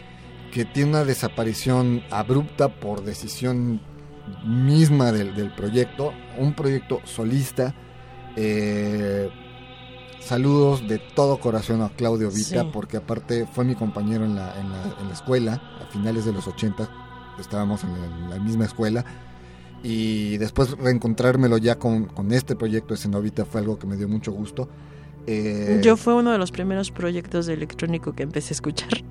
que 0.54 0.64
tiene 0.66 0.90
una 0.92 1.04
desaparición 1.06 2.02
abrupta 2.12 2.68
por 2.80 3.04
decisión 3.04 3.82
misma 4.46 5.12
del, 5.12 5.36
del 5.36 5.54
proyecto, 5.54 6.14
un 6.38 6.54
proyecto 6.54 7.02
solista. 7.06 7.74
eh, 8.36 9.30
saludos 10.22 10.88
de 10.88 10.98
todo 11.00 11.38
corazón 11.40 11.82
a 11.82 11.90
Claudio 11.90 12.30
Vita, 12.30 12.62
Sí. 12.64 12.70
porque 12.72 12.98
aparte 12.98 13.46
fue 13.46 13.64
mi 13.66 13.76
compañero 13.76 14.24
en 14.26 14.36
la, 14.36 14.58
en 14.60 14.70
la, 14.70 14.84
en 15.02 15.08
la 15.08 15.14
escuela, 15.14 15.62
a 15.82 15.86
finales 15.92 16.24
de 16.26 16.32
los 16.34 16.48
80, 16.48 16.90
estábamos 17.40 17.84
en 17.84 17.92
la, 18.00 18.06
en 18.06 18.30
la 18.30 18.40
misma 18.40 18.66
escuela. 18.66 19.04
Y 19.84 20.38
después 20.38 20.72
reencontrármelo 20.78 21.58
ya 21.58 21.78
con, 21.78 22.06
con 22.06 22.32
este 22.32 22.56
proyecto 22.56 22.94
de 22.94 23.00
Cenovita 23.00 23.44
fue 23.44 23.60
algo 23.62 23.78
que 23.78 23.86
me 23.86 23.98
dio 23.98 24.08
mucho 24.08 24.32
gusto. 24.32 24.70
Eh, 25.28 25.80
Yo 25.84 25.98
fue 25.98 26.16
uno 26.16 26.32
de 26.32 26.38
los 26.38 26.52
primeros 26.52 26.92
proyectos 26.92 27.46
de 27.46 27.54
electrónico 27.54 28.14
que 28.14 28.24
empecé 28.24 28.54
a 28.54 28.56
escuchar. 28.56 28.90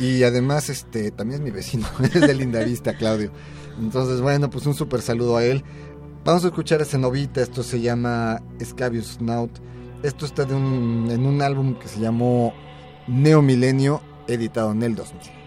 Y 0.00 0.24
además, 0.24 0.70
este, 0.70 1.10
también 1.12 1.40
es 1.40 1.44
mi 1.44 1.50
vecino, 1.52 1.86
es 2.02 2.20
de 2.20 2.34
Lindavista, 2.34 2.94
Claudio. 2.94 3.30
Entonces, 3.78 4.20
bueno, 4.20 4.50
pues 4.50 4.66
un 4.66 4.74
súper 4.74 5.02
saludo 5.02 5.36
a 5.36 5.44
él. 5.44 5.62
Vamos 6.24 6.44
a 6.44 6.48
escuchar 6.48 6.82
a 6.82 6.84
Cenovita, 6.84 7.40
esto 7.40 7.62
se 7.62 7.80
llama 7.80 8.42
Scabious 8.62 9.14
Snout. 9.18 9.50
Esto 10.02 10.26
está 10.26 10.44
de 10.44 10.54
un, 10.54 11.08
en 11.10 11.26
un 11.26 11.42
álbum 11.42 11.78
que 11.78 11.88
se 11.88 12.00
llamó 12.00 12.52
Neo 13.06 13.40
Milenio, 13.40 14.00
editado 14.26 14.72
en 14.72 14.82
el 14.82 14.94
2000. 14.94 15.37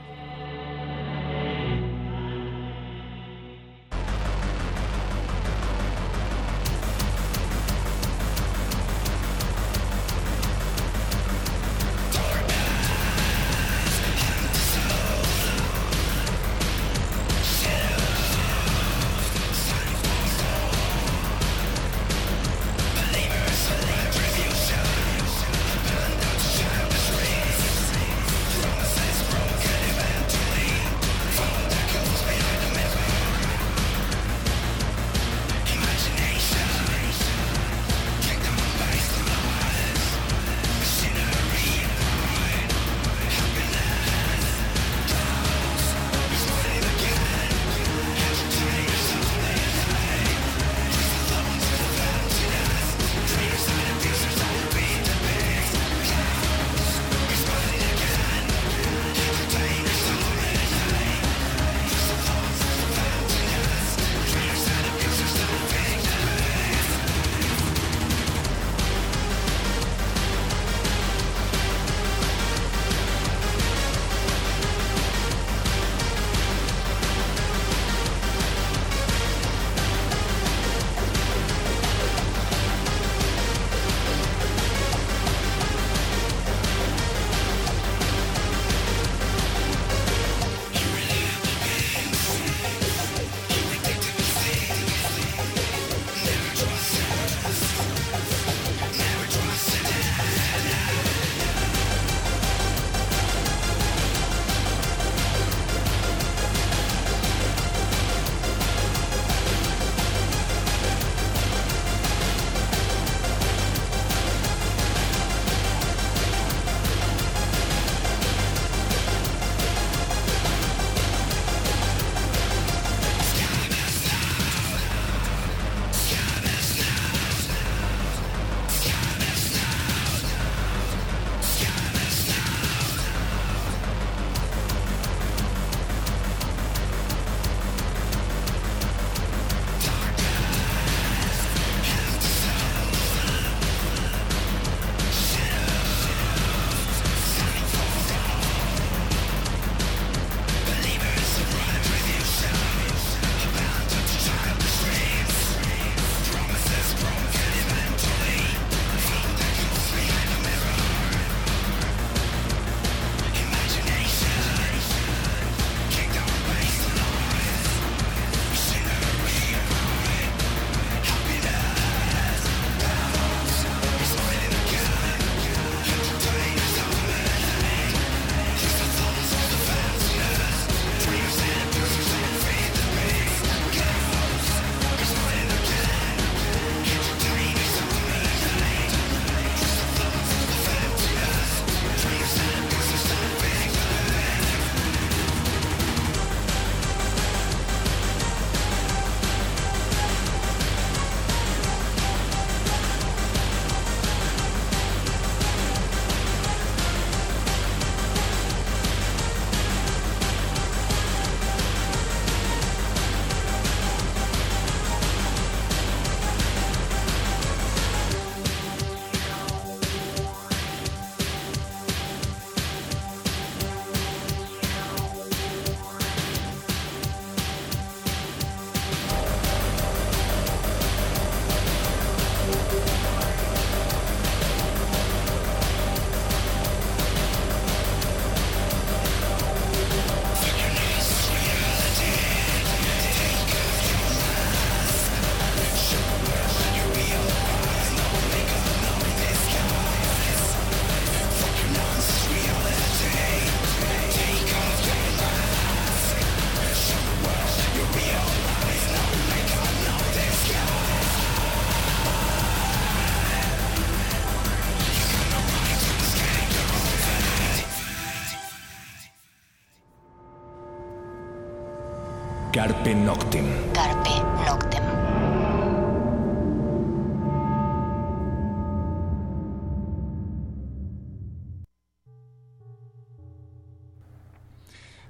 Carpe 272.61 272.93
Noctem. 272.93 273.45
Carpe 273.73 274.11
Noctem. 274.45 274.83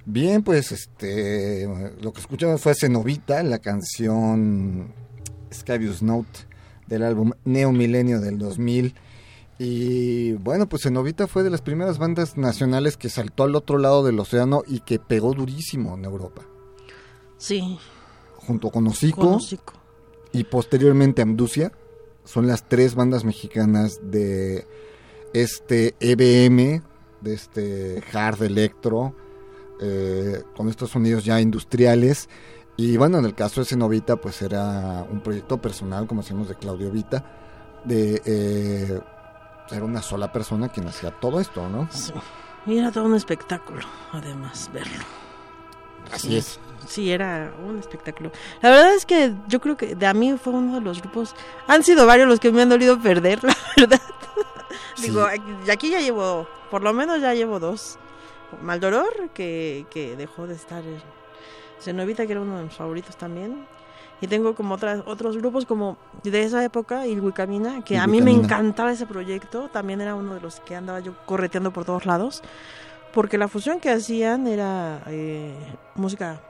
Bien, 0.05 0.43
pues 0.43 0.71
este 0.71 1.67
lo 2.01 2.13
que 2.13 2.21
escuchamos 2.21 2.61
fue 2.61 2.73
Cenovita, 2.73 3.43
la 3.43 3.59
canción 3.59 4.93
Scabius 5.53 6.01
Note 6.01 6.47
del 6.87 7.03
álbum 7.03 7.33
Neo 7.43 7.73
Milenio 7.73 8.21
del 8.21 8.37
2000. 8.37 8.95
Y 9.59 10.31
bueno, 10.35 10.69
pues 10.69 10.83
Cenovita 10.83 11.27
fue 11.27 11.43
de 11.43 11.49
las 11.49 11.61
primeras 11.61 11.97
bandas 11.97 12.37
nacionales 12.37 12.95
que 12.95 13.09
saltó 13.09 13.43
al 13.43 13.57
otro 13.57 13.77
lado 13.77 14.05
del 14.05 14.17
océano 14.21 14.63
y 14.65 14.79
que 14.79 14.99
pegó 14.99 15.33
durísimo 15.33 15.95
en 15.97 16.05
Europa. 16.05 16.43
Sí, 17.41 17.79
Junto 18.37 18.69
con 18.69 18.85
Hocico 18.87 19.21
con 19.21 19.33
hocico. 19.35 19.73
y 20.31 20.43
posteriormente 20.43 21.23
Amducia, 21.23 21.71
son 22.23 22.45
las 22.45 22.69
tres 22.69 22.93
bandas 22.93 23.23
mexicanas 23.25 23.99
de 24.03 24.67
este 25.33 25.95
EBM, 25.99 26.83
de 27.21 27.33
este 27.33 28.03
hard 28.13 28.43
electro, 28.43 29.15
eh, 29.81 30.43
con 30.55 30.69
estos 30.69 30.91
sonidos 30.91 31.25
ya 31.25 31.41
industriales. 31.41 32.29
Y 32.77 32.95
bueno, 32.97 33.17
en 33.17 33.25
el 33.25 33.33
caso 33.33 33.61
de 33.61 33.65
Cenovita, 33.65 34.17
pues 34.17 34.41
era 34.43 35.03
un 35.09 35.21
proyecto 35.21 35.59
personal, 35.59 36.05
como 36.05 36.21
decimos, 36.21 36.47
de 36.47 36.55
Claudio 36.55 36.91
Vita, 36.91 37.81
de... 37.85 38.21
eh, 38.23 38.99
era 39.71 39.83
una 39.85 40.01
sola 40.03 40.31
persona 40.31 40.69
quien 40.69 40.87
hacía 40.87 41.09
todo 41.19 41.39
esto, 41.39 41.67
¿no? 41.69 41.87
Sí. 41.91 42.13
Y 42.67 42.77
era 42.77 42.91
todo 42.91 43.05
un 43.05 43.15
espectáculo, 43.15 43.81
además, 44.11 44.69
verlo. 44.71 45.03
Así 46.11 46.27
Sí. 46.29 46.37
es. 46.37 46.59
Sí, 46.87 47.11
era 47.11 47.53
un 47.65 47.77
espectáculo. 47.79 48.31
La 48.61 48.69
verdad 48.69 48.93
es 48.95 49.05
que 49.05 49.33
yo 49.47 49.61
creo 49.61 49.77
que 49.77 49.95
de 49.95 50.07
a 50.07 50.13
mí 50.13 50.35
fue 50.37 50.51
uno 50.53 50.75
de 50.75 50.81
los 50.81 50.99
grupos. 51.01 51.35
Han 51.67 51.83
sido 51.83 52.05
varios 52.05 52.27
los 52.27 52.39
que 52.39 52.51
me 52.51 52.61
han 52.63 52.69
dolido 52.69 52.99
perder, 52.99 53.43
la 53.43 53.55
verdad. 53.77 54.01
Sí. 54.95 55.03
Digo, 55.03 55.27
aquí- 55.69 55.89
ya 55.91 55.99
llevo, 55.99 56.47
por 56.69 56.81
lo 56.81 56.91
menos 56.93 57.21
ya 57.21 57.33
llevo 57.33 57.59
dos. 57.59 57.97
Maldoror, 58.61 59.29
que, 59.33 59.85
que 59.89 60.15
dejó 60.17 60.47
de 60.47 60.55
estar. 60.55 60.83
en 60.83 61.01
Cenovita, 61.79 62.25
que 62.25 62.33
era 62.33 62.41
uno 62.41 62.57
de 62.57 62.63
mis 62.65 62.73
favoritos 62.75 63.15
también. 63.15 63.65
Y 64.19 64.27
tengo 64.27 64.53
como 64.53 64.75
otras, 64.75 65.01
otros 65.07 65.37
grupos 65.37 65.65
como 65.65 65.97
de 66.23 66.43
esa 66.43 66.63
época, 66.63 67.07
Ilhuicamina, 67.07 67.83
que 67.83 67.97
a 67.97 68.05
mí 68.05 68.21
me 68.21 68.29
encantaba 68.31 68.91
ese 68.91 69.07
proyecto. 69.07 69.69
También 69.71 69.99
era 70.01 70.13
uno 70.13 70.35
de 70.35 70.41
los 70.41 70.59
que 70.59 70.75
andaba 70.75 70.99
yo 70.99 71.13
correteando 71.25 71.71
por 71.71 71.85
todos 71.85 72.05
lados. 72.05 72.43
Porque 73.13 73.37
la 73.37 73.47
fusión 73.47 73.79
que 73.79 73.89
hacían 73.89 74.47
era 74.47 75.03
eh, 75.07 75.53
música, 75.95 76.41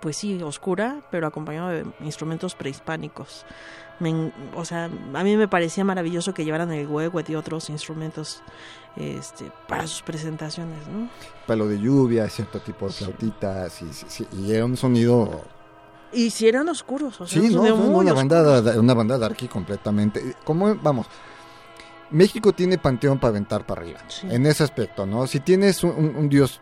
pues 0.00 0.16
sí, 0.16 0.42
oscura, 0.42 1.00
pero 1.10 1.26
acompañado 1.26 1.68
de 1.68 1.84
instrumentos 2.00 2.54
prehispánicos. 2.54 3.44
Me 3.98 4.32
o 4.56 4.64
sea, 4.64 4.84
a 4.86 5.24
mí 5.24 5.36
me 5.36 5.46
parecía 5.48 5.84
maravilloso 5.84 6.32
que 6.32 6.44
llevaran 6.44 6.72
el 6.72 6.86
huehuet 6.86 7.28
y 7.28 7.34
otros 7.34 7.68
instrumentos 7.68 8.42
este, 8.96 9.52
para 9.68 9.86
sus 9.86 10.00
presentaciones, 10.00 10.88
¿no? 10.88 11.10
Palo 11.46 11.66
de 11.68 11.78
lluvia, 11.78 12.26
cierto 12.30 12.60
tipo 12.60 12.86
de 12.86 12.92
flautitas, 12.92 13.82
y, 13.82 13.92
sí, 13.92 14.26
y 14.32 14.52
era 14.52 14.64
un 14.64 14.78
sonido 14.78 15.42
Y 16.12 16.30
si 16.30 16.48
eran 16.48 16.66
oscuros, 16.70 17.20
o 17.20 17.26
sea, 17.26 17.42
Sí, 17.42 17.54
no, 17.54 17.60
una 17.60 17.74
oscuro. 17.74 18.14
banda, 18.14 18.80
una 18.80 18.94
banda 18.94 19.18
darky 19.18 19.48
completamente. 19.48 20.34
Como, 20.44 20.74
vamos, 20.76 21.06
México 22.10 22.52
tiene 22.52 22.78
panteón 22.78 23.18
para 23.18 23.30
aventar 23.30 23.66
para 23.66 23.82
arriba. 23.82 24.00
Sí. 24.08 24.26
En 24.30 24.46
ese 24.46 24.64
aspecto, 24.64 25.06
¿no? 25.06 25.26
Si 25.26 25.40
tienes 25.40 25.82
un, 25.84 25.90
un- 25.92 26.16
un 26.16 26.28
dios, 26.28 26.60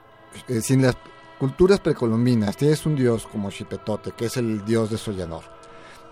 eh, 0.49 0.61
sin 0.61 0.83
las 0.83 0.97
culturas 1.39 1.81
precolombinas, 1.81 2.57
tienes 2.57 2.85
un 2.87 2.97
dios 2.97 3.27
como 3.27 3.51
Xipetote, 3.51 4.13
que 4.13 4.27
es 4.27 4.37
el 4.37 4.65
dios 4.65 4.91
de 4.91 4.99
Soyanor. 4.99 5.43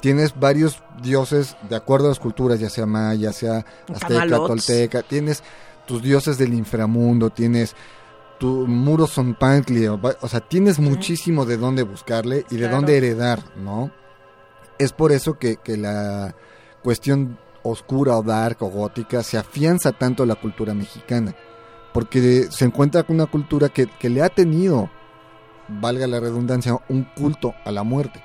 Tienes 0.00 0.38
varios 0.38 0.82
dioses 1.02 1.56
de 1.68 1.74
acuerdo 1.76 2.06
a 2.06 2.08
las 2.10 2.20
culturas, 2.20 2.60
ya 2.60 2.70
sea 2.70 2.86
maya, 2.86 3.30
ya 3.30 3.32
sea 3.32 3.64
azteca, 3.92 4.36
tolteca. 4.46 5.02
Tienes 5.02 5.42
tus 5.86 6.02
dioses 6.02 6.38
del 6.38 6.54
inframundo, 6.54 7.30
tienes 7.30 7.74
tu 8.38 8.66
muro 8.66 9.06
Zonpantli, 9.06 9.86
o 9.86 10.00
va- 10.00 10.16
o 10.20 10.28
sea, 10.28 10.40
tienes 10.40 10.78
muchísimo 10.78 11.44
de 11.46 11.56
dónde 11.56 11.82
buscarle 11.82 12.44
y 12.50 12.56
de 12.56 12.68
dónde 12.68 12.96
heredar, 12.98 13.42
¿no? 13.56 13.90
Es 14.78 14.92
por 14.92 15.10
eso 15.12 15.38
que, 15.38 15.56
que 15.56 15.76
la 15.78 16.34
cuestión 16.82 17.38
oscura 17.70 18.16
o 18.16 18.22
dark 18.22 18.58
o 18.62 18.68
gótica 18.68 19.22
se 19.22 19.38
afianza 19.38 19.92
tanto 19.92 20.22
a 20.22 20.26
la 20.26 20.34
cultura 20.34 20.74
mexicana, 20.74 21.34
porque 21.92 22.46
se 22.50 22.64
encuentra 22.64 23.02
con 23.02 23.16
una 23.16 23.26
cultura 23.26 23.68
que, 23.68 23.86
que 23.86 24.08
le 24.08 24.22
ha 24.22 24.28
tenido, 24.28 24.90
valga 25.68 26.06
la 26.06 26.20
redundancia, 26.20 26.78
un 26.88 27.04
culto 27.04 27.54
a 27.64 27.70
la 27.72 27.82
muerte. 27.82 28.22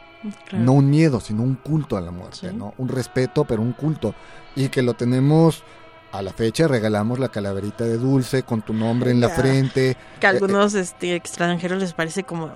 Claro. 0.48 0.64
No 0.66 0.74
un 0.74 0.90
miedo, 0.90 1.20
sino 1.20 1.42
un 1.42 1.56
culto 1.56 1.98
a 1.98 2.02
la 2.02 2.12
muerte, 2.12 2.50
Sí. 2.50 2.56
¿no? 2.56 2.74
Un 2.78 2.90
respeto, 2.90 3.44
pero 3.46 3.62
un 3.64 3.74
culto. 3.74 4.14
Y 4.56 4.70
que 4.70 4.84
lo 4.84 4.94
tenemos 4.94 5.64
a 6.12 6.22
la 6.22 6.32
fecha, 6.32 6.68
regalamos 6.68 7.18
la 7.18 7.30
calaverita 7.30 7.86
de 7.86 7.98
dulce 7.98 8.44
con 8.44 8.62
tu 8.62 8.74
nombre 8.74 9.10
en 9.10 9.20
la 9.22 9.30
Ya. 9.30 9.36
frente. 9.36 9.98
Que 10.20 10.28
a 10.28 10.30
algunos 10.30 10.76
este, 10.76 11.16
extranjeros 11.16 11.80
les 11.82 11.94
parece 11.94 12.24
como 12.24 12.52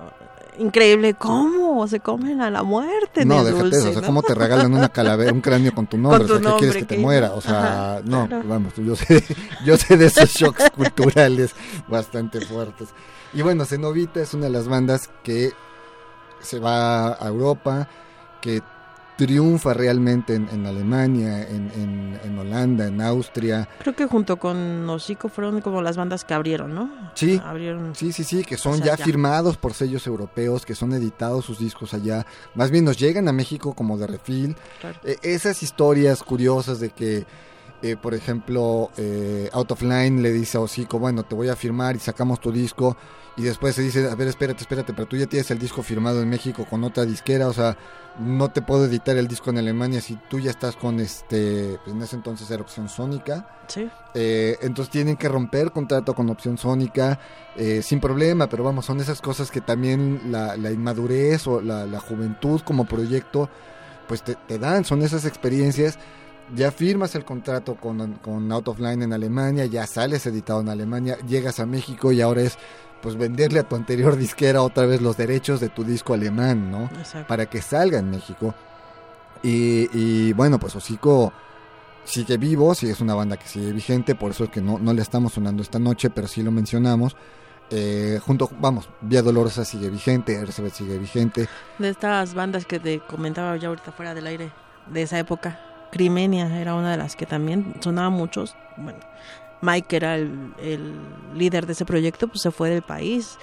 increíble. 0.58 1.14
¿Cómo 1.14 1.86
se 1.88 2.00
comen 2.00 2.40
a 2.40 2.50
la 2.50 2.62
muerte? 2.62 3.24
No, 3.24 3.44
déjate 3.44 3.62
dulce, 3.62 3.78
eso, 3.78 3.90
o 3.90 3.92
sea. 3.94 4.02
¿cómo 4.02 4.22
te 4.22 4.34
regalan 4.34 4.72
una 4.72 4.88
calavera, 4.88 5.32
un 5.32 5.40
cráneo 5.40 5.74
con 5.74 5.86
tu 5.86 5.98
nombre? 5.98 6.26
Con 6.26 6.26
tu 6.26 6.34
o 6.34 6.38
sea, 6.38 6.52
¿qué 6.52 6.58
quieres 6.58 6.74
nombre, 6.74 6.86
que 6.86 6.94
te 6.96 7.00
muera? 7.00 7.32
O 7.32 7.40
sea, 7.40 7.58
Ajá, 7.94 8.00
no, 8.04 8.26
claro. 8.26 8.48
vamos, 8.48 8.72
yo 8.76 8.96
sé, 8.96 9.24
yo 9.64 9.76
sé 9.76 9.96
de 9.96 10.06
esos 10.06 10.30
shocks 10.30 10.70
culturales 10.74 11.54
bastante 11.88 12.40
fuertes. 12.40 12.88
Y 13.32 13.42
bueno, 13.42 13.64
Cenovita 13.64 14.20
es 14.20 14.34
una 14.34 14.44
de 14.44 14.50
las 14.50 14.68
bandas 14.68 15.10
que 15.22 15.52
se 16.40 16.58
va 16.58 17.14
a 17.14 17.26
Europa, 17.26 17.88
que 18.40 18.62
triunfa 19.16 19.72
realmente 19.74 20.34
en, 20.34 20.48
en 20.50 20.66
Alemania, 20.66 21.42
en, 21.48 21.70
en- 21.74 22.20
en 22.22 22.38
Holanda, 22.38 22.86
en 22.86 23.00
Austria. 23.00 23.68
Creo 23.80 23.94
que 23.96 24.06
junto 24.06 24.36
con 24.38 24.88
Hocico 24.90 25.28
fueron 25.28 25.60
como 25.60 25.80
las 25.82 25.96
bandas 25.96 26.24
que 26.24 26.34
abrieron, 26.34 26.74
¿no? 26.74 26.90
Sí. 27.14 27.40
Abrieron. 27.44 27.94
Sí, 27.94 28.12
sí, 28.12 28.24
sí, 28.24 28.44
que 28.44 28.56
son 28.56 28.74
O 28.74 28.76
sea, 28.76 28.86
ya, 28.86 28.96
ya. 28.96 29.04
firmados 29.04 29.56
por 29.56 29.72
sellos 29.74 30.06
europeos, 30.06 30.66
que 30.66 30.74
son 30.74 30.92
editados 30.92 31.44
sus 31.44 31.58
discos 31.58 31.94
allá. 31.94 32.26
Más 32.54 32.70
bien 32.70 32.84
nos 32.84 32.98
llegan 32.98 33.26
a 33.28 33.32
México 33.32 33.74
como 33.74 33.96
de 33.98 34.06
refil. 34.06 34.56
Claro. 34.80 34.98
Eh, 35.04 35.16
esas 35.22 35.62
historias 35.62 36.22
curiosas 36.22 36.80
de 36.80 36.90
que, 36.90 37.24
eh, 37.82 37.96
por 37.96 38.14
ejemplo, 38.14 38.90
eh, 38.96 39.48
Out 39.52 39.72
of 39.72 39.82
Line 39.82 40.22
le 40.22 40.32
dice 40.32 40.58
a 40.58 40.60
Hocico, 40.60 40.98
bueno, 40.98 41.22
te 41.24 41.34
voy 41.34 41.48
a 41.48 41.56
firmar 41.56 41.96
y 41.96 41.98
sacamos 41.98 42.40
tu 42.40 42.52
disco. 42.52 42.96
Y 43.36 43.42
después 43.42 43.74
se 43.74 43.82
dice, 43.82 44.08
a 44.08 44.14
ver, 44.14 44.28
espérate, 44.28 44.62
espérate, 44.62 44.94
pero 44.94 45.06
tú 45.06 45.16
ya 45.16 45.26
tienes 45.26 45.50
el 45.50 45.58
disco 45.58 45.82
firmado 45.82 46.22
en 46.22 46.28
México 46.30 46.66
con 46.68 46.82
otra 46.84 47.04
disquera, 47.04 47.48
o 47.48 47.52
sea, 47.52 47.76
no 48.18 48.50
te 48.50 48.62
puedo 48.62 48.86
editar 48.86 49.14
el 49.18 49.28
disco 49.28 49.50
en 49.50 49.58
Alemania 49.58 50.00
si 50.00 50.16
tú 50.30 50.40
ya 50.40 50.50
estás 50.50 50.74
con 50.74 51.00
este, 51.00 51.78
pues 51.84 51.94
en 51.94 52.02
ese 52.02 52.16
entonces 52.16 52.50
era 52.50 52.62
opción 52.62 52.88
sónica. 52.88 53.46
Sí. 53.68 53.90
Eh, 54.14 54.56
entonces 54.62 54.90
tienen 54.90 55.18
que 55.18 55.28
romper 55.28 55.70
contrato 55.70 56.14
con 56.14 56.30
opción 56.30 56.56
sónica 56.56 57.20
eh, 57.56 57.82
sin 57.82 58.00
problema, 58.00 58.48
pero 58.48 58.64
vamos, 58.64 58.86
son 58.86 59.00
esas 59.00 59.20
cosas 59.20 59.50
que 59.50 59.60
también 59.60 60.32
la, 60.32 60.56
la 60.56 60.72
inmadurez 60.72 61.46
o 61.46 61.60
la, 61.60 61.84
la 61.84 62.00
juventud 62.00 62.62
como 62.62 62.86
proyecto 62.86 63.50
pues 64.08 64.22
te, 64.22 64.36
te 64.36 64.58
dan, 64.58 64.86
son 64.86 65.02
esas 65.02 65.26
experiencias. 65.26 65.98
Ya 66.54 66.70
firmas 66.70 67.14
el 67.14 67.24
contrato 67.24 67.74
con, 67.74 68.14
con 68.14 68.52
Out 68.52 68.68
of 68.68 68.78
Line 68.78 69.04
en 69.04 69.12
Alemania, 69.12 69.66
ya 69.66 69.86
sales 69.86 70.26
editado 70.26 70.60
en 70.60 70.68
Alemania, 70.68 71.18
llegas 71.26 71.58
a 71.58 71.66
México 71.66 72.12
y 72.12 72.20
ahora 72.20 72.42
es 72.42 72.56
pues 73.02 73.16
venderle 73.16 73.60
a 73.60 73.68
tu 73.68 73.76
anterior 73.76 74.16
disquera 74.16 74.62
otra 74.62 74.86
vez 74.86 75.02
los 75.02 75.16
derechos 75.16 75.60
de 75.60 75.68
tu 75.68 75.84
disco 75.84 76.14
alemán, 76.14 76.70
¿no? 76.70 76.84
Exacto. 76.84 77.26
para 77.28 77.46
que 77.46 77.60
salga 77.60 77.98
en 77.98 78.10
México. 78.10 78.54
Y, 79.42 79.88
y, 79.92 80.32
bueno, 80.32 80.58
pues 80.58 80.74
Hocico 80.74 81.32
sigue 82.04 82.36
vivo, 82.36 82.74
sí 82.74 82.88
es 82.88 83.00
una 83.00 83.14
banda 83.14 83.36
que 83.36 83.46
sigue 83.46 83.72
vigente, 83.72 84.14
por 84.14 84.30
eso 84.30 84.44
es 84.44 84.50
que 84.50 84.60
no, 84.60 84.78
no 84.78 84.92
le 84.92 85.02
estamos 85.02 85.34
sonando 85.34 85.62
esta 85.62 85.78
noche, 85.78 86.10
pero 86.10 86.26
sí 86.26 86.42
lo 86.42 86.50
mencionamos. 86.50 87.16
Eh, 87.70 88.20
junto, 88.24 88.48
vamos, 88.60 88.88
Vía 89.00 89.22
Dolorosa 89.22 89.64
sigue 89.64 89.90
vigente, 89.90 90.34
Ercebet 90.34 90.72
sigue 90.72 90.98
vigente. 90.98 91.48
De 91.78 91.88
estas 91.88 92.34
bandas 92.34 92.64
que 92.64 92.78
te 92.78 93.00
comentaba 93.00 93.56
ya 93.56 93.68
ahorita 93.68 93.92
fuera 93.92 94.14
del 94.14 94.26
aire, 94.26 94.52
de 94.86 95.02
esa 95.02 95.18
época, 95.18 95.60
Crimenia 95.96 96.60
era 96.60 96.74
una 96.74 96.90
de 96.90 96.96
las 96.96 97.16
que 97.16 97.26
también 97.26 97.74
sonaba 97.80 98.10
muchos. 98.10 98.54
Bueno, 98.76 98.98
Mike 99.62 99.96
era 99.96 100.16
el, 100.16 100.54
el 100.58 100.94
líder 101.34 101.66
de 101.66 101.72
ese 101.72 101.84
proyecto, 101.84 102.28
pues 102.28 102.42
se 102.42 102.50
fue 102.50 102.70
del 102.70 102.82
país, 102.82 103.38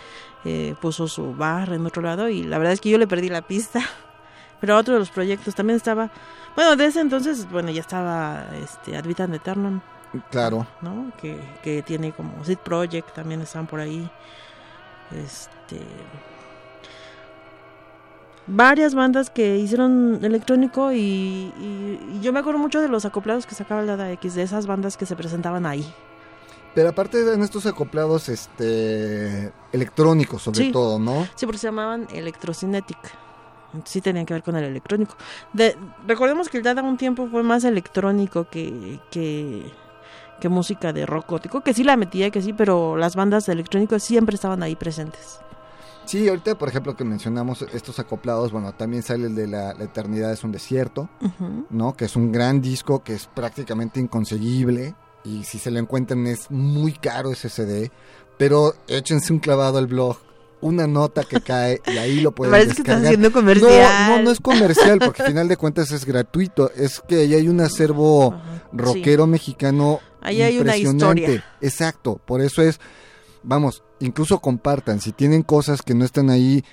eh, 0.45 0.75
puso 0.81 1.07
su 1.07 1.33
bar 1.33 1.73
en 1.73 1.85
otro 1.85 2.01
lado 2.01 2.29
y 2.29 2.43
la 2.43 2.57
verdad 2.57 2.73
es 2.73 2.81
que 2.81 2.89
yo 2.89 2.97
le 2.97 3.07
perdí 3.07 3.29
la 3.29 3.41
pista. 3.41 3.81
Pero 4.61 4.77
otro 4.77 4.93
de 4.93 4.99
los 4.99 5.09
proyectos 5.09 5.55
también 5.55 5.75
estaba, 5.75 6.09
bueno, 6.55 6.75
de 6.77 6.85
ese 6.85 7.01
entonces, 7.01 7.49
bueno, 7.49 7.69
ya 7.71 7.81
estaba 7.81 8.45
este, 8.63 8.95
Ad 8.95 9.03
Vitam 9.03 9.33
Aeternam, 9.33 9.81
Claro, 10.29 10.67
¿no? 10.81 11.11
Que, 11.19 11.39
que 11.63 11.81
tiene 11.81 12.11
como 12.11 12.45
Seed 12.45 12.59
Project, 12.59 13.13
también 13.13 13.41
están 13.41 13.65
por 13.65 13.79
ahí. 13.79 14.09
Este. 15.11 15.81
Varias 18.45 18.93
bandas 18.93 19.29
que 19.29 19.57
hicieron 19.57 20.19
electrónico 20.21 20.91
y, 20.91 20.97
y- 20.97 21.99
y 22.15 22.19
yo 22.21 22.33
me 22.33 22.39
acuerdo 22.39 22.59
mucho 22.59 22.81
de 22.81 22.89
los 22.89 23.05
acoplados 23.05 23.45
que 23.45 23.55
sacaba 23.55 23.81
el 23.81 23.87
Dada 23.87 24.11
X, 24.11 24.35
de 24.35 24.43
esas 24.43 24.67
bandas 24.67 24.97
que 24.97 25.05
se 25.05 25.15
presentaban 25.15 25.65
ahí. 25.65 25.85
Pero 26.75 26.89
aparte 26.89 27.23
de 27.23 27.41
estos 27.43 27.65
acoplados 27.67 28.27
este 28.29 29.53
electrónicos 29.71 30.41
sobre 30.41 30.57
Sí. 30.59 30.71
todo, 30.71 30.99
¿no? 30.99 31.25
Sí, 31.35 31.45
porque 31.45 31.59
se 31.59 31.67
llamaban 31.67 32.07
Electrocinetic. 32.11 32.97
Sí 33.85 34.01
tenían 34.01 34.25
que 34.25 34.33
ver 34.33 34.43
con 34.43 34.55
el 34.55 34.65
electrónico. 34.65 35.15
De, 35.53 35.77
recordemos 36.07 36.49
que 36.49 36.57
el 36.57 36.63
Dada 36.63 36.83
un 36.83 36.97
tiempo 36.97 37.27
fue 37.31 37.43
más 37.43 37.63
electrónico 37.63 38.47
que, 38.49 38.99
que, 39.09 39.71
que 40.41 40.49
música 40.49 40.91
de 40.93 41.05
rock 41.05 41.29
gótico, 41.29 41.61
que 41.61 41.73
sí 41.73 41.83
la 41.83 41.95
metía, 41.95 42.29
que 42.29 42.41
sí, 42.41 42.51
pero 42.53 42.97
las 42.97 43.15
bandas 43.15 43.45
de 43.45 43.53
electrónico 43.53 43.97
siempre 43.99 44.35
estaban 44.35 44.61
ahí 44.63 44.75
presentes. 44.75 45.39
Sí, 46.05 46.27
ahorita 46.27 46.57
por 46.57 46.69
ejemplo 46.69 46.95
que 46.95 47.03
mencionamos 47.03 47.63
estos 47.73 47.97
acoplados, 47.99 48.51
bueno, 48.51 48.73
también 48.73 49.03
sale 49.03 49.27
el 49.27 49.35
de 49.35 49.47
la, 49.47 49.73
la 49.73 49.83
eternidad 49.85 50.31
es 50.31 50.43
un 50.43 50.51
desierto. 50.51 51.09
¿no? 51.69 51.95
Que 51.95 52.05
es 52.05 52.15
un 52.15 52.31
gran 52.31 52.61
disco 52.61 53.03
que 53.03 53.13
es 53.13 53.27
prácticamente 53.27 53.99
inconseguible 53.99 54.95
y 55.23 55.43
si 55.45 55.57
se 55.59 55.71
lo 55.71 55.79
encuentran 55.79 56.27
es 56.27 56.51
muy 56.51 56.91
caro 56.93 57.31
ese 57.31 57.49
CD, 57.49 57.91
pero 58.37 58.75
échense 58.87 59.31
un 59.31 59.39
clavado 59.39 59.77
al 59.77 59.87
blog, 59.87 60.17
una 60.59 60.85
nota 60.87 61.23
que 61.23 61.39
cae 61.41 61.81
y 61.87 61.97
ahí 61.97 62.19
lo 62.19 62.31
pueden 62.33 62.51
parece 62.51 62.75
que 62.75 62.81
estás 62.81 63.01
descargar. 63.01 63.05
haciendo 63.05 63.31
comercial. 63.31 64.09
No, 64.09 64.17
no, 64.17 64.23
no 64.23 64.31
es 64.31 64.39
comercial, 64.39 64.99
porque 64.99 65.21
al 65.21 65.27
final 65.29 65.47
de 65.47 65.57
cuentas 65.57 65.91
es 65.91 66.05
gratuito. 66.05 66.69
Es 66.75 67.01
que 67.07 67.15
ahí 67.21 67.33
hay 67.33 67.47
un 67.47 67.61
acervo 67.61 68.35
rockero 68.73 69.25
mexicano 69.27 69.99
Ahí 70.21 70.41
hay 70.41 70.57
una 70.59 70.75
impresionante. 70.77 71.21
historia. 71.21 71.45
Exacto, 71.61 72.19
por 72.25 72.41
eso 72.41 72.61
es, 72.61 72.79
vamos, 73.43 73.83
incluso 73.99 74.39
compartan. 74.39 74.99
Si 74.99 75.11
tienen 75.11 75.43
cosas 75.43 75.81
que 75.81 75.93
no 75.93 76.05
están 76.05 76.29
ahí, 76.29 76.63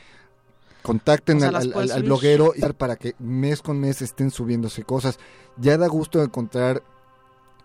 contacten 0.82 1.38
O 1.38 1.40
sea, 1.40 1.50
al, 1.50 2.02
bloguero 2.02 2.52
y 2.56 2.60
para 2.72 2.96
que 2.96 3.14
mes 3.18 3.60
con 3.60 3.78
mes 3.78 4.02
estén 4.02 4.30
subiéndose 4.30 4.84
cosas. 4.84 5.18
Ya 5.58 5.76
da 5.76 5.86
gusto 5.88 6.22
encontrar 6.22 6.82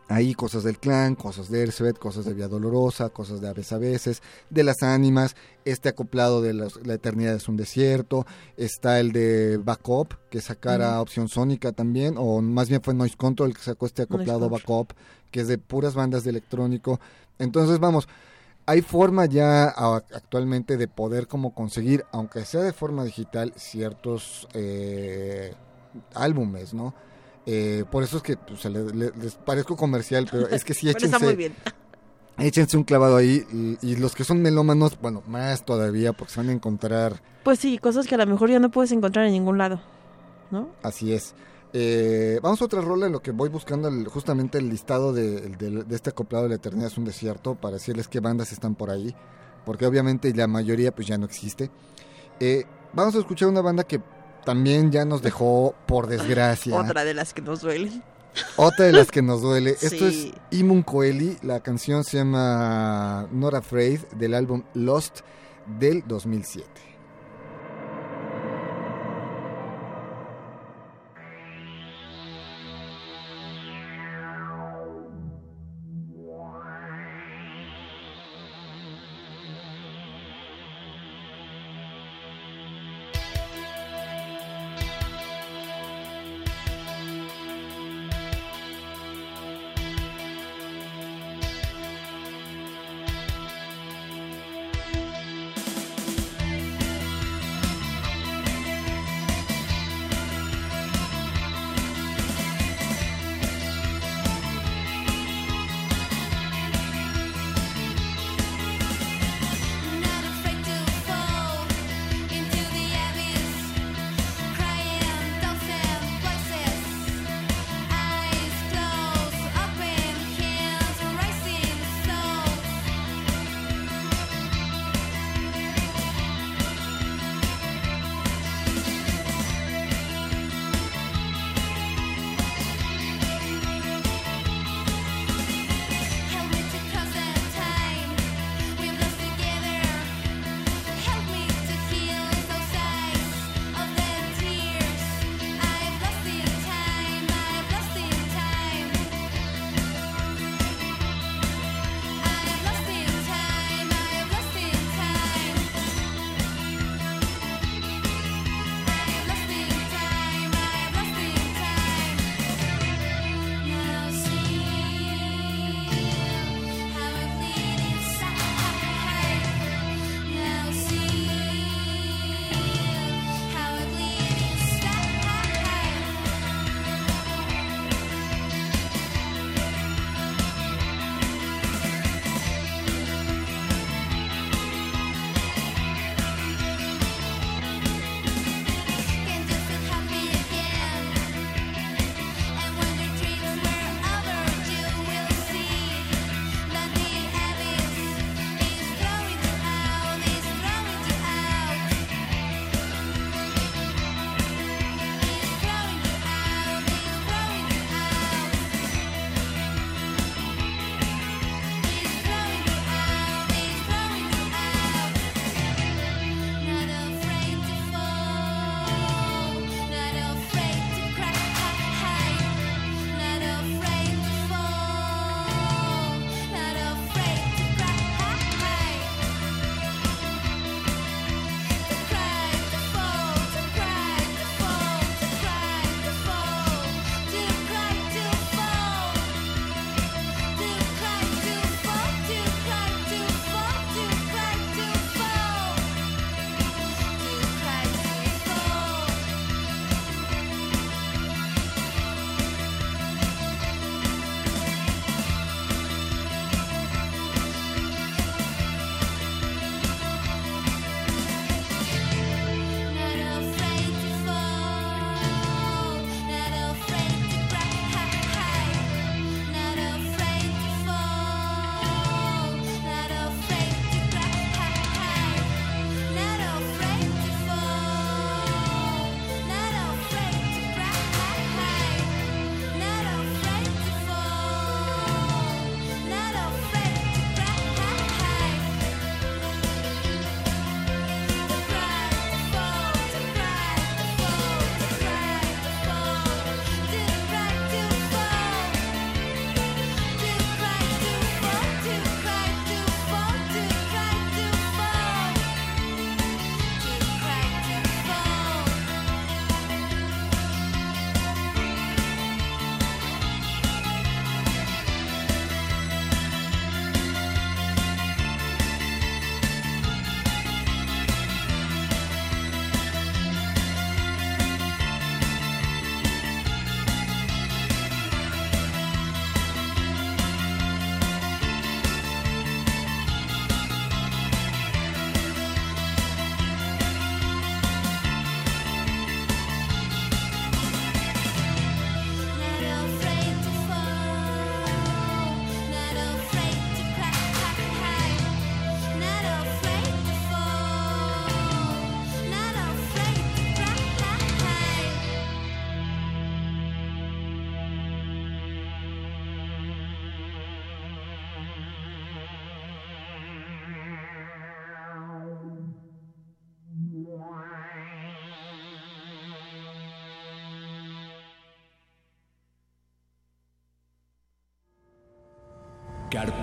ahí 0.08 0.34
cosas 0.34 0.64
del 0.64 0.78
clan, 0.78 1.16
cosas 1.16 1.50
de 1.50 1.64
Ersbeth, 1.64 1.98
cosas 1.98 2.26
de 2.26 2.34
Vía 2.34 2.48
Dolorosa, 2.48 3.10
cosas 3.10 3.42
de 3.42 3.50
Aves 3.50 3.72
a 3.72 3.78
veces, 3.78 4.22
de 4.50 4.64
las 4.64 4.84
ánimas, 4.84 5.36
este 5.64 5.90
acoplado 5.90 6.42
de 6.42 6.54
la 6.54 6.94
eternidad 6.94 7.34
es 7.34 7.48
un 7.48 7.58
desierto, 7.58 8.26
está 8.58 9.00
el 9.00 9.12
de 9.12 9.58
Backup, 9.58 10.14
que 10.30 10.42
sacara 10.42 11.02
opción 11.02 11.28
sónica 11.28 11.72
también, 11.72 12.16
o 12.18 12.42
más 12.42 12.70
bien 12.70 12.82
fue 12.84 12.94
Noise 12.94 13.18
Control 13.18 13.50
el 13.50 13.56
que 13.56 13.64
sacó 13.64 13.86
este 13.86 14.04
acoplado. 14.04 14.50
Backup, 14.50 14.94
que 15.32 15.42
es 15.42 15.48
de 15.48 15.58
puras 15.58 15.96
bandas 15.96 16.24
de 16.24 16.30
electrónico. 16.30 17.00
Entonces, 17.40 17.80
vamos, 17.80 18.08
hay 18.66 18.82
forma 18.82 19.26
ya 19.26 19.66
actualmente 19.66 20.78
de 20.78 20.88
poder 20.88 21.28
como 21.28 21.54
conseguir, 21.54 22.04
aunque 22.12 22.46
sea 22.46 22.62
de 22.62 22.74
forma 22.74 23.04
digital, 23.04 23.54
ciertos 23.56 24.48
eh, 24.54 25.54
álbumes, 26.14 26.74
¿no? 26.74 26.94
Eh, 27.46 27.86
por 27.92 28.04
eso 28.04 28.18
es 28.18 28.24
que 28.24 28.38
pues, 28.38 28.62
se 28.62 28.70
le- 28.70 28.92
le- 28.94 29.12
les 29.12 29.36
parezco 29.36 29.76
comercial, 29.76 30.28
pero 30.32 30.48
es 30.48 30.64
que 30.64 30.74
sí 30.74 30.88
Pero 30.94 31.06
está 31.06 31.20
muy 31.20 31.36
échense, 31.36 31.36
bien. 31.36 31.54
échense 32.40 32.78
un 32.78 32.84
clavado 32.84 33.18
ahí 33.18 33.46
y, 33.82 33.88
y 33.92 33.96
los 33.98 34.16
que 34.16 34.24
son 34.24 34.42
melómanos, 34.42 35.00
bueno, 35.00 35.22
más 35.28 35.64
todavía 35.64 36.12
porque 36.14 36.34
se 36.34 36.40
van 36.40 36.50
a 36.50 36.54
encontrar, 36.54 37.22
Pues 37.44 37.60
sí, 37.60 37.78
cosas 37.78 38.08
que 38.08 38.16
a 38.16 38.18
lo 38.18 38.26
mejor 38.26 38.50
ya 38.50 38.60
no 38.60 38.72
puedes 38.72 38.92
encontrar 38.92 39.26
en 39.28 39.34
ningún 39.34 39.58
lado, 39.60 39.80
¿no? 40.52 40.68
así 40.82 41.14
es. 41.14 41.36
Eh, 41.78 42.40
vamos 42.42 42.62
a 42.62 42.66
otra 42.66 42.80
rola 42.80 43.08
en 43.08 43.12
lo 43.12 43.22
que 43.22 43.32
voy 43.32 43.50
buscando 43.50 43.90
el- 43.90 44.08
justamente 44.08 44.58
el 44.60 44.70
listado 44.70 45.12
de, 45.12 45.42
de- 45.42 45.84
de 45.84 45.96
este 45.96 46.12
acoplado 46.12 46.44
de 46.46 46.50
la 46.52 46.56
eternidad 46.56 46.88
es 46.88 46.98
un 46.98 47.04
desierto 47.04 47.56
para 47.56 47.74
decirles 47.74 48.08
qué 48.08 48.22
bandas 48.22 48.54
están 48.54 48.76
por 48.76 48.90
ahí, 48.90 49.14
porque 49.66 49.86
obviamente 49.86 50.34
la 50.34 50.48
mayoría 50.48 50.96
pues 50.96 51.06
ya 51.08 51.18
no 51.18 51.26
existe. 51.26 51.70
Eh, 52.40 52.64
vamos 52.94 53.14
a 53.16 53.20
escuchar 53.20 53.50
una 53.50 53.60
banda 53.62 53.84
que 53.84 54.02
también 54.46 54.90
ya 54.90 55.04
nos 55.04 55.22
dejó 55.22 55.76
por 55.86 56.08
desgracia. 56.08 56.74
Otra 56.80 57.04
de 57.04 57.14
las 57.14 57.34
que 57.34 57.42
nos 57.42 57.60
duelen. 57.60 58.02
Otra 58.56 58.86
de 58.86 58.92
las 58.94 59.12
que 59.12 59.22
nos 59.22 59.42
duele. 59.42 59.72
Esto 59.82 60.08
es. 60.08 60.32
Imun 60.52 60.82
Coeli. 60.82 61.38
La 61.42 61.60
canción 61.60 62.06
se 62.06 62.18
llama 62.18 63.28
Not 63.34 63.54
Afraid 63.54 64.00
del 64.18 64.34
álbum 64.34 64.64
Lost 64.76 65.22
del 65.80 66.04
2007. 66.08 66.70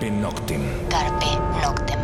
Carpe 0.03 0.19
Noctem. 0.19 0.61
Carpe 0.89 1.25
Noctem. 1.61 1.99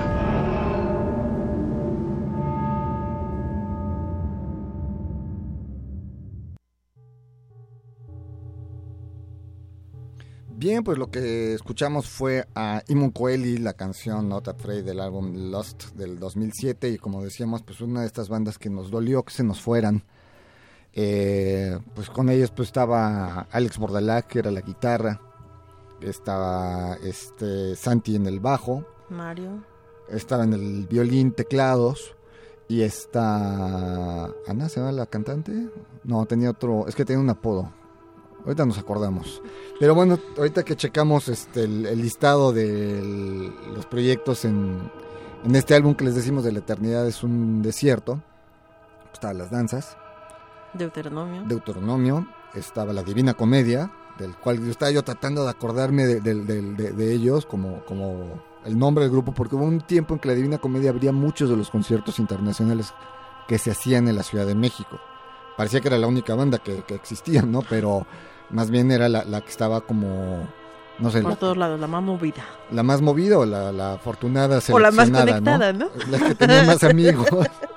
Bien, 10.55 10.83
pues 10.85 10.97
lo 10.97 11.11
que 11.11 11.53
escuchamos 11.53 12.07
fue 12.07 12.47
a 12.55 12.83
Imon 12.87 13.11
Coeli, 13.11 13.57
la 13.57 13.73
canción 13.73 14.29
Not 14.29 14.47
Afraid 14.47 14.85
del 14.85 15.01
álbum 15.01 15.51
Lost 15.51 15.91
del 15.95 16.19
2007 16.19 16.91
y 16.91 16.97
como 16.97 17.21
decíamos, 17.21 17.63
pues 17.63 17.81
una 17.81 18.01
de 18.01 18.07
estas 18.07 18.29
bandas 18.29 18.57
que 18.57 18.69
nos 18.69 18.89
dolió 18.91 19.23
que 19.23 19.33
se 19.33 19.43
nos 19.43 19.59
fueran. 19.59 20.05
Eh, 20.93 21.77
pues 21.95 22.09
con 22.09 22.29
ellos 22.29 22.51
pues 22.51 22.69
estaba 22.69 23.41
Alex 23.51 23.77
Bordalac, 23.77 24.27
que 24.27 24.39
era 24.39 24.51
la 24.51 24.61
guitarra, 24.61 25.19
estaba 26.01 26.95
este 27.03 27.75
Santi 27.75 28.15
en 28.15 28.25
el 28.25 28.39
bajo, 28.39 28.83
Mario. 29.09 29.63
estaba 30.09 30.43
en 30.43 30.53
el 30.53 30.87
violín, 30.87 31.31
teclados 31.33 32.15
y 32.67 32.81
está 32.81 34.25
Ana, 34.47 34.69
¿se 34.69 34.79
llama 34.79 34.91
la 34.91 35.05
cantante? 35.07 35.69
No, 36.03 36.25
tenía 36.25 36.51
otro, 36.51 36.87
es 36.87 36.95
que 36.95 37.05
tenía 37.05 37.19
un 37.21 37.29
apodo. 37.29 37.71
Ahorita 38.45 38.65
nos 38.65 38.77
acordamos. 38.77 39.41
Pero 39.79 39.93
bueno, 39.95 40.17
ahorita 40.37 40.63
que 40.63 40.75
checamos 40.75 41.27
este, 41.27 41.63
el, 41.63 41.85
el 41.85 42.01
listado 42.01 42.53
de 42.53 42.99
el- 42.99 43.53
los 43.75 43.85
proyectos 43.85 44.45
en, 44.45 44.89
en 45.43 45.55
este 45.55 45.75
álbum 45.75 45.93
que 45.95 46.05
les 46.05 46.15
decimos 46.15 46.43
de 46.43 46.51
la 46.53 46.59
eternidad 46.59 47.05
es 47.07 47.21
un 47.23 47.61
desierto, 47.61 48.21
estaban 49.13 49.37
las 49.39 49.51
danzas, 49.51 49.97
Deuteronomio. 50.73 51.43
Deuteronomio, 51.47 52.27
estaba 52.53 52.93
la 52.93 53.03
Divina 53.03 53.33
Comedia, 53.33 53.91
del 54.19 54.35
cual 54.35 54.59
yo 54.63 54.69
estaba 54.71 54.91
yo 54.91 55.03
tratando 55.03 55.43
de 55.43 55.49
acordarme 55.49 56.05
de, 56.05 56.19
de- 56.21 56.35
de- 56.43 56.61
de- 56.73 56.91
de 56.91 57.13
ellos 57.13 57.45
como, 57.45 57.79
como 57.85 58.41
el 58.65 58.77
nombre 58.77 59.05
del 59.05 59.11
grupo, 59.11 59.31
porque 59.33 59.55
hubo 59.55 59.63
un 59.65 59.81
tiempo 59.81 60.13
en 60.13 60.19
que 60.19 60.27
la 60.27 60.35
Divina 60.35 60.57
Comedia 60.57 60.89
abría 60.91 61.11
muchos 61.11 61.49
de 61.49 61.55
los 61.55 61.69
conciertos 61.69 62.19
internacionales 62.19 62.93
que 63.47 63.57
se 63.57 63.71
hacían 63.71 64.07
en 64.07 64.15
la 64.15 64.23
Ciudad 64.23 64.45
de 64.45 64.53
México. 64.55 64.99
Parecía 65.57 65.81
que 65.81 65.87
era 65.87 65.97
la 65.97 66.07
única 66.07 66.35
banda 66.35 66.59
que, 66.59 66.83
que 66.83 66.95
existía, 66.95 67.41
¿no? 67.41 67.61
Pero 67.69 68.05
más 68.49 68.69
bien 68.69 68.91
era 68.91 69.09
la, 69.09 69.23
la 69.23 69.41
que 69.41 69.49
estaba 69.49 69.81
como, 69.81 70.47
no 70.99 71.09
sé, 71.11 71.21
Por 71.21 71.31
la, 71.31 71.37
todos 71.37 71.57
lados, 71.57 71.79
la 71.79 71.87
más 71.87 72.03
movida. 72.03 72.43
la 72.71 72.83
más 72.83 73.01
movida 73.01 73.37
o 73.39 73.45
la, 73.45 73.71
la 73.71 73.93
afortunada 73.93 74.59
O 74.71 74.79
la 74.79 74.91
más 74.91 75.07
seleccionada, 75.07 75.71
conectada, 75.71 75.73
¿no? 75.73 75.89
La 76.11 76.27
que 76.27 76.35
tenía 76.35 76.63
más 76.63 76.83
amigos. 76.83 77.27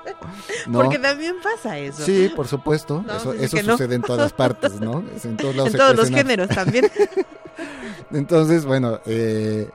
¿no? 0.67 0.81
Porque 0.81 0.99
también 0.99 1.37
pasa 1.43 1.79
eso. 1.79 2.05
Sí, 2.05 2.31
por 2.35 2.47
supuesto. 2.49 3.05
No, 3.07 3.17
eso 3.17 3.33
eso 3.33 3.57
que 3.57 3.63
no. 3.63 3.73
sucede 3.73 3.95
en 3.95 4.03
todas 4.03 4.33
partes, 4.33 4.81
¿no? 4.81 5.05
En 5.25 5.37
todos 5.37 5.55
lados. 5.57 5.73
En 5.73 5.79
todos 5.79 5.97
los 5.97 6.09
géneros 6.09 6.49
también. 6.49 6.91
Entonces, 8.13 8.65
bueno, 8.65 9.01
eh, 9.07 9.69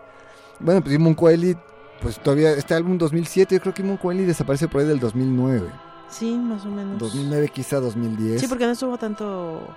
bueno, 0.59 0.81
pues 0.81 0.93
Imon 0.95 1.13
Coeli, 1.13 1.55
pues 2.01 2.19
todavía, 2.19 2.51
este 2.51 2.73
álbum 2.73 2.97
2007, 2.97 3.55
yo 3.55 3.61
creo 3.61 3.73
que 3.73 3.81
Imon 3.81 3.97
Coeli 3.97 4.25
desaparece 4.25 4.67
por 4.67 4.81
ahí 4.81 4.87
del 4.87 4.99
2009. 4.99 5.69
Sí, 6.09 6.37
más 6.37 6.65
o 6.65 6.69
menos. 6.69 6.99
2009 6.99 7.49
quizá 7.49 7.79
2010. 7.79 8.41
Sí, 8.41 8.47
porque 8.47 8.65
no 8.65 8.71
estuvo 8.71 8.97
tanto 8.97 9.75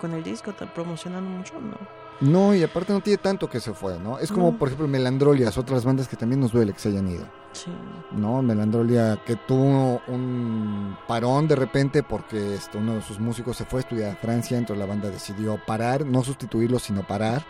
con 0.00 0.12
el 0.12 0.22
disco, 0.22 0.52
promocionando 0.74 1.28
mucho, 1.30 1.54
¿no? 1.60 2.01
No, 2.22 2.54
y 2.54 2.62
aparte 2.62 2.92
no 2.92 3.00
tiene 3.00 3.18
tanto 3.18 3.50
que 3.50 3.58
se 3.60 3.72
fue, 3.74 3.98
¿no? 3.98 4.18
Es 4.18 4.30
como, 4.30 4.52
No. 4.52 4.58
por 4.58 4.68
ejemplo, 4.68 4.86
Melandrolias, 4.86 5.58
otras 5.58 5.84
bandas 5.84 6.06
que 6.08 6.16
también 6.16 6.40
nos 6.40 6.52
duele 6.52 6.72
que 6.72 6.78
se 6.78 6.88
hayan 6.90 7.08
ido. 7.08 7.24
Sí. 7.52 7.70
¿no? 8.12 8.40
Melandrolia 8.42 9.18
que 9.26 9.36
tuvo 9.36 10.00
un 10.08 10.96
parón 11.08 11.48
de 11.48 11.56
repente 11.56 12.02
porque 12.02 12.54
este, 12.54 12.78
uno 12.78 12.94
de 12.94 13.02
sus 13.02 13.18
músicos 13.18 13.56
se 13.56 13.64
fue 13.64 13.80
a 13.80 13.82
estudiar 13.82 14.10
a 14.12 14.16
Francia, 14.16 14.56
entonces 14.56 14.78
la 14.78 14.86
banda 14.86 15.10
decidió 15.10 15.58
parar, 15.66 16.06
no 16.06 16.22
sustituirlo, 16.22 16.78
sino 16.78 17.06
parar 17.06 17.44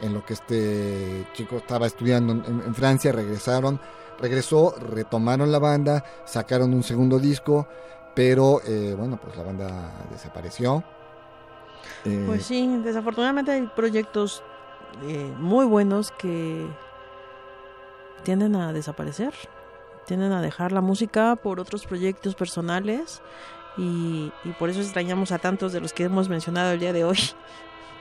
en 0.00 0.14
lo 0.14 0.24
que 0.24 0.34
este 0.34 1.26
chico 1.34 1.56
estaba 1.56 1.86
estudiando 1.86 2.32
en, 2.32 2.62
en 2.64 2.74
Francia, 2.74 3.12
regresaron, 3.12 3.80
regresó, 4.20 4.74
retomaron 4.78 5.50
la 5.52 5.58
banda, 5.58 6.04
sacaron 6.24 6.72
un 6.72 6.82
segundo 6.82 7.18
disco, 7.18 7.66
pero 8.14 8.60
eh, 8.66 8.94
bueno, 8.96 9.18
pues 9.22 9.36
la 9.36 9.42
banda 9.42 9.92
desapareció. 10.10 10.82
Eh, 12.04 12.24
Pues 12.26 12.44
sí, 12.44 12.80
desafortunadamente 12.82 13.52
hay 13.52 13.62
proyectos 13.62 14.42
eh, 15.04 15.32
muy 15.38 15.64
buenos 15.66 16.10
que 16.12 16.66
tienden 18.22 18.56
a 18.56 18.72
desaparecer, 18.72 19.32
tienden 20.06 20.32
a 20.32 20.42
dejar 20.42 20.72
la 20.72 20.80
música 20.80 21.36
por 21.36 21.60
otros 21.60 21.86
proyectos 21.86 22.34
personales 22.34 23.22
y, 23.76 24.32
y 24.44 24.50
por 24.58 24.70
eso 24.70 24.80
extrañamos 24.80 25.32
a 25.32 25.38
tantos 25.38 25.72
de 25.72 25.80
los 25.80 25.92
que 25.92 26.04
hemos 26.04 26.28
mencionado 26.28 26.72
el 26.72 26.80
día 26.80 26.92
de 26.92 27.04
hoy. 27.04 27.18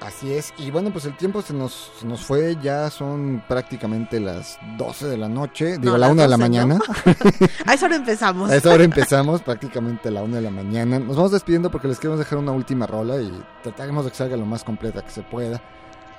Así 0.01 0.33
es, 0.33 0.51
y 0.57 0.71
bueno, 0.71 0.91
pues 0.91 1.05
el 1.05 1.15
tiempo 1.15 1.43
se 1.43 1.53
nos, 1.53 1.91
se 1.99 2.07
nos 2.07 2.21
fue, 2.21 2.57
ya 2.59 2.89
son 2.89 3.43
prácticamente 3.47 4.19
las 4.19 4.57
12 4.75 5.07
de 5.07 5.15
la 5.15 5.29
noche, 5.29 5.77
digo, 5.77 5.91
No, 5.91 5.97
la 5.99 6.07
las 6.07 6.11
1 6.13 6.21
de 6.23 6.27
la 6.27 6.37
12, 6.37 6.49
¿no? 6.49 6.49
mañana. 6.49 6.79
A 7.67 7.73
esa 7.75 7.85
hora 7.85 7.95
empezamos. 7.97 8.49
A 8.49 8.55
esa 8.55 8.73
hora 8.73 8.83
empezamos, 8.83 9.43
prácticamente 9.43 10.09
a 10.09 10.11
la 10.11 10.23
una 10.23 10.37
de 10.37 10.41
la 10.41 10.49
mañana. 10.49 10.97
Nos 10.97 11.15
vamos 11.15 11.31
despidiendo 11.31 11.69
porque 11.69 11.87
les 11.87 11.99
queremos 11.99 12.17
dejar 12.17 12.39
una 12.39 12.51
última 12.51 12.87
rola 12.87 13.21
y 13.21 13.31
trataremos 13.61 14.03
de 14.03 14.09
que 14.09 14.17
salga 14.17 14.35
lo 14.37 14.45
más 14.47 14.63
completa 14.63 15.03
que 15.03 15.11
se 15.11 15.21
pueda. 15.21 15.61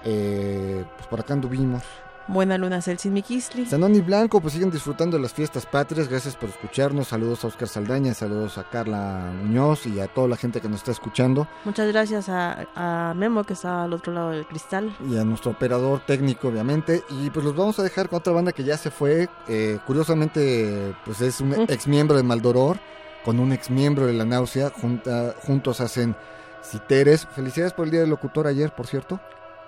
Eh, 0.05 0.85
pues 0.97 1.07
por 1.09 1.18
acá 1.18 1.35
anduvimos. 1.35 1.83
Buena 2.28 2.56
luna, 2.56 2.80
Celsin 2.80 3.12
Miquisli. 3.12 3.66
Sanón 3.66 3.94
y 3.94 4.00
Blanco, 4.00 4.40
pues 4.40 4.54
siguen 4.54 4.70
disfrutando 4.70 5.16
de 5.16 5.22
las 5.22 5.32
fiestas 5.32 5.66
patrias. 5.66 6.08
Gracias 6.08 6.36
por 6.36 6.48
escucharnos. 6.48 7.08
Saludos 7.08 7.44
a 7.44 7.48
Oscar 7.48 7.68
Saldaña, 7.68 8.14
saludos 8.14 8.58
a 8.58 8.68
Carla 8.68 9.32
Muñoz 9.42 9.86
y 9.86 10.00
a 10.00 10.06
toda 10.06 10.28
la 10.28 10.36
gente 10.36 10.60
que 10.60 10.68
nos 10.68 10.78
está 10.78 10.92
escuchando. 10.92 11.48
Muchas 11.64 11.88
gracias 11.88 12.28
a, 12.28 12.66
a 12.74 13.14
Memo 13.14 13.44
que 13.44 13.54
está 13.54 13.84
al 13.84 13.92
otro 13.92 14.12
lado 14.12 14.30
del 14.30 14.46
cristal. 14.46 14.94
Y 15.08 15.18
a 15.18 15.24
nuestro 15.24 15.50
operador 15.50 16.00
técnico, 16.06 16.48
obviamente. 16.48 17.02
Y 17.10 17.30
pues 17.30 17.44
los 17.44 17.56
vamos 17.56 17.78
a 17.78 17.82
dejar 17.82 18.08
con 18.08 18.18
otra 18.18 18.32
banda 18.32 18.52
que 18.52 18.64
ya 18.64 18.76
se 18.76 18.90
fue. 18.90 19.28
Eh, 19.48 19.78
curiosamente, 19.86 20.94
pues 21.04 21.20
es 21.20 21.40
un 21.40 21.52
ex 21.68 21.86
miembro 21.86 22.16
de 22.16 22.22
Maldoror 22.22 22.78
con 23.24 23.38
un 23.40 23.52
ex 23.52 23.70
miembro 23.70 24.06
de 24.06 24.12
La 24.12 24.24
Náusea. 24.24 24.70
Junta, 24.70 25.34
juntos 25.42 25.80
hacen 25.80 26.16
Citeres. 26.62 27.26
Felicidades 27.26 27.72
por 27.72 27.86
el 27.86 27.90
Día 27.90 28.00
del 28.00 28.10
Locutor 28.10 28.46
ayer, 28.46 28.72
por 28.74 28.86
cierto. 28.86 29.20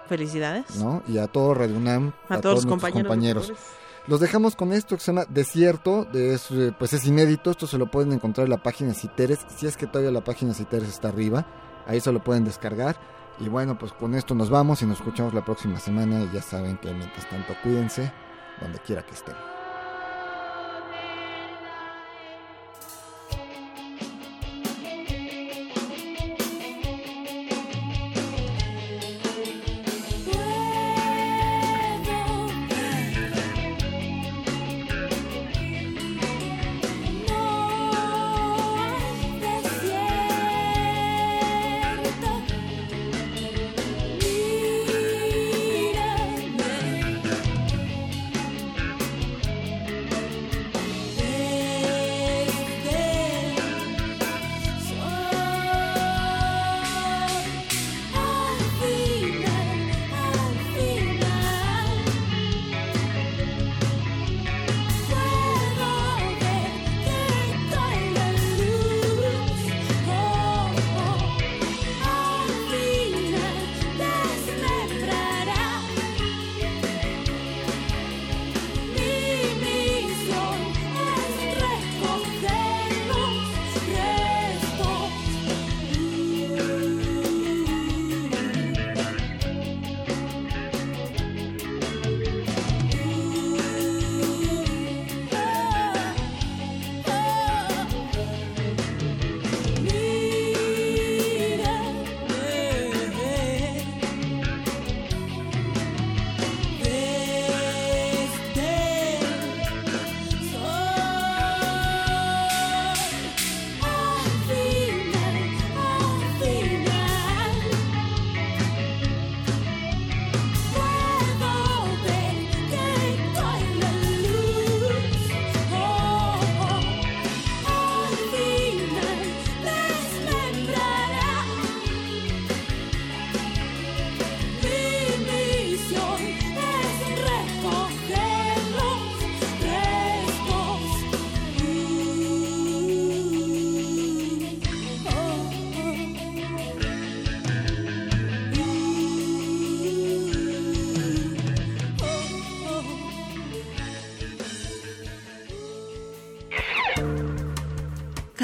Felicidades. 0.08 0.76
¿no? 0.76 1.02
Y 1.08 1.18
a 1.18 1.26
todo 1.26 1.54
Radio 1.54 1.76
UNAM, 1.76 2.12
A, 2.28 2.34
a, 2.34 2.40
todos 2.40 2.64
los 2.64 2.82
compañeros. 2.92 3.52
Los 4.06 4.20
dejamos 4.20 4.54
con 4.54 4.72
esto 4.74 4.96
que 4.96 5.00
se 5.02 5.12
llama 5.12 5.24
Desierto, 5.30 6.04
de- 6.04 6.34
es, 6.34 6.50
eh, 6.50 6.74
pues 6.78 6.92
es 6.92 7.06
inédito, 7.06 7.50
esto 7.50 7.66
se 7.66 7.78
lo 7.78 7.90
pueden 7.90 8.12
encontrar 8.12 8.44
en 8.46 8.50
la 8.50 8.62
página 8.62 8.92
Citeres, 8.92 9.38
si 9.56 9.66
es 9.66 9.78
que 9.78 9.86
todavía 9.86 10.10
la 10.10 10.22
página 10.22 10.52
Citeres 10.52 10.90
está 10.90 11.08
arriba, 11.08 11.46
ahí 11.86 12.00
se 12.00 12.12
lo 12.12 12.22
pueden 12.22 12.44
descargar. 12.44 12.96
Y 13.40 13.48
bueno, 13.48 13.78
pues 13.78 13.92
con 13.92 14.14
esto 14.14 14.34
nos 14.34 14.50
vamos 14.50 14.82
y 14.82 14.86
nos 14.86 14.98
escuchamos 14.98 15.32
la 15.32 15.44
próxima 15.44 15.80
semana 15.80 16.20
y 16.22 16.30
ya 16.34 16.42
saben 16.42 16.76
que 16.76 16.92
mientras 16.92 17.28
tanto 17.30 17.54
cuídense 17.62 18.12
donde 18.60 18.78
quiera 18.80 19.02
que 19.04 19.14
estén. 19.14 19.34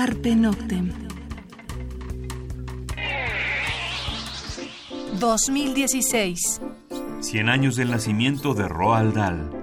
Carpe 0.02 0.34
Noctem. 0.34 0.90
2016. 5.18 6.62
100 7.20 7.48
años 7.50 7.76
del 7.76 7.90
nacimiento 7.90 8.54
de 8.54 8.66
Roald 8.66 9.14
Dahl 9.14 9.59